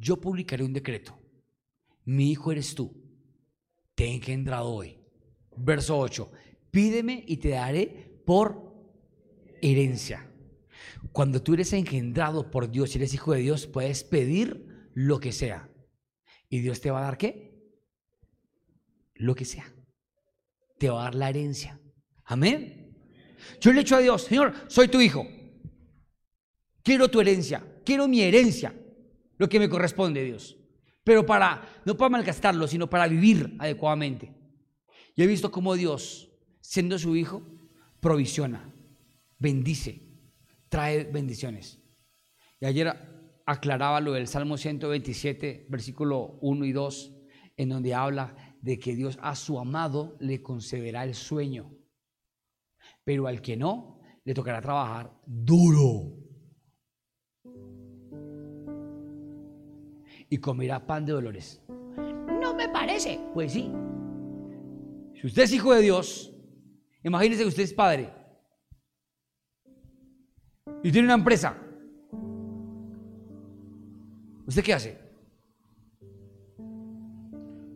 yo 0.04 0.20
publicaré 0.20 0.62
un 0.64 0.72
decreto. 0.72 1.18
Mi 2.04 2.30
hijo 2.30 2.52
eres 2.52 2.74
tú. 2.74 2.94
Te 3.94 4.04
he 4.04 4.14
engendrado 4.14 4.68
hoy. 4.68 4.98
Verso 5.56 5.98
8. 5.98 6.30
Pídeme 6.70 7.24
y 7.26 7.38
te 7.38 7.50
daré 7.50 8.20
por 8.26 8.74
herencia. 9.62 10.30
Cuando 11.12 11.42
tú 11.42 11.54
eres 11.54 11.72
engendrado 11.72 12.50
por 12.50 12.70
Dios 12.70 12.94
y 12.94 12.98
eres 12.98 13.14
hijo 13.14 13.32
de 13.32 13.40
Dios, 13.40 13.66
puedes 13.66 14.04
pedir 14.04 14.90
lo 14.92 15.20
que 15.20 15.32
sea. 15.32 15.70
¿Y 16.50 16.58
Dios 16.58 16.80
te 16.80 16.90
va 16.90 16.98
a 16.98 17.04
dar 17.04 17.16
qué? 17.16 17.54
Lo 19.14 19.34
que 19.34 19.44
sea. 19.44 19.73
Te 20.78 20.88
va 20.90 21.00
a 21.00 21.04
dar 21.04 21.14
la 21.14 21.30
herencia. 21.30 21.80
Amén. 22.24 22.96
Yo 23.60 23.72
le 23.72 23.80
he 23.80 23.82
dicho 23.84 23.96
a 23.96 24.00
Dios, 24.00 24.24
Señor, 24.24 24.54
soy 24.68 24.88
tu 24.88 25.00
hijo. 25.00 25.26
Quiero 26.82 27.08
tu 27.10 27.20
herencia. 27.20 27.64
Quiero 27.84 28.08
mi 28.08 28.22
herencia 28.22 28.74
lo 29.38 29.48
que 29.48 29.58
me 29.58 29.68
corresponde, 29.68 30.24
Dios. 30.24 30.56
Pero 31.02 31.26
para, 31.26 31.82
no 31.84 31.96
para 31.96 32.10
malgastarlo, 32.10 32.66
sino 32.66 32.88
para 32.88 33.06
vivir 33.06 33.56
adecuadamente. 33.58 34.32
Y 35.14 35.22
he 35.22 35.26
visto 35.26 35.50
cómo 35.50 35.74
Dios, 35.74 36.30
siendo 36.60 36.98
su 36.98 37.14
hijo, 37.14 37.42
provisiona, 38.00 38.72
bendice, 39.38 40.00
trae 40.68 41.04
bendiciones. 41.04 41.80
Y 42.60 42.66
ayer 42.66 42.92
aclaraba 43.46 44.00
lo 44.00 44.12
del 44.12 44.26
Salmo 44.26 44.56
127, 44.56 45.66
versículo 45.68 46.38
1 46.40 46.64
y 46.64 46.72
2, 46.72 47.12
en 47.56 47.68
donde 47.68 47.94
habla 47.94 48.34
de 48.64 48.78
que 48.78 48.96
Dios 48.96 49.18
a 49.20 49.34
su 49.34 49.58
amado 49.58 50.16
le 50.20 50.42
concederá 50.42 51.04
el 51.04 51.14
sueño, 51.14 51.70
pero 53.04 53.26
al 53.26 53.42
que 53.42 53.56
no, 53.56 54.00
le 54.24 54.32
tocará 54.32 54.60
trabajar 54.60 55.12
duro. 55.26 56.24
y 60.30 60.38
comerá 60.38 60.84
pan 60.84 61.04
de 61.04 61.12
dolores. 61.12 61.62
No 62.40 62.54
me 62.54 62.68
parece. 62.68 63.20
Pues 63.34 63.52
sí. 63.52 63.70
Si 65.14 65.26
usted 65.28 65.44
es 65.44 65.52
hijo 65.52 65.72
de 65.72 65.82
Dios, 65.82 66.34
imagínese 67.04 67.42
que 67.42 67.48
usted 67.48 67.62
es 67.62 67.72
padre 67.72 68.12
y 70.82 70.90
tiene 70.90 71.06
una 71.06 71.14
empresa. 71.14 71.56
¿Usted 74.46 74.64
qué 74.64 74.74
hace? 74.74 74.98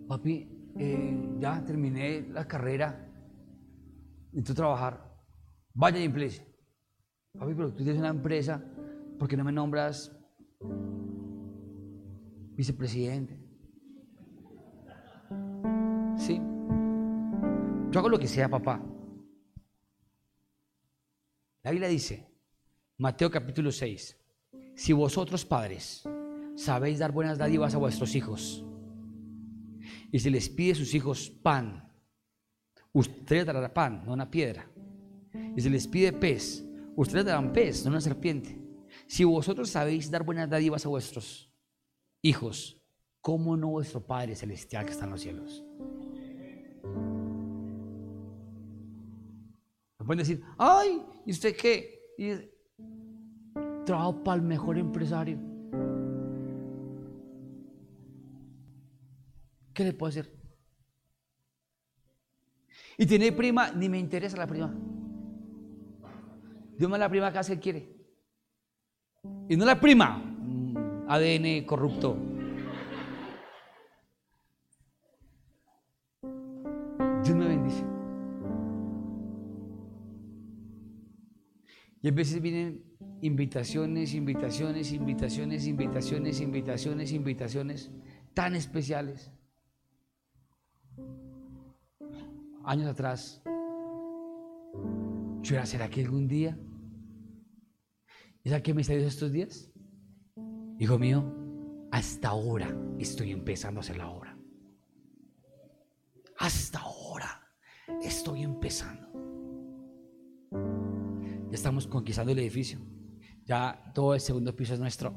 Papi, 0.09 0.58
eh, 0.79 1.37
ya 1.39 1.65
terminé 1.65 2.29
la 2.31 2.47
carrera, 2.47 3.09
necesito 4.33 4.55
trabajar. 4.55 5.15
Vaya 5.75 5.99
empresa. 6.01 6.43
Papi, 7.39 7.55
pero 7.55 7.73
tú 7.73 7.85
tienes 7.85 7.99
una 7.99 8.09
empresa, 8.09 8.63
¿por 9.19 9.29
qué 9.29 9.37
no 9.37 9.45
me 9.45 9.53
nombras 9.53 10.19
vicepresidente. 12.59 13.39
Sí. 16.17 16.41
Yo 17.91 18.01
hago 18.01 18.09
lo 18.09 18.19
que 18.19 18.27
sea, 18.27 18.49
papá. 18.49 18.85
La 21.63 21.71
Biblia 21.71 21.89
dice, 21.89 22.27
Mateo 22.97 23.31
capítulo 23.31 23.71
6, 23.71 24.17
si 24.75 24.93
vosotros 24.93 25.45
padres 25.45 26.03
sabéis 26.57 26.99
dar 26.99 27.13
buenas 27.13 27.39
dádivas 27.39 27.77
a 27.77 27.79
vuestros 27.79 28.17
hijos, 28.17 28.65
y 30.11 30.19
si 30.19 30.31
les 30.31 30.49
pide 30.49 30.73
a 30.73 30.77
sus 30.77 30.95
hijos 30.95 31.31
pan, 31.31 31.91
ustedes 32.93 33.47
darán 33.47 33.73
pan, 33.73 34.03
no 34.05 34.13
una 34.13 34.31
piedra. 34.31 34.71
Y 35.57 35.61
si 35.61 35.69
les 35.69 35.87
pide 35.87 36.13
pez, 36.13 36.65
ustedes 36.97 37.25
darán 37.25 37.53
pez, 37.53 37.85
no 37.85 37.91
una 37.91 38.01
serpiente. 38.01 38.59
Si 39.07 39.25
vosotros 39.25 39.71
sabéis 39.71 40.11
dar 40.11 40.25
buenas 40.25 40.49
dádivas 40.49 40.85
a 40.87 40.89
vuestros 40.89 41.53
hijos, 42.23 42.81
¿cómo 43.21 43.57
no 43.57 43.69
vuestro 43.69 44.05
Padre 44.07 44.35
Celestial 44.35 44.85
que 44.85 44.93
está 44.93 45.05
en 45.05 45.11
los 45.11 45.21
cielos? 45.21 45.65
Pueden 49.99 50.19
decir, 50.19 50.43
ay, 50.57 51.03
¿y 51.27 51.33
usted 51.33 51.55
qué? 51.55 51.99
trabajo 53.85 54.23
para 54.23 54.37
el 54.37 54.43
mejor 54.43 54.77
empresario. 54.77 55.39
¿Qué 59.79 59.85
le 59.85 59.93
puedo 59.93 60.09
hacer? 60.09 60.29
Y 62.97 63.07
tiene 63.07 63.31
prima, 63.31 63.71
ni 63.71 63.89
me 63.89 63.97
interesa 63.97 64.37
la 64.37 64.49
prima. 64.49 64.75
Dios 66.77 66.91
me 66.91 66.99
la 66.99 67.09
prima 67.09 67.31
que 67.31 67.39
hace 67.39 67.61
quiere. 67.61 67.89
Y 69.49 69.57
no 69.57 69.65
la 69.65 69.79
prima, 69.79 70.21
ADN 71.07 71.65
corrupto. 71.65 72.17
Dios 77.23 77.37
me 77.37 77.47
bendice. 77.47 77.85
Y 82.03 82.09
a 82.09 82.11
veces 82.11 82.43
vienen 82.43 82.83
invitaciones, 83.23 84.13
invitaciones, 84.13 84.93
invitaciones, 84.93 85.69
invitaciones, 85.69 86.41
invitaciones, 86.41 87.13
invitaciones 87.13 87.93
tan 88.35 88.57
especiales. 88.57 89.38
Años 92.65 92.89
atrás, 92.89 93.43
yo 95.43 95.55
era, 95.55 95.67
¿será 95.67 95.89
que 95.89 96.03
algún 96.03 96.29
día? 96.29 96.59
¿Y 98.45 98.51
sabes 98.51 98.63
qué 98.63 98.75
me 98.75 98.83
está 98.83 98.93
diciendo 98.93 99.13
estos 99.13 99.33
días? 99.33 99.73
Hijo 100.79 100.99
mío, 100.99 101.25
hasta 101.91 102.29
ahora 102.29 102.77
estoy 102.99 103.33
empezando 103.33 103.81
a 103.81 103.83
hacer 103.83 103.97
la 103.97 104.09
obra. 104.09 104.39
Hasta 106.39 106.81
ahora 106.81 107.43
estoy 108.03 108.43
empezando. 108.43 109.09
Ya 110.51 111.55
estamos 111.55 111.87
conquistando 111.87 112.33
el 112.33 112.39
edificio. 112.39 112.79
Ya 113.45 113.91
todo 113.95 114.15
el 114.15 114.21
segundo 114.21 114.55
piso 114.55 114.75
es 114.75 114.81
nuestro. 114.81 115.15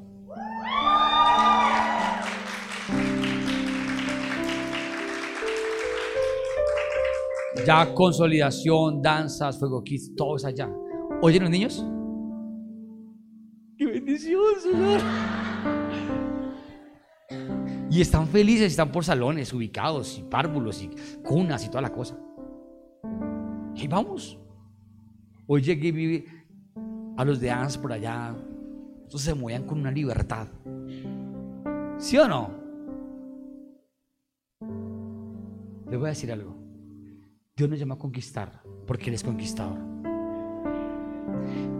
Ya 7.65 7.93
consolidación, 7.93 9.01
danzas, 9.01 9.59
fuego 9.59 9.83
kids, 9.83 10.15
todo 10.15 10.37
es 10.37 10.45
allá. 10.45 10.69
¿Oyen 11.21 11.43
los 11.43 11.51
niños? 11.51 11.85
¡Qué 13.77 13.85
bendición, 13.85 14.41
Señor! 14.61 15.01
Y 17.89 17.99
están 17.99 18.25
felices, 18.27 18.71
están 18.71 18.91
por 18.91 19.03
salones 19.03 19.51
ubicados, 19.51 20.17
y 20.17 20.23
párvulos, 20.23 20.81
y 20.81 20.89
cunas, 21.23 21.65
y 21.65 21.69
toda 21.69 21.81
la 21.81 21.91
cosa. 21.91 22.17
Y 23.75 23.87
vamos. 23.87 24.39
Hoy 25.45 25.61
llegué 25.61 26.25
a 27.17 27.25
los 27.25 27.41
de 27.41 27.51
ANS 27.51 27.77
por 27.77 27.91
allá. 27.91 28.33
Estos 29.03 29.21
se 29.23 29.33
movían 29.33 29.65
con 29.65 29.79
una 29.79 29.91
libertad. 29.91 30.47
¿Sí 31.97 32.17
o 32.17 32.27
no? 32.27 32.49
Les 35.89 35.99
voy 35.99 36.07
a 36.07 36.09
decir 36.11 36.31
algo. 36.31 36.60
Dios 37.61 37.69
nos 37.69 37.79
llama 37.79 37.93
a 37.93 37.99
conquistar 37.99 38.63
porque 38.87 39.09
Él 39.09 39.13
es 39.13 39.23
conquistador. 39.23 39.77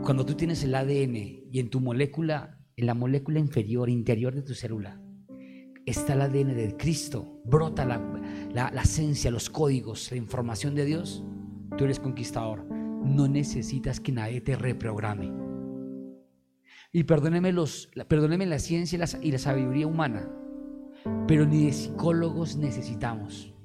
Cuando 0.04 0.24
tú 0.28 0.36
tienes 0.36 0.64
el 0.64 0.76
ADN 0.76 1.16
y 1.52 1.60
en 1.60 1.72
tu 1.72 1.80
molécula, 1.80 2.60
en 2.76 2.86
la 2.86 2.94
molécula 2.94 3.40
inferior, 3.40 3.90
interior 3.90 4.36
de 4.36 4.44
tu 4.44 4.54
célula, 4.54 5.02
está 5.88 6.14
el 6.14 6.22
ADN 6.22 6.56
de 6.56 6.78
Cristo, 6.78 7.42
brota 7.46 7.84
la, 7.84 8.00
la 8.54 8.82
esencia, 8.84 9.32
los 9.32 9.50
códigos, 9.50 10.12
la 10.12 10.18
información 10.18 10.76
de 10.76 10.86
Dios, 10.86 11.24
tú 11.80 11.86
eres 11.86 12.00
conquistador. 12.00 12.64
No 12.64 13.28
necesitas 13.28 14.00
que 14.00 14.12
nadie 14.12 14.40
te 14.40 14.56
reprograme. 14.56 15.34
Y 16.94 17.06
perdóneme, 17.06 17.54
los, 17.54 17.90
perdóneme 18.08 18.46
la 18.46 18.60
ciencia 18.60 18.98
y 18.98 19.00
la, 19.00 19.08
y 19.20 19.32
la 19.32 19.40
sabiduría 19.40 19.88
humana, 19.88 20.32
pero 21.28 21.48
ni 21.48 21.66
de 21.66 21.74
psicólogos 21.74 22.56
necesitamos, 22.56 23.56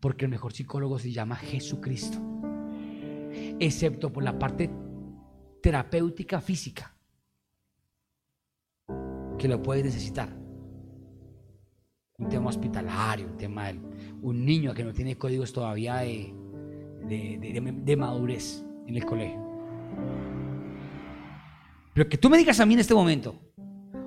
porque 0.00 0.24
el 0.24 0.30
mejor 0.30 0.52
psicólogo 0.52 0.98
se 0.98 1.12
llama 1.12 1.36
Jesucristo, 1.36 2.18
excepto 3.58 4.12
por 4.12 4.24
la 4.24 4.38
parte 4.38 4.70
terapéutica 5.62 6.40
física, 6.40 6.94
que 9.38 9.46
lo 9.46 9.62
puedes 9.62 9.84
necesitar. 9.84 10.28
Un 12.18 12.28
tema 12.28 12.48
hospitalario, 12.48 13.26
un 13.26 13.36
tema 13.36 13.68
de 13.68 13.80
un 14.22 14.44
niño 14.44 14.74
que 14.74 14.84
no 14.84 14.92
tiene 14.92 15.16
códigos 15.16 15.52
todavía 15.52 15.98
de, 15.98 16.34
de, 17.06 17.96
madurez 17.96 18.62
en 18.86 18.96
el 18.96 19.04
colegio. 19.04 19.40
Pero 21.94 22.08
que 22.08 22.18
tú 22.18 22.28
me 22.28 22.38
digas 22.38 22.60
a 22.60 22.66
mí 22.66 22.74
en 22.74 22.80
este 22.80 22.94
momento, 22.94 23.38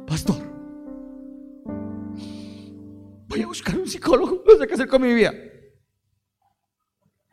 pastor, 0.05 0.37
voy 3.27 3.41
a 3.41 3.47
buscar 3.47 3.77
un 3.77 3.87
psicólogo, 3.87 4.43
no 4.45 4.57
sé 4.57 4.67
qué 4.67 4.73
hacer 4.75 4.87
con 4.87 5.01
mi 5.01 5.13
vida. 5.13 5.33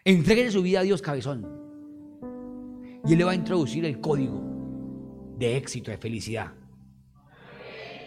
Entregue 0.05 0.51
su 0.51 0.63
vida 0.63 0.81
a 0.81 0.83
Dios, 0.83 1.03
cabezón. 1.03 1.47
Y 3.07 3.13
Él 3.13 3.19
le 3.19 3.25
va 3.25 3.33
a 3.33 3.35
introducir 3.35 3.85
el 3.85 4.01
código 4.01 4.41
de 5.39 5.57
éxito, 5.57 5.91
de 5.91 5.99
felicidad. 5.99 6.53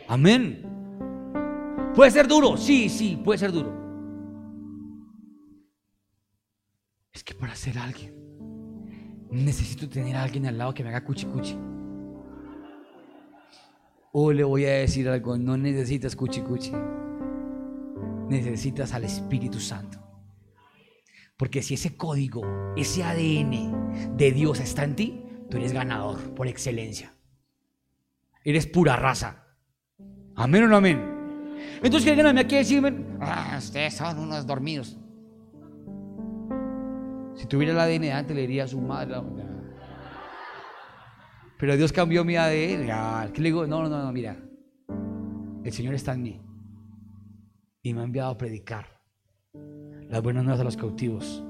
Amén. 0.07 0.61
Puede 1.95 2.11
ser 2.11 2.27
duro, 2.27 2.57
sí, 2.57 2.89
sí, 2.89 3.19
puede 3.23 3.39
ser 3.39 3.51
duro. 3.51 3.71
Es 7.11 7.23
que 7.23 7.35
para 7.35 7.55
ser 7.55 7.77
alguien, 7.77 8.13
necesito 9.29 9.87
tener 9.87 10.15
a 10.15 10.23
alguien 10.23 10.47
al 10.47 10.57
lado 10.57 10.73
que 10.73 10.83
me 10.83 10.89
haga 10.89 11.03
cuchi 11.03 11.25
cuchi. 11.27 11.57
O 14.11 14.31
le 14.31 14.43
voy 14.43 14.65
a 14.65 14.73
decir 14.73 15.07
algo, 15.09 15.37
no 15.37 15.57
necesitas 15.57 16.15
cuchi 16.15 16.41
cuchi. 16.41 16.71
Necesitas 18.29 18.93
al 18.93 19.03
Espíritu 19.05 19.59
Santo. 19.59 20.02
Porque 21.37 21.61
si 21.61 21.73
ese 21.73 21.97
código, 21.97 22.43
ese 22.75 23.03
ADN 23.03 24.15
de 24.15 24.31
Dios 24.31 24.59
está 24.59 24.83
en 24.83 24.95
ti, 24.95 25.25
tú 25.49 25.57
eres 25.57 25.73
ganador 25.73 26.33
por 26.35 26.47
excelencia. 26.47 27.13
Eres 28.43 28.67
pura 28.67 28.95
raza. 28.95 29.47
Amén 30.35 30.63
o 30.63 30.67
no 30.67 30.77
amén. 30.77 31.57
Entonces 31.77 32.03
que 32.03 32.09
alguien 32.11 32.27
a 32.27 32.33
mí 32.33 32.39
aquí 32.39 32.55
decirme, 32.55 32.93
ah, 33.19 33.55
ustedes 33.57 33.95
son 33.95 34.19
unos 34.19 34.45
dormidos. 34.45 34.97
Si 37.35 37.47
tuviera 37.47 37.73
el 37.73 37.79
ADN 37.79 38.11
antes, 38.11 38.35
le 38.35 38.41
diría 38.41 38.65
a 38.65 38.67
su 38.67 38.79
madre. 38.79 39.15
Pero 41.57 41.77
Dios 41.77 41.91
cambió 41.91 42.23
mi 42.23 42.35
ADN. 42.35 43.31
¿Qué 43.33 43.41
le 43.41 43.49
digo? 43.49 43.65
No, 43.65 43.87
no, 43.87 43.89
no, 43.89 44.11
mira. 44.11 44.37
El 45.63 45.71
Señor 45.71 45.95
está 45.95 46.13
en 46.13 46.23
mí. 46.23 46.41
Y 47.81 47.93
me 47.93 48.01
ha 48.01 48.03
enviado 48.03 48.31
a 48.31 48.37
predicar 48.37 48.92
las 50.13 50.21
buenas 50.21 50.43
nuevas 50.43 50.61
a 50.61 50.63
los 50.63 50.77
cautivos, 50.77 51.43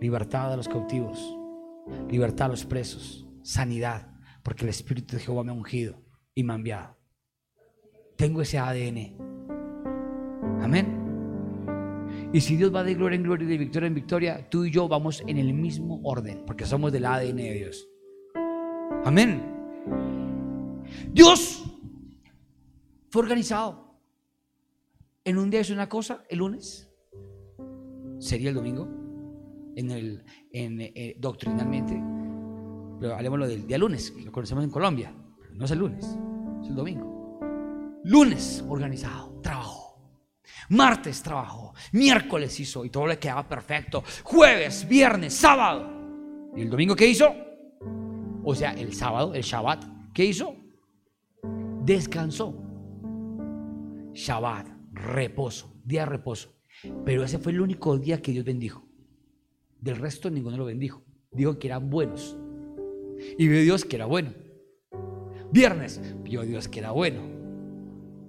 libertad 0.00 0.52
a 0.52 0.56
los 0.56 0.66
cautivos, 0.66 1.38
libertad 2.10 2.46
a 2.46 2.48
los 2.48 2.64
presos, 2.64 3.28
sanidad, 3.44 4.12
porque 4.42 4.64
el 4.64 4.70
Espíritu 4.70 5.14
de 5.14 5.22
Jehová 5.22 5.44
me 5.44 5.52
ha 5.52 5.54
ungido 5.54 6.02
y 6.34 6.42
me 6.42 6.52
ha 6.52 6.56
enviado. 6.56 6.98
Tengo 8.16 8.42
ese 8.42 8.58
ADN. 8.58 9.16
Amén. 10.60 12.30
Y 12.32 12.40
si 12.40 12.56
Dios 12.56 12.74
va 12.74 12.82
de 12.82 12.94
gloria 12.94 13.14
en 13.14 13.22
gloria 13.22 13.46
y 13.46 13.50
de 13.50 13.56
victoria 13.56 13.86
en 13.86 13.94
victoria, 13.94 14.50
tú 14.50 14.64
y 14.64 14.72
yo 14.72 14.88
vamos 14.88 15.22
en 15.28 15.38
el 15.38 15.54
mismo 15.54 16.00
orden, 16.02 16.42
porque 16.44 16.66
somos 16.66 16.90
del 16.90 17.04
ADN 17.04 17.36
de 17.36 17.54
Dios. 17.54 17.88
Amén. 19.04 19.40
Dios 21.12 21.72
fue 23.10 23.22
organizado. 23.22 23.96
En 25.22 25.38
un 25.38 25.50
día 25.50 25.60
es 25.60 25.70
una 25.70 25.88
cosa, 25.88 26.24
el 26.28 26.38
lunes 26.38 26.87
sería 28.18 28.50
el 28.50 28.54
domingo, 28.54 28.88
en 29.76 29.90
el, 29.90 30.24
eh, 30.52 31.16
doctrinalmente, 31.18 31.94
pero 33.00 33.14
hablemos 33.14 33.48
del 33.48 33.66
día 33.66 33.78
lunes, 33.78 34.10
que 34.10 34.22
lo 34.22 34.32
conocemos 34.32 34.64
en 34.64 34.70
Colombia, 34.70 35.14
no 35.52 35.64
es 35.64 35.70
el 35.70 35.78
lunes, 35.78 36.04
es 36.62 36.68
el 36.68 36.74
domingo. 36.74 37.40
Lunes 38.04 38.64
organizado, 38.68 39.40
trabajo. 39.40 39.88
Martes 40.70 41.22
trabajó, 41.22 41.74
miércoles 41.92 42.58
hizo 42.60 42.84
y 42.84 42.90
todo 42.90 43.06
le 43.06 43.18
quedaba 43.18 43.48
perfecto. 43.48 44.02
Jueves, 44.24 44.86
viernes, 44.88 45.34
sábado. 45.34 45.88
¿Y 46.56 46.62
el 46.62 46.70
domingo 46.70 46.96
qué 46.96 47.06
hizo? 47.06 47.34
O 48.44 48.54
sea, 48.54 48.72
el 48.72 48.94
sábado, 48.94 49.34
el 49.34 49.42
Shabbat, 49.42 49.84
¿qué 50.12 50.24
hizo? 50.24 50.56
Descansó. 51.84 52.54
Shabbat, 54.12 54.68
reposo, 54.92 55.80
día 55.84 56.00
de 56.00 56.06
reposo. 56.06 56.57
Pero 57.04 57.24
ese 57.24 57.38
fue 57.38 57.52
el 57.52 57.60
único 57.60 57.98
día 57.98 58.20
que 58.20 58.32
Dios 58.32 58.44
bendijo. 58.44 58.84
Del 59.80 59.96
resto 59.96 60.30
ninguno 60.30 60.56
lo 60.56 60.64
bendijo. 60.64 61.02
Dijo 61.30 61.58
que 61.58 61.68
eran 61.68 61.90
buenos. 61.90 62.36
Y 63.36 63.48
vio 63.48 63.60
Dios 63.60 63.84
que 63.84 63.96
era 63.96 64.06
bueno. 64.06 64.32
Viernes, 65.50 66.00
vio 66.22 66.42
Dios 66.42 66.68
que 66.68 66.80
era 66.80 66.90
bueno. 66.90 67.20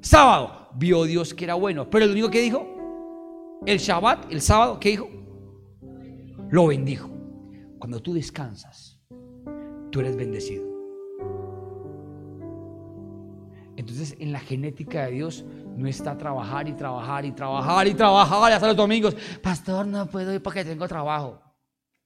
Sábado, 0.01 0.69
vio 0.75 1.03
Dios 1.03 1.33
que 1.33 1.43
era 1.43 1.55
bueno. 1.55 1.89
Pero 1.89 2.05
el 2.05 2.11
único 2.11 2.29
que 2.29 2.41
dijo, 2.41 2.67
el 3.65 3.77
Shabbat, 3.77 4.31
el 4.31 4.41
sábado, 4.41 4.79
¿qué 4.79 4.89
dijo? 4.89 5.09
Lo 6.49 6.67
bendijo. 6.67 7.09
Cuando 7.77 8.01
tú 8.01 8.13
descansas, 8.13 8.99
tú 9.91 9.99
eres 9.99 10.15
bendecido. 10.15 10.69
Entonces, 13.75 14.15
en 14.19 14.33
la 14.33 14.39
genética 14.39 15.05
de 15.05 15.11
Dios 15.11 15.45
no 15.79 15.87
está 15.87 16.17
trabajar 16.17 16.67
y 16.67 16.73
trabajar 16.73 17.23
y 17.23 17.31
trabajar 17.31 17.87
y 17.87 17.93
trabajar 17.93 18.51
hasta 18.51 18.67
los 18.67 18.75
domingos. 18.75 19.15
Pastor, 19.41 19.87
no 19.87 20.05
puedo 20.07 20.33
ir 20.33 20.43
porque 20.43 20.65
tengo 20.65 20.85
trabajo. 20.89 21.41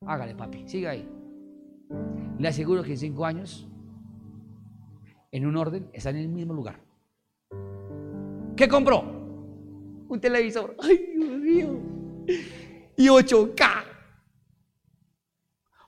Hágale, 0.05 0.35
papi, 0.35 0.67
siga 0.67 0.91
ahí. 0.91 1.09
Le 2.37 2.47
aseguro 2.47 2.83
que 2.83 2.91
en 2.91 2.97
cinco 2.99 3.25
años, 3.25 3.67
en 5.31 5.47
un 5.47 5.57
orden, 5.57 5.89
está 5.91 6.11
en 6.11 6.17
el 6.17 6.29
mismo 6.29 6.53
lugar. 6.53 6.79
¿Qué 8.55 8.67
compró? 8.67 9.01
Un 10.07 10.19
televisor. 10.21 10.75
Ay, 10.79 11.11
Dios 11.15 11.39
mío. 11.39 11.79
Y 12.95 13.07
8K. 13.07 13.83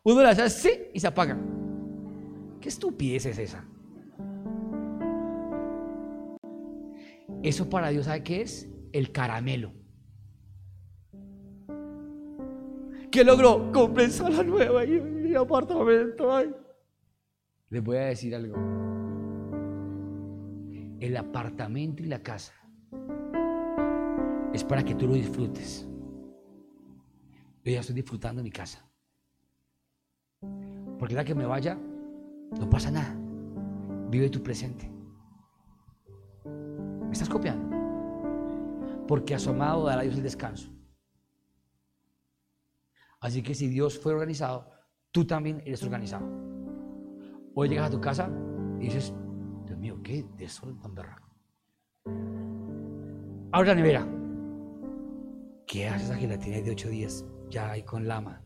Uno 0.04 0.22
le 0.24 0.30
hace 0.30 0.42
así 0.42 0.72
y 0.92 1.00
se 1.00 1.06
apaga. 1.06 1.38
¿Qué 2.60 2.70
estupidez 2.70 3.28
es 3.28 3.38
esa? 3.38 3.64
Eso 7.46 7.70
para 7.70 7.90
Dios, 7.90 8.06
¿sabe 8.06 8.24
qué 8.24 8.42
es? 8.42 8.68
El 8.92 9.12
caramelo. 9.12 9.72
¿Qué 13.12 13.24
logró? 13.24 13.72
Compré 13.72 14.10
sala 14.10 14.42
nueva 14.42 14.84
y 14.84 15.00
mi 15.00 15.36
apartamento. 15.36 16.28
Les 17.70 17.84
voy 17.84 17.98
a 17.98 18.06
decir 18.06 18.34
algo. 18.34 18.56
El 21.00 21.16
apartamento 21.16 22.02
y 22.02 22.08
la 22.08 22.24
casa 22.24 22.56
es 24.52 24.64
para 24.64 24.84
que 24.84 24.96
tú 24.96 25.06
lo 25.08 25.14
disfrutes. 25.14 25.88
Yo 27.64 27.72
ya 27.74 27.82
estoy 27.82 27.96
disfrutando 27.96 28.42
mi 28.42 28.50
casa. 28.50 28.84
Porque 30.98 31.14
la 31.14 31.24
que 31.24 31.36
me 31.36 31.46
vaya, 31.46 31.78
no 32.60 32.68
pasa 32.72 32.90
nada. 32.90 33.16
Vive 34.10 34.32
tu 34.32 34.42
presente. 34.42 34.95
¿Me 37.16 37.22
estás 37.22 37.34
copiando? 37.34 37.74
Porque 39.08 39.36
asomado 39.36 39.86
dará 39.86 40.02
Dios 40.02 40.18
el 40.18 40.24
descanso. 40.24 40.70
Así 43.22 43.42
que 43.42 43.56
si 43.56 43.70
Dios 43.70 43.98
fue 43.98 44.12
organizado, 44.12 44.70
tú 45.12 45.26
también 45.26 45.62
eres 45.66 45.82
organizado. 45.82 46.28
Hoy 47.54 47.70
llegas 47.70 47.88
a 47.88 47.92
tu 47.92 48.02
casa 48.02 48.30
y 48.82 48.88
dices, 48.88 49.14
Dios 49.66 49.80
mío, 49.80 49.98
qué 50.04 50.26
desorden 50.36 50.78
tan 50.82 50.94
berraco. 50.94 51.30
Abre 53.54 53.70
la 53.70 53.76
nevera. 53.76 54.06
¿Qué 55.66 55.88
hace 55.88 56.04
esa 56.04 56.18
gelatina 56.18 56.60
de 56.60 56.72
ocho 56.72 56.90
días 56.90 57.26
ya 57.50 57.72
ahí 57.72 57.84
con 57.84 58.10
lama? 58.10 58.44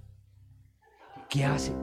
¿Qué 1.28 1.44
hace? 1.44 1.74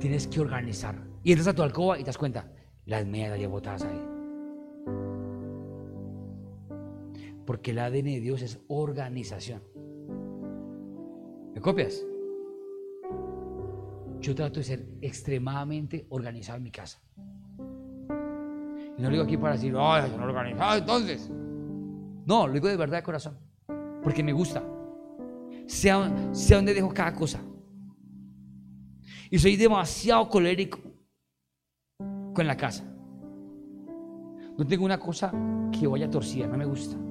Tienes 0.00 0.26
que 0.26 0.40
organizar. 0.40 1.00
Y 1.22 1.30
entras 1.30 1.46
a 1.46 1.54
tu 1.54 1.62
alcoba 1.62 1.96
y 1.96 2.00
te 2.02 2.06
das 2.06 2.18
cuenta, 2.18 2.50
las 2.86 3.06
medias 3.06 3.38
ya 3.38 3.46
botadas 3.46 3.84
ahí. 3.84 4.18
Porque 7.48 7.70
el 7.70 7.78
ADN 7.78 8.04
de 8.04 8.20
Dios 8.20 8.42
es 8.42 8.60
organización. 8.68 9.62
¿Me 11.54 11.62
copias? 11.62 12.04
Yo 14.20 14.34
trato 14.34 14.60
de 14.60 14.64
ser 14.64 14.86
extremadamente 15.00 16.04
organizado 16.10 16.58
en 16.58 16.64
mi 16.64 16.70
casa. 16.70 17.00
Y 18.98 19.00
no 19.00 19.04
lo 19.04 19.12
digo 19.12 19.22
aquí 19.22 19.38
para 19.38 19.54
decir, 19.54 19.74
ay, 19.78 20.10
yo 20.10 20.18
no 20.18 20.24
organizado 20.24 20.76
entonces. 20.76 21.30
No, 22.26 22.46
lo 22.46 22.52
digo 22.52 22.68
de 22.68 22.76
verdad 22.76 22.98
de 22.98 23.02
corazón. 23.02 23.38
Porque 24.02 24.22
me 24.22 24.34
gusta. 24.34 24.62
Sea, 25.66 26.34
sea 26.34 26.58
donde 26.58 26.74
dejo 26.74 26.92
cada 26.92 27.14
cosa. 27.14 27.40
Y 29.30 29.38
soy 29.38 29.56
demasiado 29.56 30.28
colérico 30.28 30.80
con 32.34 32.46
la 32.46 32.58
casa. 32.58 32.84
No 34.58 34.66
tengo 34.66 34.84
una 34.84 35.00
cosa 35.00 35.32
que 35.72 35.86
vaya 35.86 36.10
torcida, 36.10 36.46
no 36.46 36.58
me 36.58 36.66
gusta. 36.66 37.07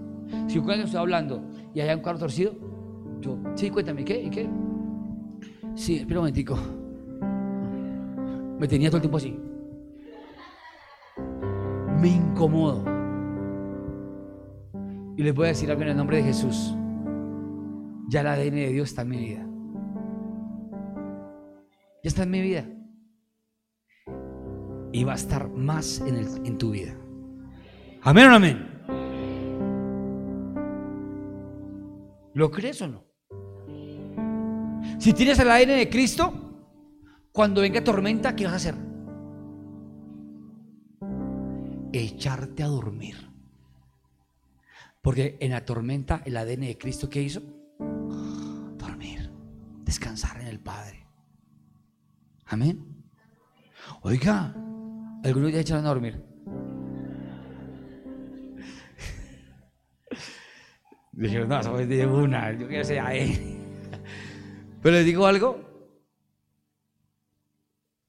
Si 0.48 0.56
yo 0.56 0.64
con 0.64 0.80
estoy 0.80 1.00
hablando 1.00 1.44
y 1.74 1.82
hay 1.82 1.96
un 1.96 2.02
cuadro 2.02 2.20
torcido, 2.20 2.54
yo, 3.22 3.38
sí, 3.56 3.70
cuéntame, 3.70 4.06
¿qué? 4.06 4.22
¿Y 4.22 4.30
qué? 4.30 4.50
Sí, 5.76 5.98
espera 5.98 6.20
un 6.20 6.24
momentico. 6.24 6.58
Me 8.60 8.68
tenía 8.68 8.90
todo 8.90 8.98
el 8.98 9.02
tiempo 9.02 9.18
así. 9.18 9.40
Me 12.02 12.10
incomodo. 12.10 12.84
Y 15.16 15.24
les 15.24 15.34
voy 15.34 15.46
a 15.46 15.48
decir 15.50 15.70
algo 15.70 15.84
en 15.84 15.90
el 15.90 15.98
nombre 15.98 16.18
de 16.18 16.24
Jesús. 16.24 16.76
Ya 18.08 18.22
el 18.22 18.28
ADN 18.28 18.56
de 18.56 18.72
Dios 18.72 18.90
está 18.90 19.02
en 19.04 19.10
mi 19.10 19.18
vida. 19.18 19.48
Ya 22.04 22.08
está 22.08 22.24
en 22.24 22.32
mi 22.32 22.42
vida. 22.42 22.66
Y 24.92 25.04
va 25.04 25.14
a 25.14 25.16
estar 25.16 25.50
más 25.50 26.02
en, 26.02 26.18
en 26.46 26.58
tu 26.58 26.72
vida. 26.72 26.96
Amén 28.02 28.28
o 28.28 28.36
amén. 28.36 28.77
¿Lo 32.38 32.52
crees 32.52 32.80
o 32.84 32.88
no? 32.88 33.04
Si 35.00 35.12
tienes 35.14 35.40
el 35.40 35.50
ADN 35.50 35.70
de 35.70 35.90
Cristo, 35.90 36.32
cuando 37.32 37.62
venga 37.62 37.84
tormenta, 37.84 38.36
¿qué 38.36 38.44
vas 38.44 38.54
a 38.54 38.58
hacer? 38.58 38.76
Echarte 41.92 42.62
a 42.62 42.68
dormir. 42.68 43.16
Porque 45.02 45.38
en 45.40 45.50
la 45.50 45.66
tormenta 45.66 46.22
el 46.26 46.38
ADN 46.38 46.68
de 46.68 46.78
Cristo, 46.78 47.10
¿qué 47.10 47.24
hizo? 47.24 47.42
Dormir, 48.78 49.32
descansar 49.84 50.40
en 50.40 50.46
el 50.46 50.60
Padre. 50.60 51.08
Amén. 52.46 53.04
Oiga, 54.04 54.54
algunos 55.24 55.52
ya 55.52 55.62
echaron 55.62 55.88
a 55.88 55.90
dormir. 55.90 56.24
Dijeron, 61.18 61.50
no, 61.50 61.64
somos 61.64 61.88
de 61.88 62.06
una, 62.06 62.52
yo 62.52 62.68
quiero 62.68 62.84
ser 62.84 63.00
ahí. 63.00 63.58
Pero 64.84 64.96
les 64.98 65.06
digo 65.06 65.26
algo. 65.26 65.60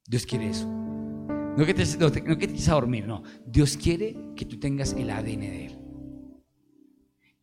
Dios 0.06 0.26
quiere 0.26 0.50
eso. 0.50 0.66
No 0.66 1.64
que, 1.64 1.72
te, 1.72 1.84
no, 1.96 2.38
que 2.38 2.48
te 2.48 2.70
a 2.70 2.74
dormir, 2.74 3.06
no. 3.06 3.22
Dios 3.46 3.78
quiere 3.78 4.14
que 4.36 4.44
tú 4.44 4.60
tengas 4.60 4.92
el 4.92 5.08
ADN 5.08 5.40
de 5.40 5.66
Él. 5.66 5.78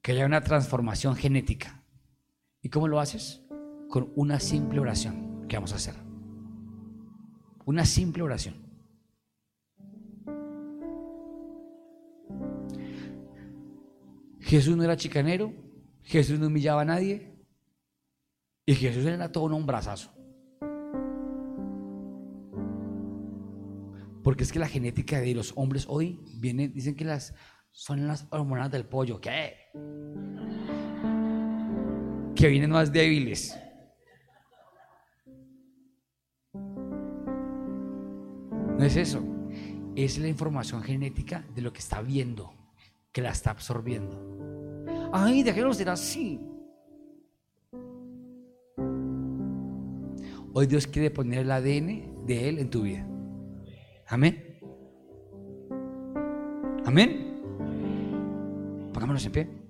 Que 0.04 0.12
haya 0.12 0.28
una 0.28 0.42
transformación 0.42 1.16
genética. 1.16 1.84
¿Y 2.62 2.70
cómo 2.70 2.88
lo 2.88 3.00
haces? 3.00 3.42
Con 3.90 4.12
una 4.16 4.40
simple 4.40 4.80
oración 4.80 5.48
que 5.48 5.58
vamos 5.58 5.74
a 5.74 5.78
hacer. 5.78 5.96
Una 7.66 7.86
simple 7.86 8.22
oración. 8.22 8.65
Jesús 14.46 14.78
no 14.78 14.84
era 14.84 14.96
chicanero, 14.96 15.52
Jesús 16.04 16.40
no 16.40 16.48
humillaba 16.48 16.84
a 16.84 16.86
nadie 16.86 17.36
y 18.64 18.76
Jesús 18.76 19.04
era 19.04 19.32
todo 19.32 19.46
un 19.46 19.54
hombrazazo. 19.54 20.12
Porque 24.24 24.44
es 24.44 24.52
que 24.52 24.60
la 24.60 24.68
genética 24.68 25.20
de 25.20 25.34
los 25.34 25.54
hombres 25.56 25.86
hoy 25.90 26.20
viene, 26.38 26.68
dicen 26.68 26.96
que 26.96 27.06
las 27.06 27.34
son 27.72 28.08
las 28.08 28.28
hormonas 28.30 28.70
del 28.70 28.86
pollo. 28.86 29.20
¿Qué? 29.20 29.56
Que 32.36 32.48
vienen 32.48 32.70
más 32.70 32.92
débiles. 32.94 33.58
No 38.78 38.84
es 38.84 38.96
eso. 38.96 39.24
Es 39.96 40.20
la 40.20 40.28
información 40.28 40.84
genética 40.84 41.44
de 41.56 41.62
lo 41.64 41.74
que 41.74 41.80
está 41.80 42.02
viendo, 42.02 42.54
que 43.16 43.22
la 43.22 43.30
está 43.30 43.52
absorbiendo. 43.52 44.20
Ay, 45.14 45.42
déjelo 45.42 45.74
ser 45.74 45.88
así. 45.88 46.38
Hoy 50.52 50.68
Dios 50.68 50.86
quiere 50.86 51.10
poner 51.12 51.40
el 51.40 51.52
ADN 51.52 52.26
de 52.26 52.50
Él 52.50 52.60
en 52.60 52.70
tu 52.70 52.82
vida. 52.82 53.08
Amén. 54.08 54.60
Amén. 56.86 57.42
Pongámonos 58.92 59.26
en 59.26 59.32
pie. 59.32 59.65